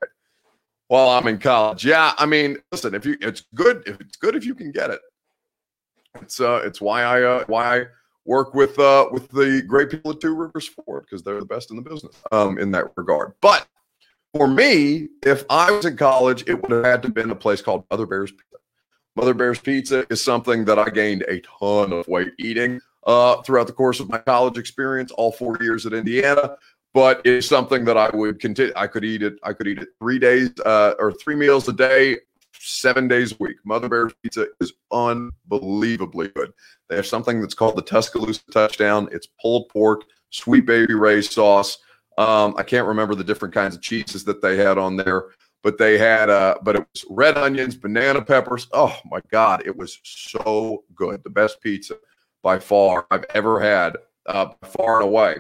while 0.88 1.10
I'm 1.10 1.28
in 1.28 1.38
college. 1.38 1.86
Yeah, 1.86 2.14
I 2.18 2.26
mean, 2.26 2.58
listen, 2.72 2.94
if 2.96 3.06
you 3.06 3.18
it's 3.22 3.44
good 3.56 3.84
if 3.88 4.00
it's 4.02 4.18
good 4.18 4.36
if 4.36 4.46
you 4.46 4.56
can 4.56 4.72
get 4.72 4.90
it. 4.90 5.02
It's 6.22 6.40
uh 6.40 6.62
it's 6.64 6.82
why 6.82 7.04
I 7.04 7.22
uh 7.22 7.44
why 7.46 7.80
I 7.80 7.86
work 8.28 8.54
with 8.54 8.78
uh 8.78 9.08
with 9.12 9.30
the 9.30 9.64
great 9.66 9.90
people 9.90 10.12
at 10.12 10.20
Two 10.20 10.36
Rivers 10.36 10.68
Ford 10.68 11.06
because 11.10 11.24
they're 11.24 11.40
the 11.40 11.46
best 11.46 11.72
in 11.72 11.78
the 11.78 11.82
business 11.82 12.16
um 12.32 12.60
in 12.60 12.72
that 12.72 12.92
regard. 12.96 13.34
But 13.42 13.68
for 14.34 14.48
me, 14.48 15.08
if 15.26 15.46
I 15.50 15.72
was 15.72 15.86
in 15.86 15.98
college, 15.98 16.44
it 16.48 16.62
would 16.62 16.72
have 16.72 16.86
had 16.86 17.02
to 17.04 17.10
been 17.10 17.32
a 17.32 17.36
place 17.36 17.62
called 17.62 17.86
Mother 17.90 18.06
Bear's 18.06 18.32
Pizza. 18.32 18.58
Mother 19.16 19.34
Bear's 19.34 19.60
Pizza 19.60 20.06
is 20.12 20.24
something 20.24 20.64
that 20.66 20.78
I 20.78 20.90
gained 20.90 21.24
a 21.24 21.42
ton 21.42 21.92
of 21.92 22.08
weight 22.08 22.34
eating 22.38 22.80
uh, 23.08 23.42
throughout 23.42 23.66
the 23.66 23.74
course 23.74 24.00
of 24.00 24.10
my 24.10 24.20
college 24.20 24.60
experience, 24.60 25.12
all 25.12 25.32
four 25.32 25.58
years 25.60 25.88
at 25.88 25.94
Indiana. 25.94 26.56
But 26.94 27.22
it's 27.26 27.48
something 27.48 27.84
that 27.86 27.98
I 27.98 28.16
would 28.16 28.40
continue. 28.40 28.74
I 28.76 28.88
could 28.88 29.04
eat 29.04 29.24
it. 29.24 29.36
I 29.44 29.54
could 29.54 29.68
eat 29.68 29.80
it 29.80 29.90
three 30.00 30.20
days 30.20 30.52
uh, 30.66 30.94
or 31.00 31.14
three 31.14 31.36
meals 31.36 31.68
a 31.68 31.74
day, 31.74 32.18
seven 32.60 33.08
days 33.08 33.34
a 33.34 33.38
week. 33.40 33.58
Mother 33.66 33.90
Bear's 33.90 34.14
Pizza 34.24 34.48
is 34.60 34.74
unbelievably 34.92 36.30
good. 36.30 36.52
They 36.90 36.96
have 36.96 37.06
something 37.06 37.42
that's 37.42 37.54
called 37.54 37.76
the 37.76 37.82
Tuscaloosa 37.82 38.42
Touchdown. 38.52 39.10
It's 39.12 39.28
pulled 39.42 39.70
pork, 39.70 40.04
sweet 40.30 40.66
baby 40.66 40.94
Ray's 40.94 41.30
sauce. 41.30 41.78
Um, 42.18 42.56
I 42.58 42.64
can't 42.64 42.88
remember 42.88 43.16
the 43.16 43.24
different 43.24 43.54
kinds 43.54 43.76
of 43.76 43.82
cheeses 43.82 44.24
that 44.26 44.42
they 44.42 44.58
had 44.58 44.78
on 44.78 44.96
there 44.96 45.26
but 45.64 45.78
they 45.78 45.98
had 45.98 46.30
uh 46.30 46.56
but 46.64 46.76
it 46.76 46.86
was 46.94 47.06
red 47.10 47.38
onions 47.38 47.76
banana 47.76 48.22
peppers 48.22 48.68
oh 48.72 48.98
my 49.06 49.20
god 49.30 49.62
it 49.66 49.76
was 49.76 50.00
so 50.04 50.84
good 50.96 51.22
the 51.24 51.30
best 51.30 51.60
pizza 51.62 51.96
by 52.42 52.58
far 52.58 53.06
i've 53.12 53.26
ever 53.34 53.60
had 53.60 53.98
uh 54.28 54.48
far 54.64 55.02
and 55.02 55.10
away 55.10 55.36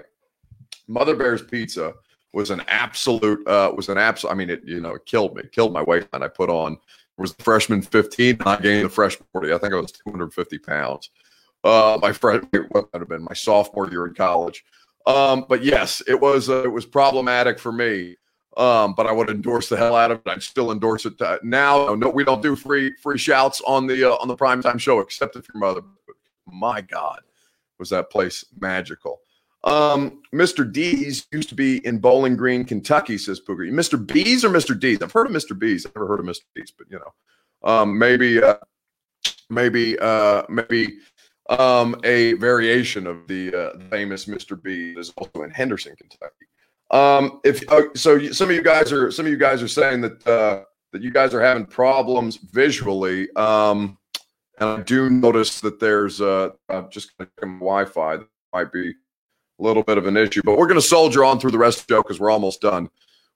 mother 0.88 1.16
bear's 1.16 1.44
pizza 1.44 1.94
was 2.34 2.50
an 2.50 2.62
absolute 2.68 3.46
uh 3.48 3.72
was 3.76 3.90
an 3.90 3.98
absolute 3.98 4.32
i 4.32 4.36
mean 4.36 4.50
it 4.50 4.62
you 4.66 4.82
know 4.82 4.96
it 4.96 5.06
killed 5.06 5.36
me 5.36 5.44
killed 5.52 5.72
my 5.72 5.82
and 6.14 6.24
i 6.24 6.28
put 6.28 6.50
on 6.50 6.74
it 6.74 6.80
was 7.18 7.34
the 7.34 7.44
freshman 7.44 7.82
15 7.82 8.38
and 8.40 8.48
i 8.48 8.60
gained 8.60 8.86
the 8.86 8.90
freshman 8.90 9.28
40 9.34 9.54
i 9.54 9.58
think 9.58 9.74
i 9.74 9.80
was 9.80 9.92
250 9.92 10.58
pounds 10.60 11.10
uh 11.64 11.98
my 12.02 12.12
freshman 12.12 12.68
what 12.70 12.92
would 12.94 13.02
have 13.02 13.10
been 13.10 13.24
my 13.24 13.34
sophomore 13.34 13.90
year 13.90 14.08
in 14.08 14.14
college 14.14 14.64
um 15.06 15.46
but 15.50 15.64
yes 15.64 16.02
it 16.08 16.20
was 16.20 16.50
uh, 16.50 16.64
it 16.64 16.72
was 16.72 16.86
problematic 16.86 17.60
for 17.60 17.72
me 17.72 18.16
um, 18.58 18.96
but 18.96 19.06
I 19.06 19.12
would 19.12 19.30
endorse 19.30 19.70
the 19.70 19.78
hell 19.78 19.96
out 19.96 20.10
of 20.10 20.18
it. 20.26 20.30
I'd 20.30 20.42
still 20.42 20.72
endorse 20.72 21.06
it 21.06 21.22
uh, 21.22 21.38
now. 21.44 21.94
No, 21.94 22.10
we 22.10 22.24
don't 22.24 22.42
do 22.42 22.56
free 22.56 22.92
free 22.96 23.20
shouts 23.20 23.62
on 23.68 23.86
the 23.86 24.12
uh, 24.12 24.16
on 24.16 24.28
the 24.28 24.36
primetime 24.36 24.80
show, 24.80 25.00
except 25.00 25.36
if 25.36 25.48
your 25.54 25.60
mother. 25.60 25.82
My 26.48 26.82
God, 26.82 27.22
was 27.78 27.92
that 27.92 28.10
place 28.10 28.46
magical? 28.60 29.20
Um, 29.68 30.22
Mr. 30.34 30.72
D's 30.72 31.28
used 31.34 31.50
to 31.50 31.56
be 31.56 31.86
in 31.86 32.00
Bowling 32.00 32.38
Green, 32.38 32.64
Kentucky, 32.64 33.18
says 33.18 33.42
Booger. 33.42 33.70
Mr. 33.70 34.04
B's 34.08 34.46
or 34.46 34.50
Mr. 34.50 34.80
D's? 34.80 35.02
I've 35.02 35.12
heard 35.12 35.28
of 35.28 35.34
Mr. 35.34 35.60
B's. 35.60 35.86
I've 35.86 35.94
never 35.94 36.08
heard 36.08 36.22
of 36.22 36.26
Mr. 36.26 36.44
D's, 36.56 36.72
but 36.72 36.88
you 36.90 37.00
know, 37.00 37.70
um, 37.70 38.00
maybe, 38.00 38.42
uh, 38.42 38.56
maybe, 39.50 40.00
uh, 40.00 40.44
maybe 40.48 41.00
um, 41.50 42.00
a 42.06 42.34
variation 42.34 43.08
of 43.08 43.28
the 43.28 43.54
uh, 43.54 43.80
famous 43.90 44.26
Mr. 44.26 44.62
B 44.62 44.94
is 44.98 45.12
also 45.18 45.44
in 45.44 45.50
Henderson, 45.50 45.98
Kentucky. 45.98 46.46
Um, 46.90 47.42
if 47.44 47.70
uh, 47.70 47.94
so, 47.94 48.32
some 48.32 48.50
of 48.50 48.56
you 48.56 48.64
guys 48.64 48.94
are 48.94 49.12
some 49.12 49.26
of 49.26 49.32
you 49.32 49.38
guys 49.38 49.62
are 49.62 49.68
saying 49.68 50.00
that 50.00 50.26
uh, 50.26 50.64
that 50.94 51.02
you 51.02 51.12
guys 51.12 51.34
are 51.34 51.42
having 51.42 51.66
problems 51.66 52.38
visually. 52.38 53.30
Um, 53.36 53.98
and 54.60 54.70
I 54.70 54.82
do 54.84 55.10
notice 55.10 55.60
that 55.60 55.82
there's 55.82 56.22
uh, 56.22 56.52
uh 56.70 56.84
just 56.84 57.12
Wi-Fi 57.42 58.18
that 58.18 58.28
might 58.54 58.72
be 58.72 58.94
a 59.60 59.64
little 59.64 59.84
bit 59.84 59.98
of 59.98 60.06
an 60.06 60.18
issue, 60.18 60.42
but 60.44 60.58
we're 60.58 60.68
going 60.68 60.80
to 60.80 60.86
soldier 60.86 61.24
on 61.24 61.40
through 61.40 61.52
the 61.52 61.58
rest 61.58 61.80
of 61.80 61.88
the 61.88 61.96
show 61.96 62.04
because 62.04 62.20
we're 62.20 62.30
almost 62.30 62.62
done 62.62 62.90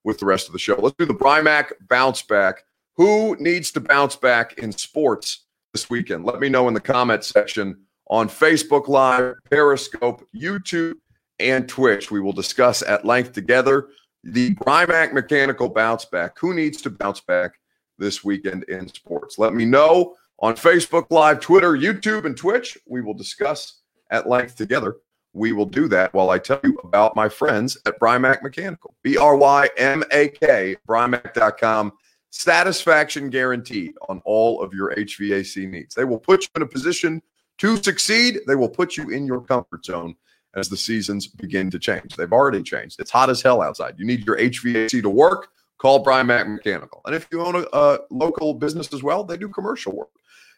with 0.03 0.19
the 0.19 0.25
rest 0.25 0.47
of 0.47 0.53
the 0.53 0.59
show. 0.59 0.75
Let's 0.75 0.95
do 0.97 1.05
the 1.05 1.13
Brymak 1.13 1.71
bounce 1.89 2.21
back. 2.21 2.63
Who 2.97 3.35
needs 3.39 3.71
to 3.71 3.79
bounce 3.79 4.15
back 4.15 4.57
in 4.57 4.71
sports 4.71 5.45
this 5.73 5.89
weekend? 5.89 6.25
Let 6.25 6.39
me 6.39 6.49
know 6.49 6.67
in 6.67 6.73
the 6.73 6.79
comment 6.79 7.23
section 7.23 7.85
on 8.07 8.27
Facebook 8.27 8.87
Live, 8.87 9.35
Periscope, 9.49 10.27
YouTube, 10.35 10.95
and 11.39 11.67
Twitch. 11.67 12.11
We 12.11 12.19
will 12.19 12.33
discuss 12.33 12.81
at 12.83 13.05
length 13.05 13.33
together 13.33 13.89
the 14.23 14.53
Brymak 14.55 15.13
mechanical 15.13 15.69
bounce 15.69 16.05
back. 16.05 16.37
Who 16.39 16.53
needs 16.53 16.81
to 16.83 16.89
bounce 16.89 17.21
back 17.21 17.53
this 17.97 18.23
weekend 18.23 18.63
in 18.63 18.87
sports? 18.89 19.39
Let 19.39 19.53
me 19.53 19.65
know 19.65 20.15
on 20.39 20.55
Facebook 20.55 21.07
Live, 21.09 21.39
Twitter, 21.39 21.73
YouTube, 21.73 22.25
and 22.25 22.37
Twitch. 22.37 22.77
We 22.85 23.01
will 23.01 23.13
discuss 23.13 23.81
at 24.11 24.27
length 24.27 24.55
together. 24.55 24.97
We 25.33 25.53
will 25.53 25.65
do 25.65 25.87
that 25.87 26.13
while 26.13 26.29
I 26.29 26.39
tell 26.39 26.59
you 26.63 26.77
about 26.83 27.15
my 27.15 27.29
friends 27.29 27.77
at 27.85 27.99
Brymak 27.99 28.43
Mechanical. 28.43 28.95
B 29.01 29.17
R 29.17 29.35
Y 29.35 29.69
M 29.77 30.03
A 30.11 30.27
K, 30.29 30.75
Brymak.com. 30.87 31.93
Satisfaction 32.31 33.29
guaranteed 33.29 33.93
on 34.09 34.21
all 34.25 34.61
of 34.61 34.73
your 34.73 34.93
HVAC 34.95 35.69
needs. 35.69 35.95
They 35.95 36.05
will 36.05 36.19
put 36.19 36.43
you 36.43 36.49
in 36.55 36.61
a 36.61 36.67
position 36.67 37.21
to 37.61 37.77
succeed, 37.77 38.39
they 38.47 38.55
will 38.55 38.69
put 38.69 38.97
you 38.97 39.09
in 39.09 39.27
your 39.27 39.41
comfort 39.41 39.85
zone 39.85 40.15
as 40.55 40.67
the 40.67 40.75
seasons 40.75 41.27
begin 41.27 41.69
to 41.69 41.77
change. 41.77 42.15
They've 42.15 42.31
already 42.31 42.63
changed. 42.63 42.99
It's 42.99 43.11
hot 43.11 43.29
as 43.29 43.41
hell 43.41 43.61
outside. 43.61 43.95
You 43.97 44.05
need 44.05 44.25
your 44.25 44.37
HVAC 44.37 45.01
to 45.01 45.09
work. 45.09 45.49
Call 45.77 46.03
Brymak 46.03 46.47
Mechanical. 46.47 47.01
And 47.05 47.13
if 47.13 47.27
you 47.31 47.41
own 47.41 47.55
a, 47.55 47.65
a 47.73 47.99
local 48.09 48.55
business 48.55 48.91
as 48.93 49.03
well, 49.03 49.23
they 49.23 49.37
do 49.37 49.47
commercial 49.47 49.95
work 49.95 50.09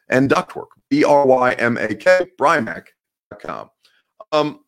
and 0.09 0.29
duct 0.29 0.55
work. 0.55 0.69
B 0.89 1.03
R 1.03 1.25
Y 1.25 1.51
M 1.53 1.77
A 1.77 1.93
K, 1.93 2.25
Brymak.com. 2.39 3.69
Um, 4.31 4.62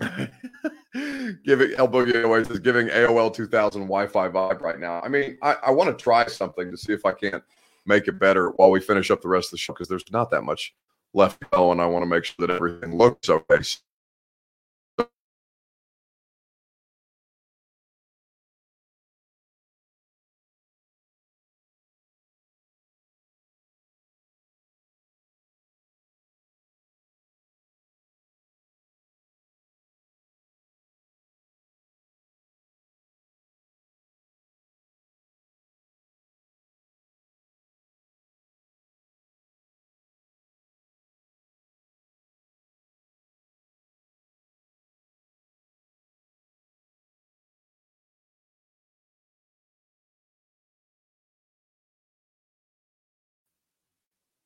giving 1.44 1.72
El 1.76 1.88
Boogie 1.88 2.50
is 2.50 2.60
giving 2.60 2.88
AOL 2.88 3.34
2000 3.34 3.82
Wi-Fi 3.82 4.28
vibe 4.28 4.60
right 4.60 4.78
now. 4.78 5.00
I 5.02 5.08
mean, 5.08 5.38
I, 5.42 5.56
I 5.66 5.70
want 5.70 5.90
to 5.90 6.02
try 6.02 6.26
something 6.26 6.70
to 6.70 6.76
see 6.76 6.92
if 6.92 7.04
I 7.04 7.12
can't 7.12 7.42
make 7.84 8.06
it 8.06 8.18
better 8.18 8.50
while 8.50 8.70
we 8.70 8.80
finish 8.80 9.10
up 9.10 9.22
the 9.22 9.28
rest 9.28 9.48
of 9.48 9.52
the 9.52 9.58
show 9.58 9.72
because 9.72 9.88
there's 9.88 10.04
not 10.12 10.30
that 10.30 10.42
much 10.42 10.74
left 11.14 11.40
to 11.40 11.48
go, 11.50 11.72
and 11.72 11.80
I 11.80 11.86
want 11.86 12.02
to 12.02 12.06
make 12.06 12.24
sure 12.24 12.46
that 12.46 12.50
everything 12.54 12.96
looks 12.96 13.28
okay. 13.28 13.60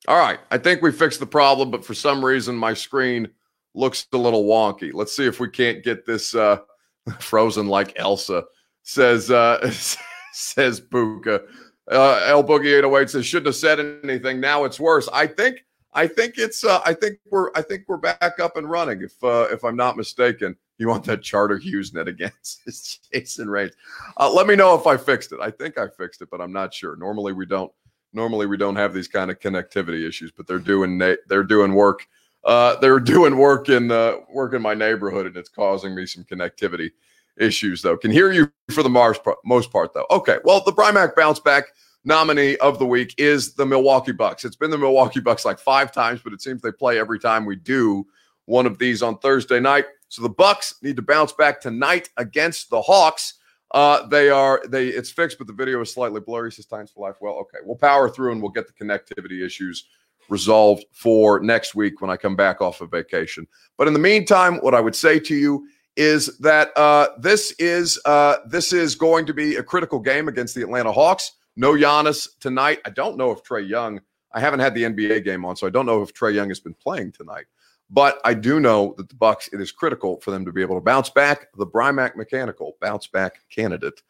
All 0.09 0.18
right. 0.18 0.40
I 0.50 0.59
think 0.59 0.82
we 0.82 0.90
fixed 0.90 1.20
the 1.20 1.26
problem, 1.26 1.70
but 1.70 1.84
for 1.84 1.94
some 1.94 2.24
reason 2.24 2.57
my 2.57 2.74
screen 2.74 3.28
looks 3.74 4.07
a 4.12 4.18
little 4.18 4.44
wonky. 4.44 4.92
Let's 4.92 5.14
see 5.14 5.26
if 5.26 5.40
we 5.40 5.48
can't 5.48 5.84
get 5.84 6.05
this 6.05 6.34
uh, 6.34 6.59
frozen 7.20 7.66
like 7.68 7.92
Elsa, 7.96 8.44
says 8.82 9.30
uh, 9.30 9.70
says 10.32 10.80
Buka. 10.80 11.42
Uh, 11.90 12.24
El 12.26 12.44
Boogie 12.44 12.78
808 12.78 13.11
says 13.11 13.26
shouldn't 13.26 13.46
have 13.46 13.57
said 13.57 13.80
anything. 14.05 14.40
Now 14.40 14.64
it's 14.64 14.80
worse. 14.80 15.09
I 15.12 15.26
think 15.26 15.64
I 15.94 16.07
think 16.07 16.38
it's 16.38 16.64
uh, 16.64 16.80
I 16.84 16.94
think 16.94 17.18
we're 17.30 17.50
I 17.55 17.62
think 17.62 17.84
we're 17.86 17.96
back 17.96 18.38
up 18.40 18.57
and 18.57 18.68
running 18.68 19.03
if 19.03 19.22
uh, 19.22 19.48
if 19.50 19.64
I'm 19.64 19.76
not 19.76 19.96
mistaken. 19.96 20.57
You 20.78 20.88
want 20.88 21.05
that 21.05 21.22
Charter 21.22 21.59
HughesNet 21.59 22.09
against 22.09 23.09
Jason 23.12 23.48
Rains. 23.48 23.74
Uh, 24.16 24.32
let 24.32 24.46
me 24.46 24.57
know 24.57 24.74
if 24.74 24.86
I 24.86 24.96
fixed 24.96 25.32
it. 25.32 25.38
I 25.40 25.50
think 25.50 25.78
I 25.78 25.86
fixed 25.86 26.22
it, 26.22 26.30
but 26.30 26.40
I'm 26.40 26.53
not 26.53 26.74
sure. 26.74 26.96
Normally 26.96 27.32
we 27.32 27.46
don't 27.46 27.70
normally 28.12 28.46
we 28.46 28.56
don't 28.56 28.76
have 28.76 28.94
these 28.94 29.08
kind 29.08 29.30
of 29.30 29.40
connectivity 29.40 30.06
issues, 30.06 30.30
but 30.30 30.46
they're 30.46 30.58
doing 30.58 30.98
they're 30.98 31.44
doing 31.44 31.74
work. 31.74 32.06
Uh, 32.44 32.76
they're 32.80 33.00
doing 33.00 33.36
work 33.36 33.68
in 33.68 33.90
uh, 33.90 34.16
work 34.28 34.52
in 34.54 34.62
my 34.62 34.74
neighborhood, 34.74 35.26
and 35.26 35.36
it's 35.36 35.48
causing 35.48 35.94
me 35.94 36.06
some 36.06 36.24
connectivity 36.24 36.90
issues, 37.38 37.82
though. 37.82 37.96
Can 37.96 38.10
hear 38.10 38.32
you 38.32 38.50
for 38.70 38.82
the 38.82 38.88
mars 38.88 39.18
most 39.44 39.70
part, 39.70 39.94
though. 39.94 40.06
Okay. 40.10 40.38
Well, 40.44 40.62
the 40.64 40.72
Brymak 40.72 41.14
bounce 41.14 41.40
back 41.40 41.66
nominee 42.04 42.56
of 42.56 42.78
the 42.78 42.86
week 42.86 43.14
is 43.16 43.54
the 43.54 43.66
Milwaukee 43.66 44.12
Bucks. 44.12 44.44
It's 44.44 44.56
been 44.56 44.70
the 44.70 44.78
Milwaukee 44.78 45.20
Bucks 45.20 45.44
like 45.44 45.58
five 45.58 45.92
times, 45.92 46.20
but 46.22 46.32
it 46.32 46.42
seems 46.42 46.60
they 46.62 46.72
play 46.72 46.98
every 46.98 47.18
time 47.18 47.44
we 47.44 47.56
do 47.56 48.06
one 48.46 48.66
of 48.66 48.78
these 48.78 49.02
on 49.02 49.18
Thursday 49.18 49.60
night. 49.60 49.86
So 50.08 50.22
the 50.22 50.28
Bucks 50.28 50.74
need 50.82 50.96
to 50.96 51.02
bounce 51.02 51.32
back 51.32 51.60
tonight 51.60 52.10
against 52.16 52.70
the 52.70 52.82
Hawks. 52.82 53.34
Uh, 53.72 54.06
they 54.06 54.28
are 54.28 54.62
they 54.68 54.88
it's 54.88 55.10
fixed, 55.10 55.38
but 55.38 55.46
the 55.46 55.52
video 55.52 55.80
is 55.80 55.92
slightly 55.92 56.20
blurry. 56.20 56.52
Says 56.52 56.66
times 56.66 56.90
for 56.90 57.06
life. 57.06 57.16
Well, 57.20 57.34
okay, 57.34 57.58
we'll 57.64 57.76
power 57.76 58.08
through 58.08 58.32
and 58.32 58.42
we'll 58.42 58.50
get 58.50 58.66
the 58.66 58.84
connectivity 58.84 59.44
issues 59.44 59.86
resolved 60.28 60.84
for 60.92 61.40
next 61.40 61.74
week 61.74 62.00
when 62.00 62.10
I 62.10 62.16
come 62.16 62.36
back 62.36 62.60
off 62.60 62.80
of 62.80 62.90
vacation. 62.90 63.46
But 63.78 63.88
in 63.88 63.92
the 63.92 63.98
meantime, 63.98 64.56
what 64.58 64.74
I 64.74 64.80
would 64.80 64.94
say 64.94 65.18
to 65.20 65.34
you 65.34 65.66
is 65.96 66.38
that 66.38 66.76
uh, 66.76 67.08
this 67.18 67.52
is 67.58 68.00
uh, 68.04 68.36
this 68.46 68.72
is 68.72 68.94
going 68.94 69.26
to 69.26 69.34
be 69.34 69.56
a 69.56 69.62
critical 69.62 69.98
game 69.98 70.28
against 70.28 70.54
the 70.54 70.62
Atlanta 70.62 70.92
Hawks. 70.92 71.32
No 71.56 71.72
Giannis 71.72 72.28
tonight. 72.40 72.80
I 72.84 72.90
don't 72.90 73.16
know 73.16 73.30
if 73.30 73.42
Trae 73.42 73.66
Young. 73.66 74.00
I 74.34 74.40
haven't 74.40 74.60
had 74.60 74.74
the 74.74 74.84
NBA 74.84 75.24
game 75.24 75.44
on, 75.44 75.56
so 75.56 75.66
I 75.66 75.70
don't 75.70 75.84
know 75.84 76.02
if 76.02 76.14
Trae 76.14 76.34
Young 76.34 76.48
has 76.48 76.60
been 76.60 76.74
playing 76.74 77.12
tonight. 77.12 77.44
But 77.93 78.20
I 78.24 78.32
do 78.32 78.59
know 78.59 78.95
that 78.97 79.11
the 79.11 79.14
Bucks. 79.14 79.49
It 79.53 79.61
is 79.61 79.70
critical 79.70 80.18
for 80.20 80.30
them 80.30 80.47
to 80.47 80.53
be 80.53 80.62
able 80.62 80.76
to 80.76 80.80
bounce 80.80 81.11
back. 81.11 81.49
The 81.57 81.66
Brymak 81.66 82.16
Mechanical 82.16 82.76
bounce 82.80 83.07
back 83.07 83.40
candidate 83.51 84.03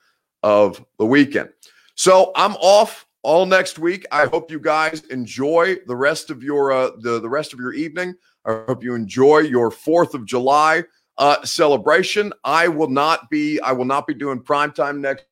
of 0.45 0.85
the 0.99 1.07
weekend. 1.07 1.51
So 1.97 2.31
I'm 2.37 2.55
off 2.57 3.07
all 3.23 3.45
next 3.45 3.81
week. 3.81 4.07
I 4.13 4.27
hope 4.27 4.51
you 4.53 4.61
guys 4.61 5.03
enjoy 5.07 5.77
the 5.87 5.97
rest 5.97 6.31
of 6.31 6.45
your 6.45 6.71
uh, 6.71 6.91
the 7.01 7.21
the 7.21 7.29
rest 7.29 7.53
of 7.53 7.59
your 7.59 7.73
evening. 7.73 8.15
I 8.45 8.63
hope 8.69 8.85
you 8.85 8.95
enjoy 8.95 9.39
your 9.39 9.71
Fourth 9.73 10.15
of 10.15 10.27
July 10.27 10.85
uh, 11.19 11.45
celebration. 11.45 12.33
I 12.45 12.69
will 12.69 12.89
not 12.89 13.31
be 13.31 13.61
I 13.61 13.73
will 13.73 13.85
not 13.85 14.07
be 14.07 14.15
doing 14.15 14.41
prime 14.41 14.71
time 14.71 15.01
next 15.01 15.27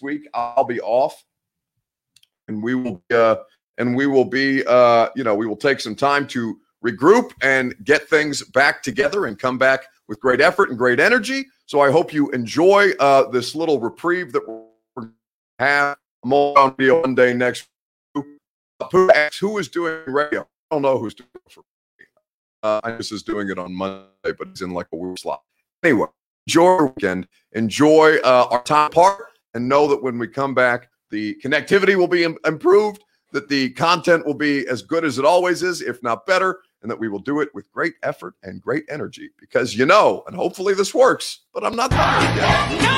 week. 0.00 0.26
I'll 0.34 0.64
be 0.64 0.80
off, 0.80 1.24
and 2.48 2.60
we 2.62 2.74
will 2.74 3.00
uh, 3.14 3.36
and 3.78 3.96
we 3.96 4.08
will 4.08 4.24
be 4.24 4.64
uh, 4.66 5.10
you 5.14 5.22
know 5.22 5.36
we 5.36 5.46
will 5.46 5.56
take 5.56 5.78
some 5.78 5.94
time 5.94 6.26
to 6.28 6.58
regroup 6.84 7.32
and 7.42 7.74
get 7.84 8.08
things 8.08 8.42
back 8.50 8.82
together 8.82 9.26
and 9.26 9.38
come 9.38 9.58
back 9.58 9.84
with 10.08 10.20
great 10.20 10.40
effort 10.40 10.68
and 10.68 10.78
great 10.78 11.00
energy. 11.00 11.46
So 11.66 11.80
I 11.80 11.90
hope 11.90 12.12
you 12.12 12.30
enjoy 12.30 12.90
uh, 12.98 13.30
this 13.30 13.54
little 13.54 13.80
reprieve 13.80 14.32
that 14.32 14.46
we're 14.46 15.08
have 15.58 15.96
more 16.24 16.58
on 16.58 16.74
video 16.76 17.00
one 17.00 17.14
day 17.14 17.32
next. 17.32 17.68
Who 18.90 19.10
asks 19.12 19.38
who 19.38 19.58
is 19.58 19.68
doing 19.68 20.02
radio? 20.06 20.40
I 20.42 20.74
don't 20.74 20.82
know 20.82 20.98
who's 20.98 21.14
doing 21.14 21.28
it. 21.34 21.56
Uh, 22.62 22.80
I 22.82 22.92
just 22.92 23.12
is 23.12 23.22
doing 23.22 23.48
it 23.48 23.58
on 23.58 23.72
Monday, 23.72 24.08
but 24.24 24.48
it's 24.48 24.60
in 24.60 24.70
like 24.70 24.86
a 24.92 24.96
weird 24.96 25.18
slot. 25.18 25.42
Anyway, 25.84 26.08
enjoy 26.46 26.62
your 26.62 26.86
weekend. 26.86 27.28
Enjoy 27.52 28.16
uh, 28.24 28.48
our 28.50 28.62
time 28.62 28.86
apart, 28.86 29.26
and 29.54 29.68
know 29.68 29.86
that 29.86 30.02
when 30.02 30.18
we 30.18 30.26
come 30.26 30.54
back, 30.54 30.88
the 31.10 31.36
connectivity 31.44 31.96
will 31.96 32.08
be 32.08 32.24
Im- 32.24 32.38
improved. 32.44 33.04
That 33.32 33.48
the 33.48 33.70
content 33.70 34.26
will 34.26 34.34
be 34.34 34.66
as 34.68 34.82
good 34.82 35.04
as 35.04 35.18
it 35.18 35.24
always 35.24 35.62
is, 35.62 35.80
if 35.80 36.02
not 36.02 36.26
better 36.26 36.58
and 36.82 36.90
that 36.90 36.98
we 36.98 37.08
will 37.08 37.18
do 37.18 37.40
it 37.40 37.54
with 37.54 37.72
great 37.72 37.94
effort 38.02 38.34
and 38.42 38.60
great 38.60 38.84
energy 38.88 39.30
because 39.38 39.76
you 39.76 39.86
know, 39.86 40.24
and 40.26 40.36
hopefully 40.36 40.74
this 40.74 40.94
works, 40.94 41.40
but 41.54 41.64
I'm 41.64 41.76
not 41.76 41.90
tired 41.90 42.36
yet. 42.36 42.82
No! 42.82 42.92